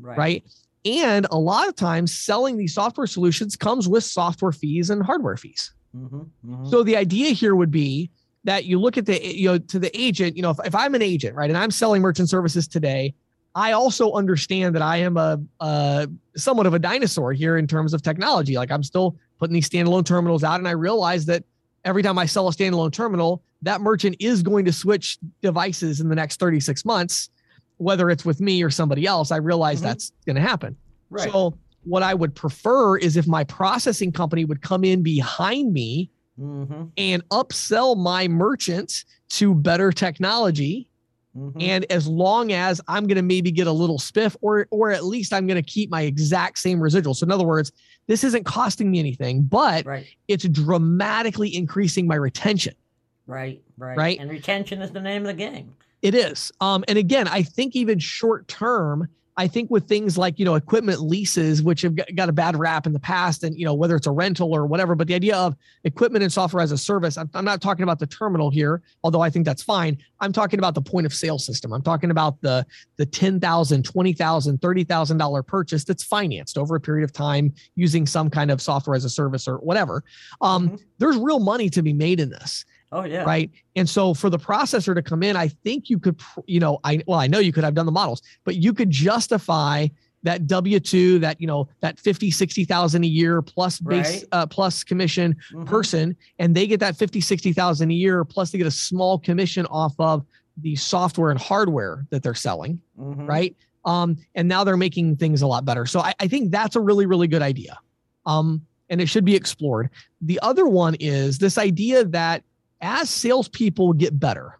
Right. 0.00 0.18
Right. 0.18 0.44
And 0.84 1.26
a 1.30 1.38
lot 1.38 1.68
of 1.68 1.76
times 1.76 2.12
selling 2.12 2.56
these 2.56 2.74
software 2.74 3.06
solutions 3.06 3.54
comes 3.54 3.88
with 3.88 4.02
software 4.02 4.52
fees 4.52 4.90
and 4.90 5.02
hardware 5.02 5.36
fees. 5.36 5.72
Mm-hmm. 5.96 6.16
Mm-hmm. 6.16 6.66
So 6.66 6.82
the 6.82 6.96
idea 6.96 7.30
here 7.30 7.54
would 7.54 7.70
be 7.70 8.10
that 8.44 8.64
you 8.64 8.80
look 8.80 8.96
at 8.96 9.06
the 9.06 9.22
you 9.22 9.48
know 9.48 9.58
to 9.58 9.78
the 9.78 9.90
agent 9.98 10.36
you 10.36 10.42
know 10.42 10.50
if, 10.50 10.58
if 10.64 10.74
i'm 10.74 10.94
an 10.94 11.02
agent 11.02 11.36
right 11.36 11.50
and 11.50 11.58
i'm 11.58 11.70
selling 11.70 12.00
merchant 12.00 12.28
services 12.28 12.66
today 12.66 13.14
i 13.54 13.72
also 13.72 14.12
understand 14.12 14.74
that 14.74 14.82
i 14.82 14.96
am 14.96 15.16
a, 15.16 15.40
a 15.60 16.08
somewhat 16.36 16.66
of 16.66 16.74
a 16.74 16.78
dinosaur 16.78 17.32
here 17.32 17.56
in 17.56 17.66
terms 17.66 17.92
of 17.92 18.02
technology 18.02 18.56
like 18.56 18.70
i'm 18.70 18.82
still 18.82 19.16
putting 19.38 19.54
these 19.54 19.68
standalone 19.68 20.04
terminals 20.04 20.44
out 20.44 20.58
and 20.58 20.68
i 20.68 20.72
realize 20.72 21.26
that 21.26 21.44
every 21.84 22.02
time 22.02 22.18
i 22.18 22.26
sell 22.26 22.48
a 22.48 22.52
standalone 22.52 22.92
terminal 22.92 23.42
that 23.62 23.80
merchant 23.80 24.16
is 24.18 24.42
going 24.42 24.64
to 24.64 24.72
switch 24.72 25.18
devices 25.42 26.00
in 26.00 26.08
the 26.08 26.14
next 26.14 26.38
36 26.38 26.84
months 26.84 27.30
whether 27.78 28.10
it's 28.10 28.24
with 28.24 28.40
me 28.40 28.62
or 28.62 28.70
somebody 28.70 29.06
else 29.06 29.30
i 29.30 29.36
realize 29.36 29.78
mm-hmm. 29.78 29.86
that's 29.86 30.12
going 30.26 30.36
to 30.36 30.42
happen 30.42 30.76
right. 31.10 31.30
so 31.30 31.56
what 31.84 32.02
i 32.02 32.14
would 32.14 32.34
prefer 32.34 32.96
is 32.98 33.16
if 33.16 33.26
my 33.26 33.44
processing 33.44 34.12
company 34.12 34.44
would 34.44 34.62
come 34.62 34.84
in 34.84 35.02
behind 35.02 35.72
me 35.72 36.10
mm-hmm. 36.40 36.84
and 36.96 37.28
upsell 37.30 37.96
my 37.96 38.28
merchants 38.28 39.04
to 39.30 39.54
better 39.54 39.92
technology. 39.92 40.86
Mm-hmm. 41.36 41.60
And 41.60 41.86
as 41.90 42.08
long 42.08 42.52
as 42.52 42.80
I'm 42.88 43.06
going 43.06 43.16
to 43.16 43.22
maybe 43.22 43.52
get 43.52 43.66
a 43.66 43.72
little 43.72 43.98
spiff, 43.98 44.36
or 44.40 44.66
or 44.70 44.90
at 44.90 45.04
least 45.04 45.32
I'm 45.32 45.46
going 45.46 45.62
to 45.62 45.68
keep 45.68 45.88
my 45.90 46.02
exact 46.02 46.58
same 46.58 46.80
residual. 46.80 47.14
So 47.14 47.24
in 47.24 47.30
other 47.30 47.46
words, 47.46 47.70
this 48.08 48.24
isn't 48.24 48.44
costing 48.44 48.90
me 48.90 48.98
anything, 48.98 49.42
but 49.42 49.86
right. 49.86 50.06
it's 50.26 50.48
dramatically 50.48 51.54
increasing 51.54 52.08
my 52.08 52.16
retention. 52.16 52.74
Right, 53.28 53.62
right, 53.78 53.96
right. 53.96 54.18
And 54.18 54.28
retention 54.28 54.82
is 54.82 54.90
the 54.90 55.00
name 55.00 55.22
of 55.22 55.28
the 55.28 55.34
game. 55.34 55.72
It 56.02 56.16
is. 56.16 56.50
Um, 56.60 56.84
and 56.88 56.98
again, 56.98 57.28
I 57.28 57.42
think 57.42 57.76
even 57.76 58.00
short 58.00 58.48
term, 58.48 59.08
I 59.40 59.48
think 59.48 59.70
with 59.70 59.88
things 59.88 60.18
like, 60.18 60.38
you 60.38 60.44
know, 60.44 60.54
equipment 60.54 61.00
leases, 61.00 61.62
which 61.62 61.80
have 61.80 61.96
got 62.14 62.28
a 62.28 62.32
bad 62.32 62.58
rap 62.58 62.86
in 62.86 62.92
the 62.92 63.00
past, 63.00 63.42
and, 63.42 63.58
you 63.58 63.64
know, 63.64 63.72
whether 63.72 63.96
it's 63.96 64.06
a 64.06 64.10
rental 64.10 64.52
or 64.52 64.66
whatever, 64.66 64.94
but 64.94 65.06
the 65.06 65.14
idea 65.14 65.34
of 65.34 65.56
equipment 65.84 66.22
and 66.22 66.30
software 66.30 66.62
as 66.62 66.72
a 66.72 66.76
service, 66.76 67.16
I'm, 67.16 67.30
I'm 67.32 67.46
not 67.46 67.62
talking 67.62 67.82
about 67.82 67.98
the 67.98 68.06
terminal 68.06 68.50
here, 68.50 68.82
although 69.02 69.22
I 69.22 69.30
think 69.30 69.46
that's 69.46 69.62
fine. 69.62 69.96
I'm 70.20 70.30
talking 70.30 70.58
about 70.58 70.74
the 70.74 70.82
point 70.82 71.06
of 71.06 71.14
sale 71.14 71.38
system. 71.38 71.72
I'm 71.72 71.80
talking 71.80 72.10
about 72.10 72.38
the, 72.42 72.66
the 72.98 73.06
$10,000, 73.06 73.40
$20,000, 73.40 74.58
$30,000 74.58 75.46
purchase 75.46 75.84
that's 75.84 76.04
financed 76.04 76.58
over 76.58 76.76
a 76.76 76.80
period 76.80 77.04
of 77.04 77.14
time 77.14 77.54
using 77.76 78.06
some 78.06 78.28
kind 78.28 78.50
of 78.50 78.60
software 78.60 78.94
as 78.94 79.06
a 79.06 79.10
service 79.10 79.48
or 79.48 79.56
whatever. 79.56 80.04
Um, 80.42 80.66
mm-hmm. 80.66 80.76
There's 80.98 81.16
real 81.16 81.40
money 81.40 81.70
to 81.70 81.80
be 81.80 81.94
made 81.94 82.20
in 82.20 82.28
this. 82.28 82.66
Oh 82.92 83.04
yeah. 83.04 83.22
Right. 83.22 83.50
And 83.76 83.88
so 83.88 84.14
for 84.14 84.30
the 84.30 84.38
processor 84.38 84.94
to 84.94 85.02
come 85.02 85.22
in, 85.22 85.36
I 85.36 85.48
think 85.48 85.88
you 85.90 85.98
could, 85.98 86.20
you 86.46 86.58
know, 86.58 86.80
I 86.84 87.02
well, 87.06 87.18
I 87.18 87.26
know 87.26 87.38
you 87.38 87.52
could 87.52 87.64
have 87.64 87.74
done 87.74 87.86
the 87.86 87.92
models, 87.92 88.22
but 88.44 88.56
you 88.56 88.72
could 88.72 88.90
justify 88.90 89.88
that 90.22 90.46
W2, 90.46 91.20
that, 91.20 91.40
you 91.40 91.46
know, 91.46 91.68
that 91.80 91.98
50, 91.98 92.30
60,000 92.30 93.04
a 93.04 93.06
year 93.06 93.40
plus 93.40 93.80
base, 93.80 94.12
right. 94.12 94.24
uh, 94.32 94.46
plus 94.46 94.84
commission 94.84 95.34
mm-hmm. 95.52 95.64
person. 95.64 96.16
And 96.38 96.54
they 96.54 96.66
get 96.66 96.80
that 96.80 96.96
50, 96.96 97.20
60,000 97.20 97.90
a 97.90 97.94
year, 97.94 98.24
plus 98.24 98.50
they 98.50 98.58
get 98.58 98.66
a 98.66 98.72
small 98.72 99.18
commission 99.18 99.66
off 99.66 99.94
of 99.98 100.24
the 100.58 100.76
software 100.76 101.30
and 101.30 101.40
hardware 101.40 102.06
that 102.10 102.22
they're 102.22 102.34
selling. 102.34 102.80
Mm-hmm. 102.98 103.26
Right. 103.26 103.56
Um, 103.84 104.18
and 104.34 104.46
now 104.46 104.62
they're 104.62 104.76
making 104.76 105.16
things 105.16 105.40
a 105.40 105.46
lot 105.46 105.64
better. 105.64 105.86
So 105.86 106.00
I, 106.00 106.14
I 106.20 106.28
think 106.28 106.50
that's 106.50 106.76
a 106.76 106.80
really, 106.80 107.06
really 107.06 107.28
good 107.28 107.42
idea. 107.42 107.78
Um, 108.26 108.60
and 108.90 109.00
it 109.00 109.08
should 109.08 109.24
be 109.24 109.36
explored. 109.36 109.88
The 110.20 110.38
other 110.42 110.66
one 110.66 110.96
is 111.00 111.38
this 111.38 111.56
idea 111.56 112.04
that 112.04 112.42
as 112.80 113.10
salespeople 113.10 113.92
get 113.94 114.18
better 114.18 114.58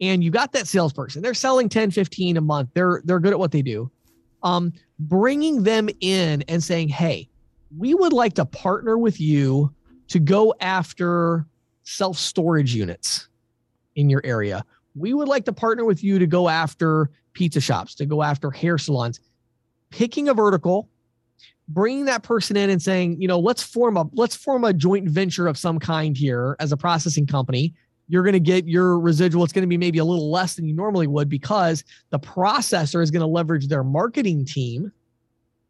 and 0.00 0.22
you 0.22 0.30
got 0.30 0.52
that 0.52 0.66
salesperson, 0.66 1.22
they're 1.22 1.34
selling 1.34 1.68
10, 1.68 1.90
15 1.90 2.36
a 2.36 2.40
month. 2.40 2.70
They're, 2.74 3.02
they're 3.04 3.20
good 3.20 3.32
at 3.32 3.38
what 3.38 3.52
they 3.52 3.62
do. 3.62 3.90
Um, 4.42 4.72
bringing 4.98 5.62
them 5.62 5.88
in 6.00 6.42
and 6.42 6.62
saying, 6.62 6.88
Hey, 6.88 7.28
we 7.76 7.94
would 7.94 8.12
like 8.12 8.34
to 8.34 8.44
partner 8.44 8.98
with 8.98 9.20
you 9.20 9.72
to 10.08 10.18
go 10.18 10.54
after 10.60 11.46
self 11.82 12.18
storage 12.18 12.74
units 12.74 13.28
in 13.96 14.10
your 14.10 14.20
area. 14.24 14.64
We 14.94 15.14
would 15.14 15.28
like 15.28 15.44
to 15.46 15.52
partner 15.52 15.84
with 15.84 16.04
you 16.04 16.18
to 16.18 16.26
go 16.26 16.48
after 16.48 17.10
pizza 17.32 17.60
shops, 17.60 17.94
to 17.96 18.06
go 18.06 18.22
after 18.22 18.50
hair 18.50 18.78
salons, 18.78 19.20
picking 19.90 20.28
a 20.28 20.34
vertical 20.34 20.88
bringing 21.68 22.04
that 22.06 22.22
person 22.22 22.56
in 22.56 22.70
and 22.70 22.80
saying, 22.80 23.20
you 23.20 23.28
know, 23.28 23.38
let's 23.38 23.62
form 23.62 23.96
a 23.96 24.06
let's 24.12 24.36
form 24.36 24.64
a 24.64 24.72
joint 24.72 25.08
venture 25.08 25.46
of 25.46 25.58
some 25.58 25.78
kind 25.78 26.16
here 26.16 26.56
as 26.60 26.72
a 26.72 26.76
processing 26.76 27.26
company. 27.26 27.74
You're 28.08 28.22
going 28.22 28.34
to 28.34 28.40
get 28.40 28.68
your 28.68 29.00
residual. 29.00 29.42
It's 29.42 29.52
going 29.52 29.64
to 29.64 29.68
be 29.68 29.76
maybe 29.76 29.98
a 29.98 30.04
little 30.04 30.30
less 30.30 30.54
than 30.54 30.66
you 30.66 30.74
normally 30.74 31.08
would 31.08 31.28
because 31.28 31.82
the 32.10 32.20
processor 32.20 33.02
is 33.02 33.10
going 33.10 33.20
to 33.20 33.26
leverage 33.26 33.66
their 33.66 33.82
marketing 33.82 34.44
team, 34.44 34.92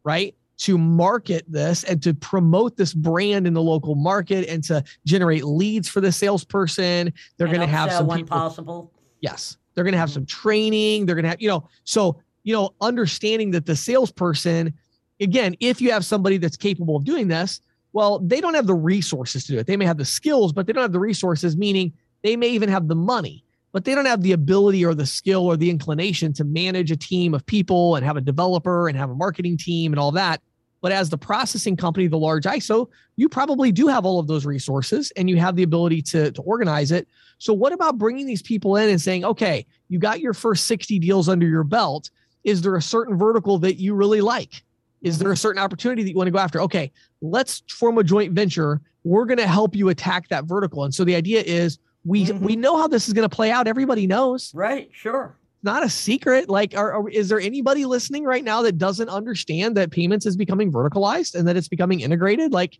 right, 0.03 0.35
to 0.57 0.77
market 0.77 1.45
this 1.47 1.83
and 1.83 2.01
to 2.03 2.13
promote 2.13 2.77
this 2.77 2.93
brand 2.93 3.47
in 3.47 3.53
the 3.53 3.61
local 3.61 3.95
market 3.95 4.47
and 4.47 4.63
to 4.65 4.83
generate 5.03 5.45
leads 5.45 5.89
for 5.89 5.99
the 5.99 6.11
salesperson. 6.11 7.11
They're 7.37 7.47
going 7.47 7.61
to 7.61 7.65
have 7.65 7.91
some 7.91 8.07
people, 8.07 8.37
possible. 8.37 8.93
Yes, 9.21 9.57
they're 9.73 9.83
going 9.83 9.93
to 9.93 9.97
have 9.97 10.09
mm-hmm. 10.09 10.13
some 10.13 10.25
training. 10.27 11.07
They're 11.07 11.15
going 11.15 11.23
to 11.23 11.29
have, 11.29 11.41
you 11.41 11.49
know, 11.49 11.67
so 11.85 12.21
you 12.47 12.53
know, 12.53 12.73
understanding 12.79 13.51
that 13.51 13.65
the 13.65 13.75
salesperson 13.75 14.73
again, 15.19 15.55
if 15.59 15.81
you 15.81 15.91
have 15.91 16.05
somebody 16.05 16.37
that's 16.37 16.57
capable 16.57 16.95
of 16.95 17.03
doing 17.03 17.27
this, 17.27 17.61
well, 17.93 18.19
they 18.19 18.41
don't 18.41 18.53
have 18.53 18.67
the 18.67 18.75
resources 18.75 19.45
to 19.45 19.53
do 19.53 19.59
it. 19.59 19.67
They 19.67 19.77
may 19.77 19.85
have 19.85 19.97
the 19.97 20.05
skills, 20.05 20.53
but 20.53 20.67
they 20.67 20.73
don't 20.73 20.83
have 20.83 20.91
the 20.91 20.99
resources, 20.99 21.57
meaning 21.57 21.93
they 22.23 22.35
may 22.35 22.49
even 22.49 22.69
have 22.69 22.87
the 22.87 22.95
money, 22.95 23.43
but 23.71 23.85
they 23.85 23.95
don't 23.95 24.05
have 24.05 24.21
the 24.21 24.33
ability 24.33 24.85
or 24.85 24.93
the 24.93 25.05
skill 25.05 25.45
or 25.45 25.57
the 25.57 25.69
inclination 25.69 26.33
to 26.33 26.43
manage 26.43 26.91
a 26.91 26.97
team 26.97 27.33
of 27.33 27.45
people 27.45 27.95
and 27.95 28.05
have 28.05 28.17
a 28.17 28.21
developer 28.21 28.87
and 28.87 28.97
have 28.97 29.09
a 29.09 29.15
marketing 29.15 29.57
team 29.57 29.93
and 29.93 29.99
all 29.99 30.11
that. 30.11 30.41
But 30.81 30.91
as 30.91 31.09
the 31.09 31.17
processing 31.17 31.75
company, 31.75 32.07
the 32.07 32.19
large 32.19 32.43
ISO, 32.43 32.87
you 33.15 33.27
probably 33.27 33.71
do 33.71 33.87
have 33.87 34.05
all 34.05 34.19
of 34.19 34.27
those 34.27 34.45
resources 34.45 35.11
and 35.17 35.29
you 35.29 35.37
have 35.37 35.55
the 35.55 35.63
ability 35.63 36.03
to, 36.03 36.31
to 36.31 36.41
organize 36.43 36.91
it. 36.91 37.07
So, 37.39 37.51
what 37.51 37.73
about 37.73 37.97
bringing 37.97 38.27
these 38.27 38.43
people 38.43 38.75
in 38.75 38.89
and 38.89 39.01
saying, 39.01 39.25
okay, 39.25 39.65
you 39.89 39.97
got 39.97 40.19
your 40.19 40.33
first 40.33 40.67
60 40.67 40.99
deals 40.99 41.29
under 41.29 41.47
your 41.47 41.63
belt? 41.63 42.11
Is 42.43 42.61
there 42.61 42.75
a 42.75 42.81
certain 42.81 43.17
vertical 43.17 43.57
that 43.59 43.77
you 43.77 43.95
really 43.95 44.21
like? 44.21 44.63
Is 45.01 45.19
there 45.19 45.31
a 45.31 45.37
certain 45.37 45.61
opportunity 45.61 46.03
that 46.03 46.09
you 46.09 46.15
want 46.15 46.27
to 46.27 46.31
go 46.31 46.39
after? 46.39 46.61
Okay, 46.61 46.91
let's 47.21 47.63
form 47.69 47.97
a 47.97 48.03
joint 48.03 48.33
venture. 48.33 48.81
We're 49.03 49.25
going 49.25 49.37
to 49.37 49.47
help 49.47 49.75
you 49.75 49.89
attack 49.89 50.27
that 50.29 50.45
vertical. 50.45 50.83
And 50.83 50.93
so 50.93 51.03
the 51.03 51.15
idea 51.15 51.41
is 51.41 51.79
we 52.03 52.25
mm-hmm. 52.25 52.43
we 52.43 52.55
know 52.55 52.77
how 52.77 52.87
this 52.87 53.07
is 53.07 53.13
going 53.13 53.27
to 53.27 53.33
play 53.33 53.51
out. 53.51 53.67
Everybody 53.67 54.07
knows. 54.07 54.51
Right, 54.53 54.89
sure. 54.91 55.37
Not 55.63 55.83
a 55.83 55.89
secret. 55.89 56.49
Like, 56.49 56.75
are, 56.75 56.93
are, 56.93 57.09
is 57.09 57.29
there 57.29 57.39
anybody 57.39 57.85
listening 57.85 58.23
right 58.23 58.43
now 58.43 58.61
that 58.61 58.77
doesn't 58.77 59.09
understand 59.09 59.75
that 59.77 59.91
payments 59.91 60.25
is 60.25 60.37
becoming 60.37 60.71
verticalized 60.71 61.35
and 61.35 61.47
that 61.47 61.57
it's 61.57 61.67
becoming 61.67 62.01
integrated? 62.01 62.53
Like, 62.53 62.79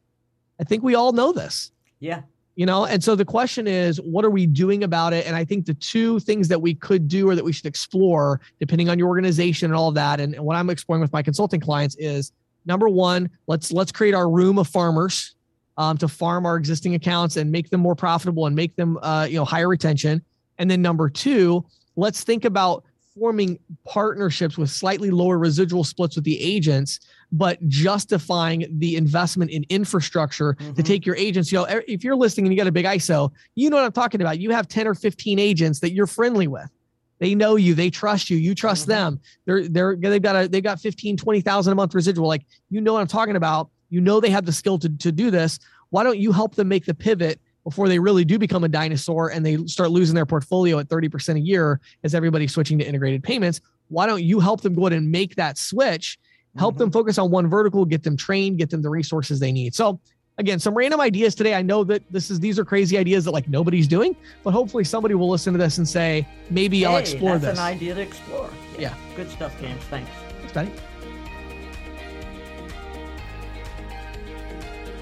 I 0.60 0.64
think 0.64 0.84
we 0.84 0.96
all 0.96 1.12
know 1.12 1.32
this. 1.32 1.72
Yeah, 2.00 2.22
you 2.58 2.66
know? 2.66 2.86
And 2.86 3.02
so 3.02 3.16
the 3.16 3.24
question 3.24 3.68
is 3.68 4.02
what 4.02 4.26
are 4.26 4.30
we 4.30 4.46
doing 4.46 4.84
about 4.84 5.14
it? 5.14 5.26
And 5.26 5.36
i 5.36 5.46
think 5.46 5.66
the 5.66 5.76
two 5.76 6.20
things 6.20 6.50
that 6.50 6.62
we 6.62 6.74
could 6.74 7.08
do 7.08 7.30
or 7.30 7.36
that 7.36 7.46
we 7.46 7.54
should 7.54 7.68
explore 7.68 8.42
depending 8.60 8.90
on 8.90 9.00
your 9.00 9.08
organization 9.08 9.72
and 9.72 9.76
all 9.76 9.88
of 9.88 9.96
that 9.96 10.20
and, 10.20 10.36
and 10.36 10.44
what 10.44 10.58
i'm 10.58 10.70
exploring 10.70 11.02
with 11.02 11.14
my 11.14 11.22
consulting 11.22 11.62
clients 11.62 11.96
is 12.00 12.34
number 12.66 12.90
one 12.90 13.30
let's 13.48 13.72
let's 13.72 13.92
create 13.92 14.14
our 14.14 14.30
room 14.30 14.58
of 14.58 14.68
farmers 14.68 15.36
um, 15.78 15.98
to 15.98 16.08
farm 16.08 16.46
our 16.46 16.58
existing 16.58 16.96
accounts 16.96 17.38
and 17.38 17.52
make 17.52 17.70
them 17.70 17.80
more 17.80 17.96
profitable 17.96 18.46
and 18.46 18.56
make 18.56 18.76
them 18.76 18.98
uh, 19.02 19.28
you 19.30 19.38
know 19.38 19.46
higher 19.46 19.70
retention. 19.70 20.24
And 20.58 20.70
then 20.70 20.82
number 20.82 21.10
two 21.10 21.66
let's 21.96 22.24
think 22.24 22.46
about 22.46 22.84
forming 23.20 23.58
partnerships 23.86 24.58
with 24.58 24.70
slightly 24.70 25.10
lower 25.10 25.40
residual 25.40 25.84
splits 25.84 26.16
with 26.16 26.26
the 26.26 26.40
agents 26.40 27.00
but 27.32 27.66
justifying 27.68 28.66
the 28.80 28.96
investment 28.96 29.52
in 29.52 29.66
infrastructure 29.70 30.54
mm-hmm. 30.54 30.74
to 30.74 30.84
take 30.84 31.06
your 31.06 31.16
agents. 31.16 31.52
You 31.52 31.60
know, 31.60 31.82
if 31.88 32.04
you're 32.04 32.16
listening 32.16 32.46
and 32.46 32.54
you 32.54 32.58
got 32.58 32.68
a 32.68 32.72
big 32.72 32.86
ISO, 32.86 33.32
you 33.56 33.70
know 33.70 33.76
what 33.76 33.86
I'm 33.86 33.92
talking 33.92 34.22
about. 34.22 34.40
You 34.40 34.52
have 34.52 34.68
10 34.68 34.88
or 34.88 34.94
15 34.94 35.40
agents 35.40 35.80
that 35.82 35.92
you're 35.92 36.08
friendly 36.08 36.48
with. 36.48 36.70
They 37.20 37.34
know 37.36 37.56
you, 37.56 37.74
they 37.74 37.90
trust 37.90 38.30
you, 38.30 38.38
you 38.38 38.54
trust 38.54 38.84
mm-hmm. 38.84 38.92
them. 38.92 39.20
They're 39.46 39.68
they're 39.68 39.96
they've 39.96 40.22
got 40.22 40.36
a 40.36 40.48
they've 40.48 40.64
got 40.64 40.80
15, 40.80 41.18
20,000 41.18 41.72
a 41.72 41.76
month 41.76 41.96
residual. 41.96 42.28
Like 42.28 42.46
you 42.70 42.80
know 42.80 42.94
what 42.94 43.02
I'm 43.02 43.08
talking 43.08 43.36
about. 43.36 43.70
You 43.90 44.02
know 44.02 44.20
they 44.20 44.30
have 44.30 44.46
the 44.46 44.54
skill 44.54 44.78
to, 44.80 44.90
to 44.90 45.12
do 45.12 45.32
this. 45.32 45.60
Why 45.90 46.04
don't 46.04 46.20
you 46.20 46.32
help 46.32 46.56
them 46.56 46.68
make 46.68 46.86
the 46.86 46.94
pivot 46.94 47.40
before 47.64 47.90
they 47.90 48.00
really 48.00 48.24
do 48.24 48.40
become 48.40 48.64
a 48.64 48.70
dinosaur 48.70 49.30
and 49.30 49.46
they 49.46 49.58
start 49.66 49.92
losing 49.92 50.16
their 50.16 50.26
portfolio 50.26 50.80
at 50.80 50.88
30% 50.88 51.36
a 51.36 51.40
year 51.40 51.82
as 52.04 52.16
everybody's 52.16 52.54
switching 52.54 52.80
to 52.80 52.86
integrated 52.86 53.24
payments. 53.24 53.60
Why 53.90 54.06
don't 54.06 54.24
you 54.24 54.40
help 54.40 54.62
them 54.62 54.74
go 54.74 54.84
ahead 54.84 54.94
and 54.94 55.12
make 55.12 55.36
that 55.36 55.58
switch? 55.58 56.18
Help 56.58 56.74
mm-hmm. 56.74 56.80
them 56.80 56.92
focus 56.92 57.18
on 57.18 57.32
one 57.32 57.48
vertical, 57.50 57.86
get 57.86 58.04
them 58.04 58.18
trained, 58.18 58.58
get 58.58 58.70
them 58.70 58.82
the 58.82 58.90
resources 58.90 59.40
they 59.40 59.52
need. 59.52 59.76
So 59.76 60.00
again, 60.38 60.60
some 60.60 60.74
random 60.74 61.00
ideas 61.00 61.36
today. 61.36 61.56
I 61.56 61.62
know 61.62 61.84
that 61.86 62.04
this 62.12 62.32
is 62.32 62.40
these 62.40 62.60
are 62.60 62.66
crazy 62.66 62.98
ideas 62.98 63.26
that 63.26 63.32
like 63.32 63.48
nobody's 63.48 63.88
doing, 63.88 64.16
but 64.44 64.52
hopefully 64.52 64.84
somebody 64.84 65.16
will 65.16 65.30
listen 65.30 65.54
to 65.54 65.60
this 65.60 65.78
and 65.78 65.88
say, 65.88 66.28
maybe 66.50 66.80
hey, 66.80 66.86
I'll 66.86 66.98
explore 66.98 67.38
that's 67.38 67.58
this. 67.58 67.60
an 67.60 67.66
idea 67.66 67.96
to 67.96 68.02
explore. 68.02 68.50
Yeah. 68.74 68.82
yeah. 68.82 68.96
Good 69.16 69.30
stuff, 69.30 69.60
James. 69.60 69.84
Thanks. 69.86 70.10
Thanks, 70.40 70.54
Patty. 70.54 70.72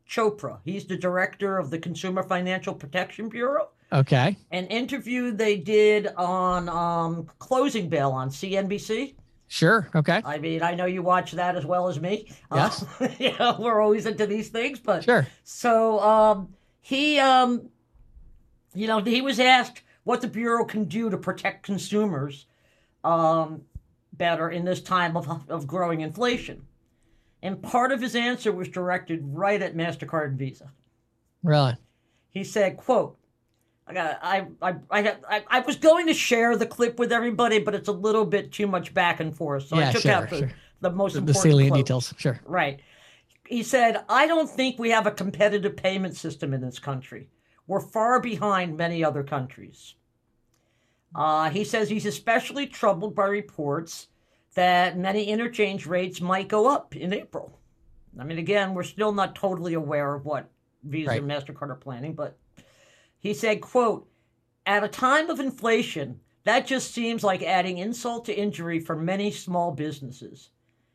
Chopra. 0.09 0.59
He's 0.65 0.87
the 0.87 0.97
director 0.97 1.59
of 1.59 1.71
the 1.71 1.79
Consumer 1.79 2.25
Financial 2.25 2.75
Protection 2.75 3.29
Bureau. 3.29 3.69
Okay. 3.93 4.37
An 4.51 4.67
interview 4.67 5.33
they 5.33 5.57
did 5.57 6.09
on 6.17 6.69
um, 6.69 7.29
Closing 7.39 7.89
Bell 7.89 8.13
on 8.13 8.31
CNBC. 8.31 9.15
Sure. 9.49 9.89
Okay. 9.97 10.23
I 10.25 10.39
mean, 10.39 10.63
I 10.63 10.77
know 10.77 10.87
you 10.87 11.03
watch 11.03 11.33
that 11.33 11.57
as 11.57 11.67
well 11.67 11.89
as 11.89 12.01
me. 12.01 12.31
Yes. 12.55 12.85
Uh, 13.01 13.09
you 13.19 13.37
know, 13.37 13.57
we're 13.59 13.81
always 13.81 14.07
into 14.07 14.27
these 14.27 14.49
things, 14.49 14.79
but 14.79 15.03
sure. 15.03 15.27
So 15.43 15.99
um, 16.01 16.55
he, 16.81 17.19
um, 17.19 17.69
you 18.73 18.87
know, 18.87 19.01
he 19.01 19.21
was 19.21 19.41
asked 19.41 19.83
what 20.05 20.21
the 20.21 20.29
bureau 20.29 20.65
can 20.65 20.85
do 20.85 21.11
to 21.11 21.17
protect 21.17 21.65
consumers 21.65 22.47
um, 23.03 23.63
better 24.13 24.51
in 24.51 24.65
this 24.65 24.81
time 24.81 25.17
of 25.17 25.51
of 25.51 25.67
growing 25.67 26.03
inflation, 26.03 26.65
and 27.43 27.61
part 27.61 27.91
of 27.91 28.01
his 28.01 28.15
answer 28.15 28.53
was 28.53 28.69
directed 28.69 29.21
right 29.25 29.61
at 29.61 29.75
Mastercard 29.75 30.27
and 30.27 30.39
Visa. 30.39 30.71
Really. 31.43 31.75
He 32.31 32.45
said, 32.45 32.77
"quote 32.77 33.19
I, 33.97 34.47
I, 34.63 34.75
I, 34.91 35.17
I, 35.29 35.45
I 35.49 35.61
was 35.61 35.77
going 35.77 36.07
to 36.07 36.15
share 36.15 36.57
the 36.57 36.67
clip 36.67 36.99
with 36.99 37.13
everybody, 37.13 37.59
but 37.59 37.75
it's 37.75 37.89
a 37.89 37.93
little 37.93 38.25
bit 38.25 38.53
too 38.53 38.67
much 38.67 38.93
back 38.95 39.21
and 39.21 39.37
forth. 39.37 39.69
So 39.69 39.79
yeah, 39.79 39.89
I 39.89 39.93
took 39.93 40.03
sure, 40.03 40.13
out 40.13 40.31
the, 40.31 40.39
sure. 40.39 40.53
the 40.81 40.91
most 40.91 41.13
the, 41.15 41.19
important 41.21 41.45
the 41.45 41.51
salient 41.51 41.73
quote. 41.73 41.87
details. 41.87 42.15
Sure. 42.19 42.41
Right. 42.45 42.81
He 43.47 43.63
said, 43.63 44.05
I 44.09 44.27
don't 44.27 44.49
think 44.49 44.79
we 44.79 44.91
have 44.91 45.07
a 45.07 45.11
competitive 45.11 45.77
payment 45.77 46.17
system 46.17 46.55
in 46.55 46.61
this 46.61 46.79
country. 46.79 47.29
We're 47.67 47.81
far 47.81 48.21
behind 48.21 48.77
many 48.77 49.03
other 49.05 49.23
countries. 49.23 49.95
Uh, 51.15 51.51
he 51.51 51.65
says 51.65 51.89
he's 51.89 52.07
especially 52.07 52.67
troubled 52.67 53.15
by 53.15 53.27
reports 53.27 54.09
that 54.55 54.99
many 54.99 55.25
interchange 55.25 55.87
rates 55.87 56.21
might 56.21 56.49
go 56.49 56.69
up 56.69 56.97
in 56.97 57.13
April. 57.13 57.59
I 58.19 58.25
mean, 58.25 58.39
again, 58.39 58.75
we're 58.75 58.83
still 58.83 59.13
not 59.13 59.35
totally 59.35 59.75
aware 59.75 60.15
of 60.15 60.25
what 60.25 60.51
Visa 60.85 61.11
right. 61.11 61.23
and 61.23 61.31
MasterCard 61.31 61.71
are 61.71 61.77
planning, 61.77 62.15
but 62.15 62.37
he 63.21 63.35
said, 63.35 63.61
quote, 63.61 64.09
at 64.67 64.85
a 64.85 64.89
time 64.89 65.31
of 65.31 65.41
inflation, 65.41 66.21
that 66.45 66.67
just 66.67 66.93
seems 66.93 67.23
like 67.23 67.43
adding 67.43 67.79
insult 67.79 68.25
to 68.25 68.35
injury 68.35 68.81
for 68.81 68.97
many 68.97 69.31
small 69.31 69.73
businesses. 69.73 70.51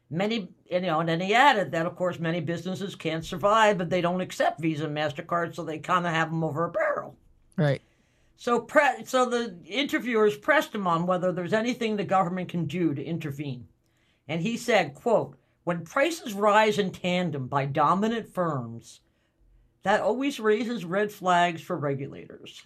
Many, 0.10 0.50
you 0.70 0.82
know, 0.82 1.00
and 1.00 1.10
then 1.10 1.20
he 1.20 1.34
added 1.34 1.72
that, 1.72 1.86
of 1.86 1.96
course, 1.96 2.20
many 2.20 2.40
businesses 2.40 2.96
can't 2.96 3.26
survive, 3.26 3.78
but 3.78 3.90
they 3.90 4.02
don't 4.02 4.22
accept 4.22 4.62
Visa 4.62 4.86
and 4.86 4.96
MasterCard, 4.96 5.56
so 5.56 5.64
they 5.64 5.80
kind 5.80 6.06
of 6.06 6.14
have 6.14 6.30
them 6.30 6.44
over 6.44 6.66
a 6.66 6.72
barrel. 6.72 7.16
Right. 7.58 7.82
So, 8.38 8.60
pre- 8.60 9.06
so 9.06 9.26
the 9.26 9.56
interviewers 9.66 10.38
pressed 10.38 10.76
him 10.76 10.88
on 10.88 11.08
whether 11.08 11.32
there's 11.32 11.54
anything 11.54 11.96
the 11.96 12.04
government 12.04 12.50
can 12.50 12.66
do 12.66 12.94
to 12.94 13.04
intervene. 13.04 13.68
And 14.28 14.42
he 14.42 14.58
said, 14.58 14.94
quote, 14.94 15.38
when 15.64 15.84
prices 15.84 16.34
rise 16.34 16.78
in 16.78 16.92
tandem 16.92 17.48
by 17.48 17.66
dominant 17.66 18.34
firms, 18.34 19.02
that 19.86 20.02
always 20.02 20.40
raises 20.40 20.84
red 20.84 21.12
flags 21.12 21.62
for 21.62 21.78
regulators. 21.78 22.66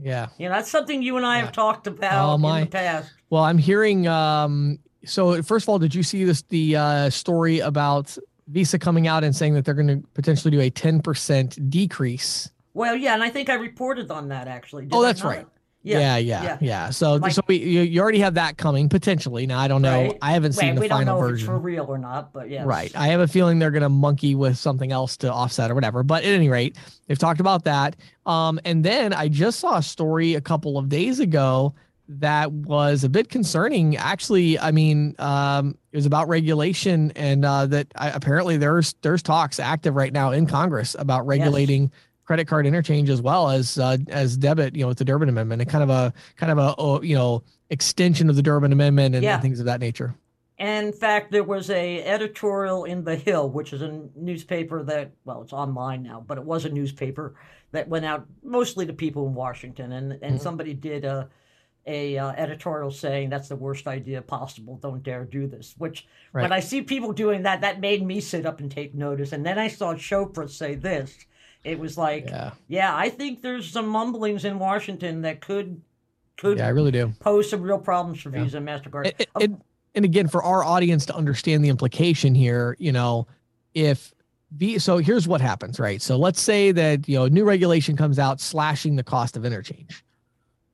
Yeah. 0.00 0.28
You 0.36 0.48
know, 0.48 0.56
that's 0.56 0.70
something 0.70 1.00
you 1.00 1.16
and 1.16 1.24
I 1.24 1.36
yeah. 1.36 1.44
have 1.44 1.52
talked 1.52 1.86
about 1.86 2.34
oh, 2.34 2.38
my. 2.38 2.58
in 2.58 2.64
the 2.64 2.70
past. 2.70 3.12
Well, 3.30 3.44
I'm 3.44 3.56
hearing 3.56 4.08
um 4.08 4.80
so 5.04 5.40
first 5.42 5.64
of 5.64 5.68
all, 5.68 5.78
did 5.78 5.94
you 5.94 6.02
see 6.02 6.24
this 6.24 6.42
the 6.42 6.74
uh 6.74 7.10
story 7.10 7.60
about 7.60 8.18
Visa 8.48 8.80
coming 8.80 9.06
out 9.06 9.22
and 9.22 9.34
saying 9.34 9.54
that 9.54 9.64
they're 9.64 9.74
going 9.74 9.86
to 9.86 10.02
potentially 10.14 10.50
do 10.50 10.60
a 10.60 10.70
10% 10.70 11.70
decrease? 11.70 12.50
Well, 12.74 12.96
yeah, 12.96 13.14
and 13.14 13.22
I 13.22 13.30
think 13.30 13.48
I 13.48 13.54
reported 13.54 14.10
on 14.10 14.28
that 14.28 14.48
actually. 14.48 14.88
oh, 14.90 15.02
that's 15.02 15.22
right. 15.22 15.46
Yeah, 15.82 15.98
yeah, 15.98 16.16
yeah, 16.16 16.42
yeah. 16.42 16.58
yeah. 16.60 16.90
So, 16.90 17.14
like, 17.14 17.32
so 17.32 17.42
we, 17.48 17.56
you, 17.56 17.82
you 17.82 18.00
already 18.00 18.20
have 18.20 18.34
that 18.34 18.56
coming 18.56 18.88
potentially. 18.88 19.46
Now 19.46 19.58
I 19.58 19.68
don't 19.68 19.82
know. 19.82 20.02
Right. 20.02 20.18
I 20.22 20.32
haven't 20.32 20.52
seen 20.52 20.76
Wait, 20.76 20.82
the 20.82 20.88
final 20.88 21.18
version. 21.18 21.18
Don't 21.18 21.26
know 21.26 21.28
if 21.28 21.34
it's 21.34 21.46
for 21.46 21.58
real 21.58 21.84
or 21.86 21.98
not, 21.98 22.32
but 22.32 22.50
yeah. 22.50 22.62
Right. 22.64 22.94
I 22.94 23.08
have 23.08 23.20
a 23.20 23.26
feeling 23.26 23.58
they're 23.58 23.70
going 23.72 23.82
to 23.82 23.88
monkey 23.88 24.34
with 24.34 24.56
something 24.56 24.92
else 24.92 25.16
to 25.18 25.32
offset 25.32 25.70
or 25.70 25.74
whatever. 25.74 26.02
But 26.02 26.22
at 26.22 26.30
any 26.30 26.48
rate, 26.48 26.76
they've 27.06 27.18
talked 27.18 27.40
about 27.40 27.64
that. 27.64 27.96
Um, 28.26 28.60
and 28.64 28.84
then 28.84 29.12
I 29.12 29.28
just 29.28 29.58
saw 29.58 29.78
a 29.78 29.82
story 29.82 30.34
a 30.34 30.40
couple 30.40 30.78
of 30.78 30.88
days 30.88 31.18
ago 31.18 31.74
that 32.08 32.52
was 32.52 33.04
a 33.04 33.08
bit 33.08 33.28
concerning. 33.28 33.96
Actually, 33.96 34.58
I 34.58 34.70
mean, 34.70 35.14
um, 35.18 35.76
it 35.92 35.96
was 35.96 36.06
about 36.06 36.28
regulation, 36.28 37.12
and 37.16 37.44
uh, 37.44 37.66
that 37.66 37.88
I, 37.96 38.10
apparently 38.10 38.56
there's 38.56 38.94
there's 39.02 39.22
talks 39.22 39.58
active 39.58 39.94
right 39.94 40.12
now 40.12 40.30
in 40.32 40.46
Congress 40.46 40.94
about 40.98 41.26
regulating. 41.26 41.84
Yes 41.84 41.90
credit 42.24 42.46
card 42.46 42.66
interchange 42.66 43.10
as 43.10 43.20
well 43.20 43.50
as 43.50 43.78
uh, 43.78 43.96
as 44.08 44.36
debit, 44.36 44.74
you 44.74 44.82
know, 44.82 44.88
with 44.88 44.98
the 44.98 45.04
Durbin 45.04 45.28
Amendment 45.28 45.62
and 45.62 45.70
kind 45.70 45.82
of 45.82 45.90
a 45.90 46.12
kind 46.36 46.52
of 46.52 46.58
a 46.58 46.74
oh, 46.78 47.02
you 47.02 47.14
know 47.14 47.42
extension 47.70 48.28
of 48.28 48.36
the 48.36 48.42
Durbin 48.42 48.72
Amendment 48.72 49.14
and, 49.14 49.24
yeah. 49.24 49.40
things 49.40 49.58
of 49.58 49.66
that 49.66 49.80
nature. 49.80 50.14
in 50.58 50.92
fact, 50.92 51.32
there 51.32 51.44
was 51.44 51.70
a 51.70 52.02
editorial 52.04 52.84
in 52.84 53.04
the 53.04 53.16
Hill, 53.16 53.50
which 53.50 53.72
is 53.72 53.82
a 53.82 54.02
newspaper 54.14 54.82
that 54.84 55.12
well, 55.24 55.42
it's 55.42 55.52
online 55.52 56.02
now, 56.02 56.24
but 56.26 56.38
it 56.38 56.44
was 56.44 56.64
a 56.64 56.70
newspaper 56.70 57.34
that 57.72 57.88
went 57.88 58.04
out 58.04 58.26
mostly 58.42 58.86
to 58.86 58.92
people 58.92 59.26
in 59.26 59.34
Washington, 59.34 59.92
and 59.92 60.12
and 60.12 60.22
mm-hmm. 60.22 60.36
somebody 60.38 60.74
did 60.74 61.04
a 61.04 61.28
a 61.86 62.16
uh, 62.16 62.30
editorial 62.32 62.90
saying 62.90 63.28
that's 63.28 63.48
the 63.48 63.56
worst 63.56 63.88
idea 63.88 64.22
possible. 64.22 64.76
Don't 64.76 65.02
dare 65.02 65.24
do 65.24 65.48
this. 65.48 65.74
Which 65.78 66.06
right. 66.32 66.42
when 66.42 66.52
I 66.52 66.60
see 66.60 66.82
people 66.82 67.12
doing 67.12 67.42
that, 67.42 67.62
that 67.62 67.80
made 67.80 68.06
me 68.06 68.20
sit 68.20 68.46
up 68.46 68.60
and 68.60 68.70
take 68.70 68.94
notice. 68.94 69.32
And 69.32 69.44
then 69.44 69.58
I 69.58 69.68
saw 69.68 69.94
Chopra 69.94 70.48
say 70.48 70.76
this 70.76 71.16
it 71.64 71.78
was 71.78 71.96
like, 71.96 72.26
yeah. 72.26 72.52
yeah, 72.68 72.96
I 72.96 73.08
think 73.08 73.42
there's 73.42 73.70
some 73.70 73.86
mumblings 73.86 74.44
in 74.44 74.58
Washington 74.58 75.22
that 75.22 75.40
could 75.40 75.80
could 76.36 76.58
yeah, 76.58 76.66
I 76.66 76.70
really 76.70 76.90
do 76.90 77.12
pose 77.20 77.48
some 77.48 77.62
real 77.62 77.78
problems 77.78 78.20
for 78.20 78.30
yeah. 78.30 78.42
Visa 78.42 78.56
and 78.56 78.66
Mastercard. 78.66 79.06
It, 79.06 79.28
it, 79.38 79.50
and 79.94 80.04
again, 80.04 80.26
for 80.26 80.42
our 80.42 80.64
audience 80.64 81.06
to 81.06 81.14
understand 81.14 81.64
the 81.64 81.68
implication 81.68 82.34
here, 82.34 82.76
you 82.78 82.90
know, 82.90 83.26
if 83.74 84.12
the 84.50 84.78
so 84.78 84.98
here's 84.98 85.28
what 85.28 85.40
happens, 85.40 85.78
right? 85.78 86.02
So 86.02 86.16
let's 86.16 86.40
say 86.40 86.72
that 86.72 87.08
you 87.08 87.18
know 87.18 87.28
new 87.28 87.44
regulation 87.44 87.96
comes 87.96 88.18
out 88.18 88.40
slashing 88.40 88.96
the 88.96 89.04
cost 89.04 89.36
of 89.36 89.44
interchange. 89.44 90.04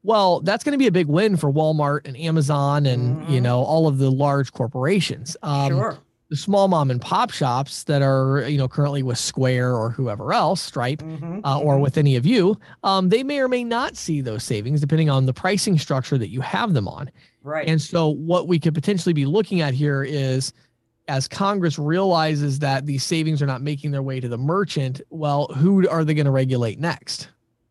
Well, 0.05 0.41
that's 0.41 0.65
going 0.65 0.73
to 0.73 0.79
be 0.79 0.87
a 0.87 0.93
big 0.93 1.09
win 1.09 1.37
for 1.37 1.53
Walmart 1.53 2.07
and 2.07 2.17
Amazon 2.17 2.87
and 2.87 3.19
mm-hmm. 3.19 3.33
you 3.33 3.41
know 3.41 3.63
all 3.63 3.89
of 3.89 3.99
the 3.99 4.11
large 4.11 4.53
corporations. 4.53 5.37
Um, 5.43 5.69
sure 5.73 5.99
the 6.29 6.37
small 6.37 6.69
mom 6.69 6.91
and 6.91 7.01
pop 7.01 7.31
shops 7.31 7.85
that 7.85 8.03
are 8.03 8.47
you 8.49 8.59
know 8.59 8.69
currently 8.69 9.03
with 9.03 9.19
Square 9.19 9.75
or 9.75 9.91
whoever 9.91 10.33
else, 10.33 10.61
Stripe, 10.61 11.01
mm-hmm, 11.01 11.41
uh, 11.45 11.59
or 11.59 11.75
mm-hmm. 11.75 11.83
with 11.83 11.97
any 11.97 12.17
of 12.17 12.27
you, 12.27 12.59
um, 12.85 13.09
they 13.09 13.23
may 13.23 13.41
or 13.41 13.49
may 13.49 13.65
not 13.65 13.97
see 13.97 14.21
those 14.21 14.45
savings 14.45 14.81
depending 14.81 15.11
on 15.11 15.27
the 15.27 15.33
pricing 15.33 15.79
structure 15.79 16.19
that 16.19 16.29
you 16.29 16.41
have 16.41 16.75
them 16.75 16.89
on. 16.89 17.11
Right. 17.43 17.69
And 17.69 17.81
so 17.81 18.09
what 18.09 18.47
we 18.47 18.59
could 18.59 18.75
potentially 18.75 19.13
be 19.13 19.25
looking 19.25 19.61
at 19.61 19.73
here 19.73 20.03
is 20.03 20.53
as 21.09 21.27
Congress 21.27 21.79
realizes 21.79 22.59
that 22.59 22.85
these 22.85 23.03
savings 23.03 23.41
are 23.41 23.47
not 23.47 23.63
making 23.63 23.91
their 23.91 24.03
way 24.03 24.21
to 24.21 24.29
the 24.29 24.37
merchant, 24.37 25.01
well, 25.09 25.47
who 25.47 25.89
are 25.89 26.05
they 26.05 26.13
going 26.13 26.27
to 26.27 26.31
regulate 26.31 26.79
next? 26.79 27.29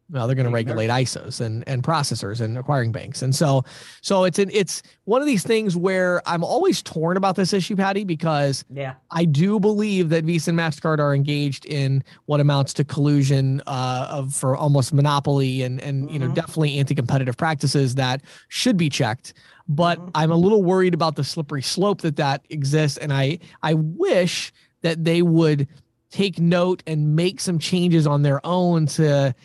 Well, 0.10 0.26
they're 0.26 0.36
going 0.36 0.47
to 0.47 0.51
regulate 0.53 0.89
ISOs 0.89 1.41
and, 1.41 1.68
and 1.68 1.84
processors 1.84 2.39
and 2.39 2.58
acquiring 2.58 2.93
banks. 2.93 3.22
And 3.22 3.36
so, 3.36 3.66
so 4.01 4.24
it's 4.24 4.39
an, 4.39 4.49
it's 4.53 4.82
one 5.03 5.20
of 5.20 5.28
these 5.28 5.43
things 5.43 5.76
where 5.76 6.22
I'm 6.26 6.45
always 6.45 6.82
torn 6.82 7.18
about 7.18 7.36
this 7.36 7.51
issue, 7.51 7.76
Patty, 7.76 8.05
because 8.05 8.64
yeah, 8.70 8.93
I 9.12 9.26
do 9.26 9.60
believe 9.60 10.08
that 10.10 10.24
Visa 10.24 10.51
and 10.51 10.60
MasterCard 10.60 10.99
are 10.99 11.14
engaged 11.14 11.66
in 11.66 12.03
what 12.26 12.39
amounts 12.39 12.74
to 12.76 12.86
collusion 12.86 13.62
uh, 13.68 14.08
of 14.10 14.34
for 14.34 14.55
almost 14.55 14.93
monopoly 14.93 15.64
and, 15.64 15.82
and, 15.82 16.05
mm-hmm. 16.05 16.14
you 16.14 16.20
know, 16.20 16.28
mm-hmm. 16.28 16.36
definitely 16.36 16.80
anti-competitive 16.80 17.36
practices 17.36 17.95
that 17.95 18.22
should 18.47 18.78
be 18.78 18.89
checked. 18.89 19.34
But 19.68 19.99
mm-hmm. 19.99 20.10
I'm 20.16 20.32
a 20.32 20.38
little 20.38 20.64
worried 20.64 20.93
about 20.93 21.18
the 21.18 21.26
slippery 21.26 21.62
slope 21.62 22.01
that 22.01 22.16
that 22.16 22.45
exists. 22.49 22.97
And 22.97 23.12
I, 23.12 23.39
I 23.62 23.74
wish 23.74 24.53
that 24.84 25.03
they 25.03 25.22
would 25.22 25.68
take 26.10 26.39
note 26.39 26.82
and 26.88 27.18
make 27.18 27.41
some 27.41 27.60
changes 27.60 28.08
on 28.08 28.22
their 28.22 28.39
own 28.45 28.86
to, 28.86 29.36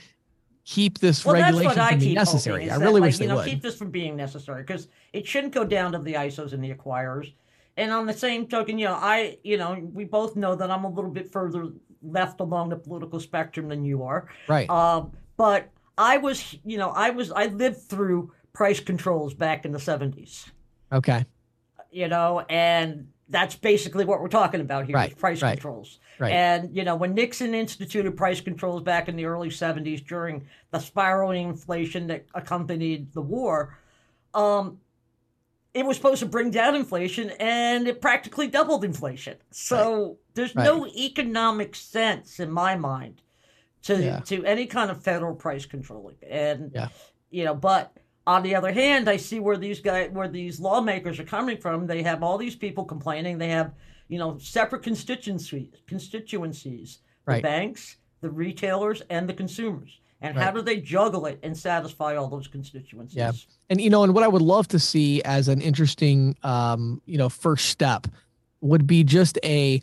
keep 0.65 0.99
this 0.99 1.25
well, 1.25 1.35
regulation 1.35 1.73
from 1.73 1.99
being 1.99 2.15
necessary. 2.15 2.71
I 2.71 2.77
really 2.77 3.01
that, 3.01 3.07
wish 3.07 3.15
like, 3.15 3.19
they 3.21 3.27
know, 3.27 3.37
would 3.37 3.47
keep 3.47 3.63
this 3.63 3.77
from 3.77 3.91
being 3.91 4.17
necessary 4.17 4.63
because 4.63 4.89
it 5.13 5.27
shouldn't 5.27 5.53
go 5.53 5.65
down 5.65 5.93
to 5.93 5.99
the 5.99 6.15
ISOs 6.15 6.53
and 6.53 6.63
the 6.63 6.73
acquirers. 6.73 7.33
And 7.77 7.91
on 7.91 8.07
the 8.07 8.13
same 8.13 8.47
token, 8.47 8.79
you 8.79 8.87
know, 8.87 8.95
I, 8.95 9.39
you 9.43 9.57
know, 9.57 9.79
we 9.93 10.05
both 10.05 10.37
know 10.37 10.55
that 10.55 10.71
I'm 10.71 10.85
a 10.85 10.91
little 10.91 11.11
bit 11.11 11.33
further 11.33 11.69
left 12.03 12.41
along 12.41 12.69
the 12.69 12.77
political 12.77 13.19
spectrum 13.19 13.69
than 13.69 13.85
you 13.85 14.03
are. 14.03 14.29
Right. 14.47 14.69
Um, 14.69 15.13
but 15.37 15.71
I 15.97 16.19
was, 16.19 16.57
you 16.65 16.77
know, 16.77 16.91
I 16.91 17.11
was, 17.11 17.33
I 17.33 17.47
lived 17.47 17.81
through 17.83 18.33
price 18.53 18.81
controls 18.81 19.33
back 19.33 19.65
in 19.65 19.73
the 19.73 19.79
70s. 19.79 20.51
Okay. 20.93 21.25
You 21.91 22.09
know, 22.09 22.45
and 22.49 23.09
that's 23.33 23.57
basically 23.57 24.05
what 24.05 24.20
we're 24.20 24.28
talking 24.28 24.61
about 24.61 24.87
here 24.87 24.95
right, 24.95 25.16
price 25.18 25.43
right, 25.43 25.53
controls. 25.53 25.99
Right. 26.18 26.33
And 26.33 26.76
you 26.76 26.85
know, 26.85 26.95
when 26.95 27.14
Nixon 27.14 27.55
instituted 27.55 28.16
price 28.16 28.41
controls 28.41 28.83
back 28.83 29.09
in 29.09 29.16
the 29.16 29.24
early 29.24 29.49
70s 29.49 30.07
during 30.07 30.47
the 30.70 30.78
spiraling 30.78 31.49
inflation 31.49 32.07
that 32.09 32.26
accompanied 32.35 33.12
the 33.14 33.22
war, 33.22 33.76
um, 34.35 34.78
it 35.72 35.87
was 35.87 35.97
supposed 35.97 36.20
to 36.20 36.26
bring 36.26 36.51
down 36.51 36.74
inflation 36.74 37.30
and 37.41 37.89
it 37.89 38.03
practically 38.03 38.47
doubled 38.47 38.85
inflation. 38.85 39.39
So 39.51 40.18
there's 40.35 40.55
no 40.55 40.87
economic 40.87 41.74
sense 41.74 42.39
in 42.39 42.51
my 42.51 42.76
mind 42.76 43.22
to 43.85 43.97
yeah. 43.97 44.20
to 44.20 44.45
any 44.45 44.66
kind 44.66 44.91
of 44.91 45.03
federal 45.03 45.35
price 45.35 45.64
controlling. 45.64 46.16
And 46.28 46.72
yeah. 46.74 46.89
you 47.30 47.45
know, 47.45 47.55
but 47.55 47.97
on 48.27 48.43
the 48.43 48.55
other 48.55 48.73
hand, 48.73 49.09
I 49.09 49.16
see 49.16 49.41
where 49.41 49.57
these 49.57 49.81
guys, 49.81 50.11
where 50.11 50.29
these 50.29 50.61
lawmakers 50.61 51.18
are 51.18 51.25
coming 51.25 51.57
from. 51.57 51.87
They 51.87 52.03
have 52.03 52.23
all 52.23 52.39
these 52.39 52.55
people 52.55 52.85
complaining. 52.85 53.39
They 53.39 53.49
have, 53.49 53.73
you 54.09 54.18
know, 54.18 54.39
separate 54.39 54.83
constituencies, 54.83 55.68
constituencies, 55.87 56.99
right. 57.27 57.37
the 57.37 57.43
banks, 57.43 57.97
the 58.20 58.31
retailers, 58.31 59.03
and 59.11 59.29
the 59.29 59.35
consumers. 59.35 59.99
And 60.20 60.37
right. 60.37 60.45
how 60.45 60.53
do 60.53 60.62
they 60.62 60.77
juggle 60.81 61.27
it 61.27 61.41
and 61.43 61.57
satisfy 61.57 62.14
all 62.14 62.29
those 62.29 62.47
constituencies? 62.47 63.16
Yeah, 63.16 63.33
and 63.68 63.81
you 63.81 63.91
know, 63.91 64.05
and 64.05 64.14
what 64.14 64.23
I 64.23 64.29
would 64.29 64.43
love 64.43 64.68
to 64.68 64.79
see 64.79 65.20
as 65.25 65.49
an 65.49 65.61
interesting, 65.61 66.37
um, 66.45 67.03
you 67.07 67.18
know, 67.18 67.29
first 67.29 67.70
step 67.70 68.07
would 68.61 68.87
be 68.87 69.03
just 69.03 69.37
a, 69.43 69.83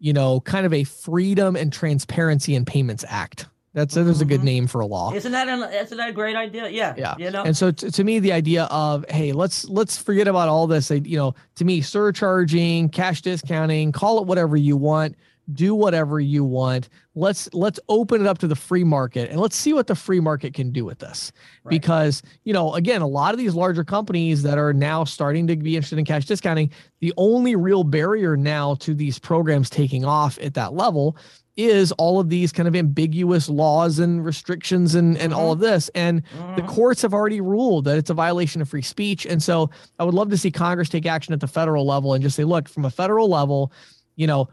you 0.00 0.12
know, 0.12 0.40
kind 0.40 0.66
of 0.66 0.72
a 0.72 0.82
freedom 0.82 1.54
and 1.54 1.72
transparency 1.72 2.56
in 2.56 2.64
payments 2.64 3.04
act 3.08 3.46
that's 3.76 3.94
mm-hmm. 3.94 4.06
there's 4.06 4.22
a 4.22 4.24
good 4.24 4.38
mm-hmm. 4.38 4.46
name 4.46 4.66
for 4.66 4.80
a 4.80 4.86
law. 4.86 5.12
Isn't 5.12 5.32
that 5.32 5.48
an, 5.48 5.62
isn't 5.70 5.98
that 5.98 6.08
a 6.08 6.12
great 6.12 6.34
idea? 6.34 6.70
Yeah. 6.70 6.94
Yeah. 6.96 7.14
You 7.18 7.30
know. 7.30 7.42
And 7.42 7.54
so 7.54 7.70
t- 7.70 7.90
to 7.90 8.04
me, 8.04 8.18
the 8.18 8.32
idea 8.32 8.64
of 8.64 9.04
hey, 9.10 9.32
let's 9.32 9.68
let's 9.68 9.98
forget 9.98 10.26
about 10.26 10.48
all 10.48 10.66
this. 10.66 10.90
You 10.90 11.18
know, 11.18 11.34
to 11.56 11.64
me, 11.66 11.82
surcharging, 11.82 12.88
cash 12.88 13.20
discounting, 13.20 13.92
call 13.92 14.18
it 14.18 14.26
whatever 14.26 14.56
you 14.56 14.78
want, 14.78 15.14
do 15.52 15.74
whatever 15.74 16.18
you 16.18 16.42
want. 16.42 16.88
Let's 17.14 17.52
let's 17.52 17.78
open 17.90 18.22
it 18.22 18.26
up 18.26 18.38
to 18.38 18.46
the 18.46 18.56
free 18.56 18.82
market 18.82 19.30
and 19.30 19.38
let's 19.38 19.56
see 19.56 19.74
what 19.74 19.88
the 19.88 19.94
free 19.94 20.20
market 20.20 20.54
can 20.54 20.70
do 20.70 20.86
with 20.86 20.98
this. 20.98 21.30
Right. 21.62 21.70
Because 21.70 22.22
you 22.44 22.54
know, 22.54 22.72
again, 22.76 23.02
a 23.02 23.06
lot 23.06 23.34
of 23.34 23.38
these 23.38 23.54
larger 23.54 23.84
companies 23.84 24.42
that 24.42 24.56
are 24.56 24.72
now 24.72 25.04
starting 25.04 25.46
to 25.48 25.56
be 25.56 25.76
interested 25.76 25.98
in 25.98 26.06
cash 26.06 26.24
discounting, 26.24 26.70
the 27.00 27.12
only 27.18 27.56
real 27.56 27.84
barrier 27.84 28.38
now 28.38 28.76
to 28.76 28.94
these 28.94 29.18
programs 29.18 29.68
taking 29.68 30.06
off 30.06 30.38
at 30.40 30.54
that 30.54 30.72
level 30.72 31.18
is 31.56 31.92
all 31.92 32.20
of 32.20 32.28
these 32.28 32.52
kind 32.52 32.68
of 32.68 32.76
ambiguous 32.76 33.48
laws 33.48 33.98
and 33.98 34.24
restrictions 34.24 34.94
and, 34.94 35.16
and 35.18 35.32
mm-hmm. 35.32 35.40
all 35.40 35.52
of 35.52 35.58
this. 35.58 35.88
And 35.94 36.22
mm-hmm. 36.24 36.56
the 36.56 36.62
courts 36.62 37.02
have 37.02 37.14
already 37.14 37.40
ruled 37.40 37.84
that 37.86 37.96
it's 37.96 38.10
a 38.10 38.14
violation 38.14 38.60
of 38.60 38.68
free 38.68 38.82
speech. 38.82 39.24
And 39.26 39.42
so 39.42 39.70
I 39.98 40.04
would 40.04 40.14
love 40.14 40.30
to 40.30 40.36
see 40.36 40.50
Congress 40.50 40.88
take 40.88 41.06
action 41.06 41.32
at 41.32 41.40
the 41.40 41.46
federal 41.46 41.86
level 41.86 42.14
and 42.14 42.22
just 42.22 42.36
say, 42.36 42.44
look, 42.44 42.68
from 42.68 42.84
a 42.84 42.90
federal 42.90 43.28
level, 43.28 43.72
you 44.16 44.26
know, 44.26 44.48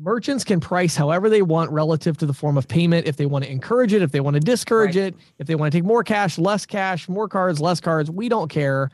merchants 0.00 0.44
can 0.44 0.60
price 0.60 0.94
however 0.96 1.28
they 1.28 1.42
want 1.42 1.70
relative 1.70 2.16
to 2.18 2.26
the 2.26 2.34
form 2.34 2.56
of 2.56 2.66
payment. 2.66 3.06
If 3.06 3.16
they 3.16 3.26
want 3.26 3.44
to 3.44 3.50
encourage 3.50 3.92
it, 3.92 4.02
if 4.02 4.12
they 4.12 4.20
want 4.20 4.34
to 4.34 4.40
discourage 4.40 4.96
right. 4.96 5.06
it, 5.06 5.16
if 5.38 5.46
they 5.46 5.54
want 5.54 5.72
to 5.72 5.78
take 5.78 5.84
more 5.84 6.04
cash, 6.04 6.38
less 6.38 6.66
cash, 6.66 7.08
more 7.08 7.28
cards, 7.28 7.60
less 7.60 7.80
cards, 7.80 8.10
we 8.10 8.28
don't 8.28 8.48
care 8.48 8.90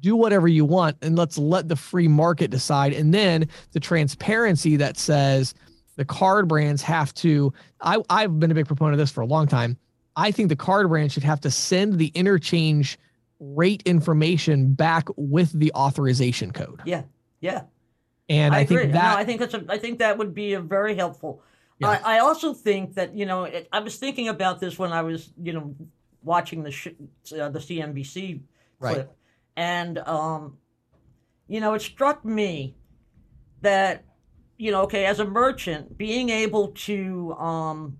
do 0.00 0.14
whatever 0.14 0.46
you 0.46 0.64
want 0.64 0.96
and 1.02 1.16
let's 1.16 1.38
let 1.38 1.68
the 1.68 1.74
free 1.74 2.06
market 2.06 2.52
decide 2.52 2.92
and 2.92 3.12
then 3.12 3.48
the 3.72 3.80
transparency 3.80 4.76
that 4.76 4.96
says 4.96 5.54
the 5.98 6.06
card 6.06 6.48
brands 6.48 6.80
have 6.80 7.12
to 7.14 7.52
I, 7.82 7.98
i've 8.08 8.40
been 8.40 8.50
a 8.50 8.54
big 8.54 8.66
proponent 8.66 8.94
of 8.94 8.98
this 8.98 9.10
for 9.10 9.20
a 9.20 9.26
long 9.26 9.46
time. 9.46 9.76
I 10.16 10.30
think 10.30 10.48
the 10.48 10.56
card 10.56 10.88
brand 10.88 11.12
should 11.12 11.22
have 11.22 11.40
to 11.42 11.50
send 11.50 11.98
the 11.98 12.10
interchange 12.14 12.98
rate 13.38 13.82
information 13.84 14.72
back 14.72 15.08
with 15.16 15.52
the 15.52 15.70
authorization 15.74 16.52
code. 16.52 16.80
Yeah 16.84 17.02
yeah. 17.40 17.62
And 18.28 18.54
i, 18.54 18.60
I 18.60 18.64
think 18.66 18.92
that 18.92 19.12
no, 19.12 19.18
i 19.18 19.24
think 19.24 19.40
that's 19.40 19.54
a, 19.54 19.64
i 19.68 19.78
think 19.78 19.98
that 20.00 20.18
would 20.18 20.34
be 20.34 20.54
a 20.54 20.60
very 20.60 20.94
helpful. 20.94 21.42
Yeah. 21.78 22.00
I, 22.04 22.16
I 22.16 22.18
also 22.18 22.52
think 22.52 22.94
that 22.94 23.16
you 23.16 23.24
know 23.26 23.44
it, 23.44 23.68
i 23.72 23.80
was 23.80 23.96
thinking 23.96 24.28
about 24.28 24.60
this 24.60 24.78
when 24.78 24.92
i 24.92 25.02
was 25.02 25.30
you 25.42 25.52
know 25.52 25.74
watching 26.22 26.62
the 26.62 26.70
sh- 26.70 26.88
uh, 27.38 27.48
the 27.48 27.58
cnbc 27.58 28.40
clip 28.80 28.96
right. 28.96 29.08
and 29.56 29.98
um 29.98 30.58
you 31.46 31.60
know 31.60 31.74
it 31.74 31.82
struck 31.82 32.24
me 32.24 32.74
that 33.62 34.04
you 34.58 34.72
know, 34.72 34.82
okay, 34.82 35.06
as 35.06 35.20
a 35.20 35.24
merchant, 35.24 35.96
being 35.96 36.28
able 36.28 36.68
to, 36.68 37.32
um, 37.34 37.98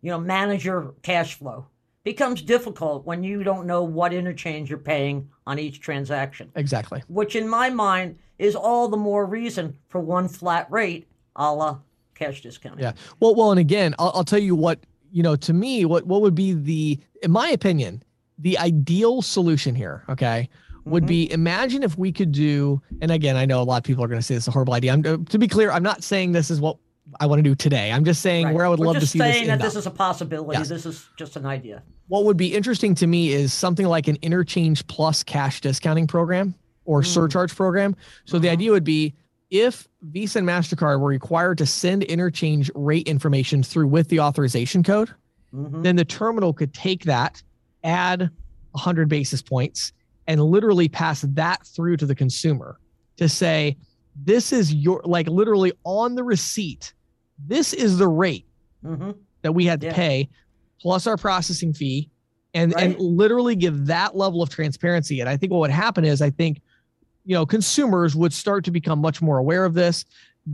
you 0.00 0.10
know, 0.10 0.18
manage 0.18 0.64
your 0.64 0.94
cash 1.02 1.34
flow 1.34 1.66
becomes 2.02 2.40
difficult 2.40 3.04
when 3.04 3.22
you 3.22 3.42
don't 3.42 3.66
know 3.66 3.82
what 3.82 4.12
interchange 4.12 4.70
you're 4.70 4.78
paying 4.78 5.28
on 5.46 5.58
each 5.58 5.80
transaction. 5.80 6.50
Exactly. 6.54 7.02
Which, 7.08 7.36
in 7.36 7.48
my 7.48 7.68
mind, 7.68 8.18
is 8.38 8.54
all 8.54 8.88
the 8.88 8.96
more 8.96 9.26
reason 9.26 9.76
for 9.88 10.00
one 10.00 10.28
flat 10.28 10.70
rate, 10.70 11.06
a 11.34 11.52
la 11.52 11.78
cash 12.14 12.42
discount. 12.42 12.80
Yeah. 12.80 12.92
Well, 13.20 13.34
well, 13.34 13.50
and 13.50 13.60
again, 13.60 13.94
I'll, 13.98 14.12
I'll 14.14 14.24
tell 14.24 14.38
you 14.38 14.54
what 14.54 14.80
you 15.12 15.22
know. 15.22 15.36
To 15.36 15.52
me, 15.52 15.84
what 15.84 16.06
what 16.06 16.22
would 16.22 16.34
be 16.34 16.52
the, 16.52 16.98
in 17.22 17.30
my 17.30 17.48
opinion, 17.48 18.02
the 18.38 18.56
ideal 18.58 19.20
solution 19.20 19.74
here? 19.74 20.04
Okay, 20.08 20.48
would 20.86 21.02
mm-hmm. 21.02 21.08
be 21.08 21.32
imagine 21.32 21.82
if 21.82 21.98
we 21.98 22.12
could 22.12 22.32
do 22.32 22.80
and 23.02 23.10
again 23.10 23.36
i 23.36 23.44
know 23.44 23.60
a 23.60 23.64
lot 23.64 23.76
of 23.76 23.84
people 23.84 24.02
are 24.02 24.08
going 24.08 24.20
to 24.20 24.24
say 24.24 24.34
this 24.34 24.44
is 24.44 24.48
a 24.48 24.52
horrible 24.52 24.72
idea 24.72 24.92
i'm 24.92 25.04
uh, 25.04 25.16
to 25.28 25.38
be 25.38 25.48
clear 25.48 25.70
i'm 25.70 25.82
not 25.82 26.02
saying 26.02 26.32
this 26.32 26.50
is 26.50 26.60
what 26.60 26.78
i 27.20 27.26
want 27.26 27.38
to 27.38 27.42
do 27.42 27.54
today 27.54 27.92
i'm 27.92 28.04
just 28.04 28.22
saying 28.22 28.46
right. 28.46 28.54
where 28.54 28.64
i 28.64 28.68
would 28.68 28.78
We're 28.78 28.86
love 28.86 29.00
to 29.00 29.06
see 29.06 29.18
this 29.18 29.34
saying 29.34 29.48
that 29.48 29.60
this 29.60 29.74
is 29.76 29.86
a 29.86 29.90
possibility 29.90 30.58
yes. 30.58 30.68
this 30.68 30.86
is 30.86 31.08
just 31.16 31.36
an 31.36 31.44
idea 31.44 31.82
what 32.08 32.24
would 32.24 32.36
be 32.36 32.54
interesting 32.54 32.94
to 32.94 33.06
me 33.06 33.32
is 33.32 33.52
something 33.52 33.86
like 33.86 34.06
an 34.06 34.16
interchange 34.22 34.86
plus 34.86 35.22
cash 35.22 35.60
discounting 35.60 36.06
program 36.06 36.54
or 36.84 37.02
mm. 37.02 37.06
surcharge 37.06 37.54
program 37.54 37.94
so 38.24 38.36
mm-hmm. 38.36 38.44
the 38.44 38.50
idea 38.50 38.70
would 38.70 38.84
be 38.84 39.14
if 39.50 39.88
visa 40.02 40.38
and 40.38 40.48
mastercard 40.48 41.00
were 41.00 41.08
required 41.08 41.58
to 41.58 41.66
send 41.66 42.04
interchange 42.04 42.70
rate 42.74 43.06
information 43.08 43.62
through 43.62 43.88
with 43.88 44.08
the 44.08 44.20
authorization 44.20 44.82
code 44.82 45.10
mm-hmm. 45.52 45.82
then 45.82 45.96
the 45.96 46.04
terminal 46.04 46.52
could 46.52 46.72
take 46.72 47.04
that 47.04 47.42
add 47.82 48.30
100 48.72 49.08
basis 49.08 49.42
points 49.42 49.92
and 50.26 50.42
literally 50.42 50.88
pass 50.88 51.22
that 51.22 51.64
through 51.66 51.96
to 51.98 52.06
the 52.06 52.14
consumer 52.14 52.78
to 53.16 53.28
say, 53.28 53.76
this 54.24 54.52
is 54.52 54.72
your, 54.72 55.02
like 55.04 55.28
literally 55.28 55.72
on 55.84 56.14
the 56.14 56.24
receipt, 56.24 56.94
this 57.46 57.72
is 57.72 57.98
the 57.98 58.08
rate 58.08 58.46
mm-hmm. 58.84 59.12
that 59.42 59.52
we 59.52 59.66
had 59.66 59.80
to 59.80 59.88
yeah. 59.88 59.94
pay 59.94 60.28
plus 60.80 61.06
our 61.06 61.16
processing 61.16 61.72
fee 61.72 62.10
and, 62.54 62.74
right. 62.74 62.84
and 62.84 62.98
literally 62.98 63.56
give 63.56 63.86
that 63.86 64.16
level 64.16 64.42
of 64.42 64.48
transparency. 64.48 65.20
And 65.20 65.28
I 65.28 65.36
think 65.36 65.52
what 65.52 65.60
would 65.60 65.70
happen 65.70 66.04
is, 66.04 66.22
I 66.22 66.30
think, 66.30 66.60
you 67.24 67.34
know, 67.34 67.44
consumers 67.44 68.14
would 68.14 68.32
start 68.32 68.64
to 68.64 68.70
become 68.70 69.00
much 69.00 69.20
more 69.20 69.38
aware 69.38 69.64
of 69.64 69.74
this. 69.74 70.04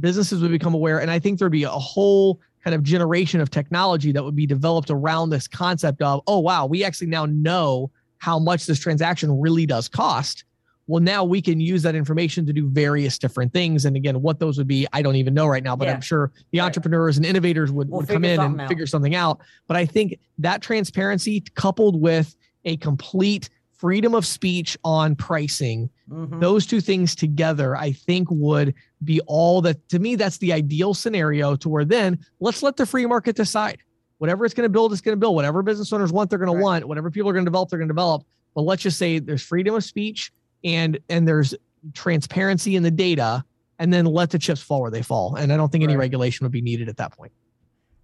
Businesses 0.00 0.40
would 0.40 0.50
become 0.50 0.74
aware. 0.74 1.00
And 1.00 1.10
I 1.10 1.18
think 1.18 1.38
there'd 1.38 1.52
be 1.52 1.64
a 1.64 1.70
whole 1.70 2.40
kind 2.64 2.74
of 2.74 2.82
generation 2.82 3.40
of 3.40 3.50
technology 3.50 4.10
that 4.12 4.24
would 4.24 4.36
be 4.36 4.46
developed 4.46 4.90
around 4.90 5.30
this 5.30 5.46
concept 5.46 6.00
of, 6.00 6.22
oh, 6.26 6.38
wow, 6.38 6.66
we 6.66 6.82
actually 6.82 7.08
now 7.08 7.26
know 7.26 7.90
how 8.22 8.38
much 8.38 8.66
this 8.66 8.78
transaction 8.78 9.40
really 9.40 9.66
does 9.66 9.88
cost. 9.88 10.44
Well, 10.86 11.02
now 11.02 11.24
we 11.24 11.42
can 11.42 11.58
use 11.58 11.82
that 11.82 11.96
information 11.96 12.46
to 12.46 12.52
do 12.52 12.68
various 12.68 13.18
different 13.18 13.52
things. 13.52 13.84
And 13.84 13.96
again, 13.96 14.22
what 14.22 14.38
those 14.38 14.58
would 14.58 14.68
be, 14.68 14.86
I 14.92 15.02
don't 15.02 15.16
even 15.16 15.34
know 15.34 15.48
right 15.48 15.62
now, 15.64 15.74
but 15.74 15.88
yeah. 15.88 15.94
I'm 15.94 16.00
sure 16.00 16.30
the 16.52 16.60
right. 16.60 16.66
entrepreneurs 16.66 17.16
and 17.16 17.26
innovators 17.26 17.72
would, 17.72 17.90
we'll 17.90 18.02
would 18.02 18.08
come 18.08 18.24
in 18.24 18.38
and 18.38 18.60
out. 18.60 18.68
figure 18.68 18.86
something 18.86 19.16
out. 19.16 19.40
But 19.66 19.76
I 19.76 19.86
think 19.86 20.20
that 20.38 20.62
transparency 20.62 21.42
coupled 21.56 22.00
with 22.00 22.36
a 22.64 22.76
complete 22.76 23.50
freedom 23.72 24.14
of 24.14 24.24
speech 24.24 24.78
on 24.84 25.16
pricing, 25.16 25.90
mm-hmm. 26.08 26.38
those 26.38 26.64
two 26.64 26.80
things 26.80 27.16
together, 27.16 27.76
I 27.76 27.90
think 27.90 28.28
would 28.30 28.72
be 29.02 29.20
all 29.26 29.62
that 29.62 29.88
to 29.88 29.98
me, 29.98 30.14
that's 30.14 30.38
the 30.38 30.52
ideal 30.52 30.94
scenario 30.94 31.56
to 31.56 31.68
where 31.68 31.84
then 31.84 32.24
let's 32.38 32.62
let 32.62 32.76
the 32.76 32.86
free 32.86 33.04
market 33.04 33.34
decide 33.34 33.78
whatever 34.22 34.44
it's 34.44 34.54
going 34.54 34.64
to 34.64 34.68
build, 34.68 34.92
it's 34.92 35.00
going 35.02 35.16
to 35.16 35.18
build. 35.18 35.34
Whatever 35.34 35.64
business 35.64 35.92
owners 35.92 36.12
want, 36.12 36.30
they're 36.30 36.38
going 36.38 36.52
right. 36.52 36.60
to 36.60 36.62
want. 36.62 36.86
Whatever 36.86 37.10
people 37.10 37.28
are 37.28 37.32
going 37.32 37.44
to 37.44 37.50
develop, 37.50 37.68
they're 37.68 37.80
going 37.80 37.88
to 37.88 37.92
develop. 37.92 38.22
But 38.54 38.62
let's 38.62 38.80
just 38.80 38.96
say 38.96 39.18
there's 39.18 39.42
freedom 39.42 39.74
of 39.74 39.82
speech 39.82 40.32
and 40.62 40.96
and 41.08 41.26
there's 41.26 41.56
transparency 41.92 42.76
in 42.76 42.84
the 42.84 42.90
data, 42.92 43.44
and 43.80 43.92
then 43.92 44.04
let 44.04 44.30
the 44.30 44.38
chips 44.38 44.62
fall 44.62 44.80
where 44.80 44.92
they 44.92 45.02
fall. 45.02 45.34
And 45.34 45.52
I 45.52 45.56
don't 45.56 45.72
think 45.72 45.82
right. 45.82 45.90
any 45.90 45.96
regulation 45.96 46.44
would 46.44 46.52
be 46.52 46.60
needed 46.60 46.88
at 46.88 46.98
that 46.98 47.10
point. 47.16 47.32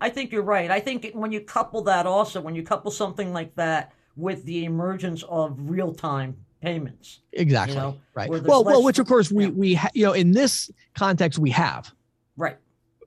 I 0.01 0.11
think 0.11 0.33
you're 0.33 0.43
right. 0.43 0.73
I 0.73 0.81
think 0.81 1.09
when 1.15 1.31
you 1.31 1.41
couple 1.41 1.83
that 1.83 2.05
also, 2.05 2.41
when 2.41 2.57
you 2.57 2.65
couple 2.65 2.91
something 2.91 3.33
like 3.33 3.55
that 3.55 3.93
with 4.17 4.45
the 4.45 4.65
emergence 4.65 5.23
of 5.29 5.55
real 5.71 5.95
time 5.95 6.37
payments. 6.61 7.21
Exactly. 7.33 7.77
You 7.77 7.81
know, 7.81 7.97
right. 8.15 8.29
Well, 8.29 8.65
well, 8.65 8.83
which 8.83 8.99
of 8.99 9.07
course 9.07 9.31
we 9.31 9.45
yeah. 9.45 9.51
we 9.51 9.75
ha- 9.75 9.91
you 9.95 10.05
know 10.05 10.15
in 10.15 10.33
this 10.33 10.69
context 10.97 11.39
we 11.39 11.51
have. 11.51 11.93
Right. 12.37 12.57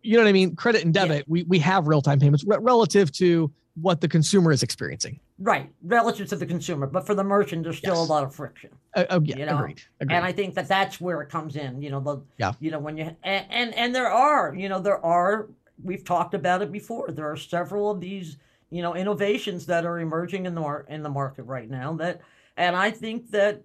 You 0.03 0.17
know 0.17 0.23
what 0.23 0.29
I 0.29 0.33
mean? 0.33 0.55
Credit 0.55 0.83
and 0.83 0.93
debit, 0.93 1.19
yeah. 1.19 1.23
we 1.27 1.43
we 1.43 1.59
have 1.59 1.87
real 1.87 2.01
time 2.01 2.19
payments 2.19 2.43
re- 2.43 2.57
relative 2.59 3.11
to 3.13 3.51
what 3.75 4.01
the 4.01 4.07
consumer 4.07 4.51
is 4.51 4.63
experiencing. 4.63 5.19
Right, 5.39 5.71
relative 5.83 6.27
to 6.29 6.35
the 6.35 6.45
consumer, 6.45 6.85
but 6.85 7.05
for 7.05 7.15
the 7.15 7.23
merchant, 7.23 7.63
there's 7.63 7.77
still 7.77 7.95
yes. 7.95 8.07
a 8.07 8.11
lot 8.11 8.23
of 8.23 8.35
friction. 8.35 8.69
Uh, 8.95 9.05
oh, 9.09 9.21
yeah, 9.21 9.37
you 9.37 9.45
know? 9.45 9.57
agreed, 9.57 9.81
agreed. 9.99 10.15
And 10.15 10.25
I 10.25 10.31
think 10.31 10.53
that 10.55 10.67
that's 10.67 11.01
where 11.01 11.21
it 11.21 11.29
comes 11.29 11.55
in. 11.55 11.81
You 11.81 11.89
know, 11.89 11.99
the 11.99 12.21
yeah. 12.37 12.53
you 12.59 12.71
know 12.71 12.79
when 12.79 12.97
you 12.97 13.15
and, 13.23 13.45
and 13.49 13.75
and 13.75 13.95
there 13.95 14.11
are 14.11 14.53
you 14.55 14.69
know 14.69 14.79
there 14.79 15.03
are 15.03 15.49
we've 15.83 16.03
talked 16.03 16.33
about 16.33 16.61
it 16.61 16.71
before. 16.71 17.11
There 17.11 17.29
are 17.29 17.37
several 17.37 17.89
of 17.89 17.99
these 17.99 18.37
you 18.69 18.81
know 18.81 18.95
innovations 18.95 19.65
that 19.67 19.85
are 19.85 19.99
emerging 19.99 20.45
in 20.45 20.55
the 20.55 20.61
mar- 20.61 20.85
in 20.89 21.01
the 21.01 21.09
market 21.09 21.43
right 21.43 21.69
now 21.69 21.93
that 21.93 22.21
and 22.57 22.75
I 22.75 22.91
think 22.91 23.31
that 23.31 23.63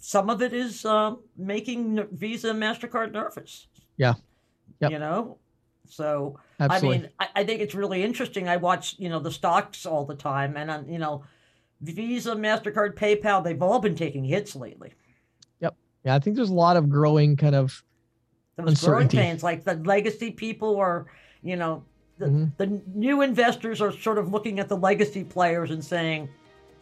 some 0.00 0.28
of 0.28 0.42
it 0.42 0.52
is 0.52 0.84
uh, 0.84 1.14
making 1.36 2.06
Visa 2.12 2.50
and 2.50 2.62
Mastercard 2.62 3.12
nervous. 3.12 3.66
Yeah. 3.96 4.14
Yep. 4.80 4.90
You 4.90 4.98
know, 4.98 5.38
so 5.88 6.38
Absolutely. 6.60 6.96
I 6.96 7.00
mean, 7.00 7.10
I, 7.20 7.28
I, 7.36 7.44
think 7.44 7.60
it's 7.60 7.74
really 7.74 8.02
interesting. 8.02 8.48
I 8.48 8.56
watch 8.56 8.96
you 8.98 9.08
know 9.08 9.20
the 9.20 9.30
stocks 9.30 9.86
all 9.86 10.04
the 10.04 10.14
time, 10.14 10.56
and 10.56 10.70
uh, 10.70 10.82
you 10.86 10.98
know, 10.98 11.24
Visa, 11.80 12.34
Mastercard, 12.34 12.94
PayPal, 12.94 13.42
they've 13.42 13.62
all 13.62 13.78
been 13.78 13.94
taking 13.94 14.24
hits 14.24 14.56
lately. 14.56 14.92
Yep. 15.60 15.74
Yeah, 16.04 16.14
I 16.14 16.18
think 16.18 16.36
there's 16.36 16.50
a 16.50 16.54
lot 16.54 16.76
of 16.76 16.88
growing 16.88 17.36
kind 17.36 17.54
of 17.54 17.82
those 18.56 18.68
uncertainty. 18.68 19.16
growing 19.16 19.30
pains. 19.30 19.42
Like 19.42 19.64
the 19.64 19.74
legacy 19.76 20.30
people 20.30 20.76
are, 20.76 21.06
you 21.42 21.56
know, 21.56 21.84
the, 22.18 22.26
mm-hmm. 22.26 22.44
the 22.56 22.80
new 22.94 23.22
investors 23.22 23.80
are 23.80 23.92
sort 23.92 24.18
of 24.18 24.30
looking 24.30 24.60
at 24.60 24.68
the 24.68 24.76
legacy 24.76 25.24
players 25.24 25.70
and 25.70 25.84
saying, 25.84 26.28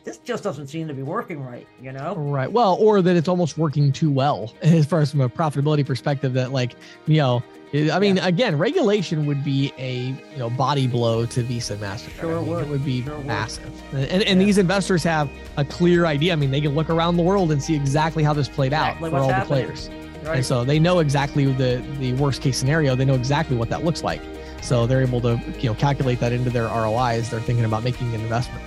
this 0.04 0.18
just 0.18 0.42
doesn't 0.42 0.66
seem 0.66 0.88
to 0.88 0.94
be 0.94 1.02
working 1.02 1.42
right, 1.44 1.66
you 1.80 1.92
know? 1.92 2.16
Right. 2.16 2.50
Well, 2.50 2.76
or 2.80 3.00
that 3.02 3.16
it's 3.16 3.28
almost 3.28 3.56
working 3.56 3.92
too 3.92 4.10
well 4.10 4.52
as 4.62 4.86
far 4.86 5.00
as 5.00 5.10
from 5.10 5.20
a 5.20 5.28
profitability 5.28 5.86
perspective 5.86 6.32
that 6.34 6.52
like, 6.52 6.74
you 7.06 7.18
know, 7.18 7.42
I 7.74 7.98
mean, 7.98 8.16
yeah. 8.16 8.26
again, 8.26 8.58
regulation 8.58 9.24
would 9.24 9.42
be 9.42 9.72
a 9.78 10.14
you 10.32 10.38
know 10.38 10.50
body 10.50 10.86
blow 10.86 11.24
to 11.24 11.42
Visa 11.42 11.72
and 11.72 11.82
Mastercard. 11.82 12.20
Sure 12.20 12.36
I 12.36 12.40
mean, 12.40 12.50
would. 12.50 12.62
It 12.64 12.68
would 12.68 12.84
be 12.84 13.02
sure 13.02 13.18
massive. 13.20 13.92
Would. 13.92 14.08
And, 14.10 14.22
and 14.22 14.40
yeah. 14.40 14.46
these 14.46 14.58
investors 14.58 15.02
have 15.04 15.30
a 15.56 15.64
clear 15.64 16.04
idea. 16.04 16.34
I 16.34 16.36
mean, 16.36 16.50
they 16.50 16.60
can 16.60 16.74
look 16.74 16.90
around 16.90 17.16
the 17.16 17.22
world 17.22 17.50
and 17.50 17.62
see 17.62 17.74
exactly 17.74 18.22
how 18.22 18.34
this 18.34 18.48
played 18.48 18.74
exactly 18.74 19.08
out 19.08 19.10
for 19.10 19.18
all 19.18 19.28
happening. 19.30 19.66
the 19.66 19.72
players. 19.72 19.90
Right. 20.22 20.36
And 20.36 20.46
so 20.46 20.64
they 20.64 20.78
know 20.78 20.98
exactly 20.98 21.46
the 21.46 21.82
the 21.98 22.12
worst 22.14 22.42
case 22.42 22.58
scenario. 22.58 22.94
They 22.94 23.06
know 23.06 23.14
exactly 23.14 23.56
what 23.56 23.70
that 23.70 23.84
looks 23.84 24.04
like. 24.04 24.20
So 24.60 24.86
they're 24.86 25.02
able 25.02 25.22
to 25.22 25.40
you 25.58 25.70
know 25.70 25.74
calculate 25.74 26.20
that 26.20 26.32
into 26.32 26.50
their 26.50 26.66
ROIs. 26.66 27.30
They're 27.30 27.40
thinking 27.40 27.64
about 27.64 27.84
making 27.84 28.14
an 28.14 28.20
investment. 28.20 28.62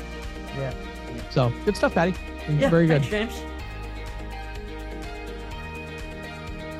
Yeah. 0.57 0.73
So 1.29 1.53
good 1.63 1.77
stuff, 1.77 1.93
Patty. 1.93 2.15
Yeah, 2.49 2.69
Very 2.69 2.87
thanks, 2.87 3.07
good. 3.07 3.29
James. 3.29 3.54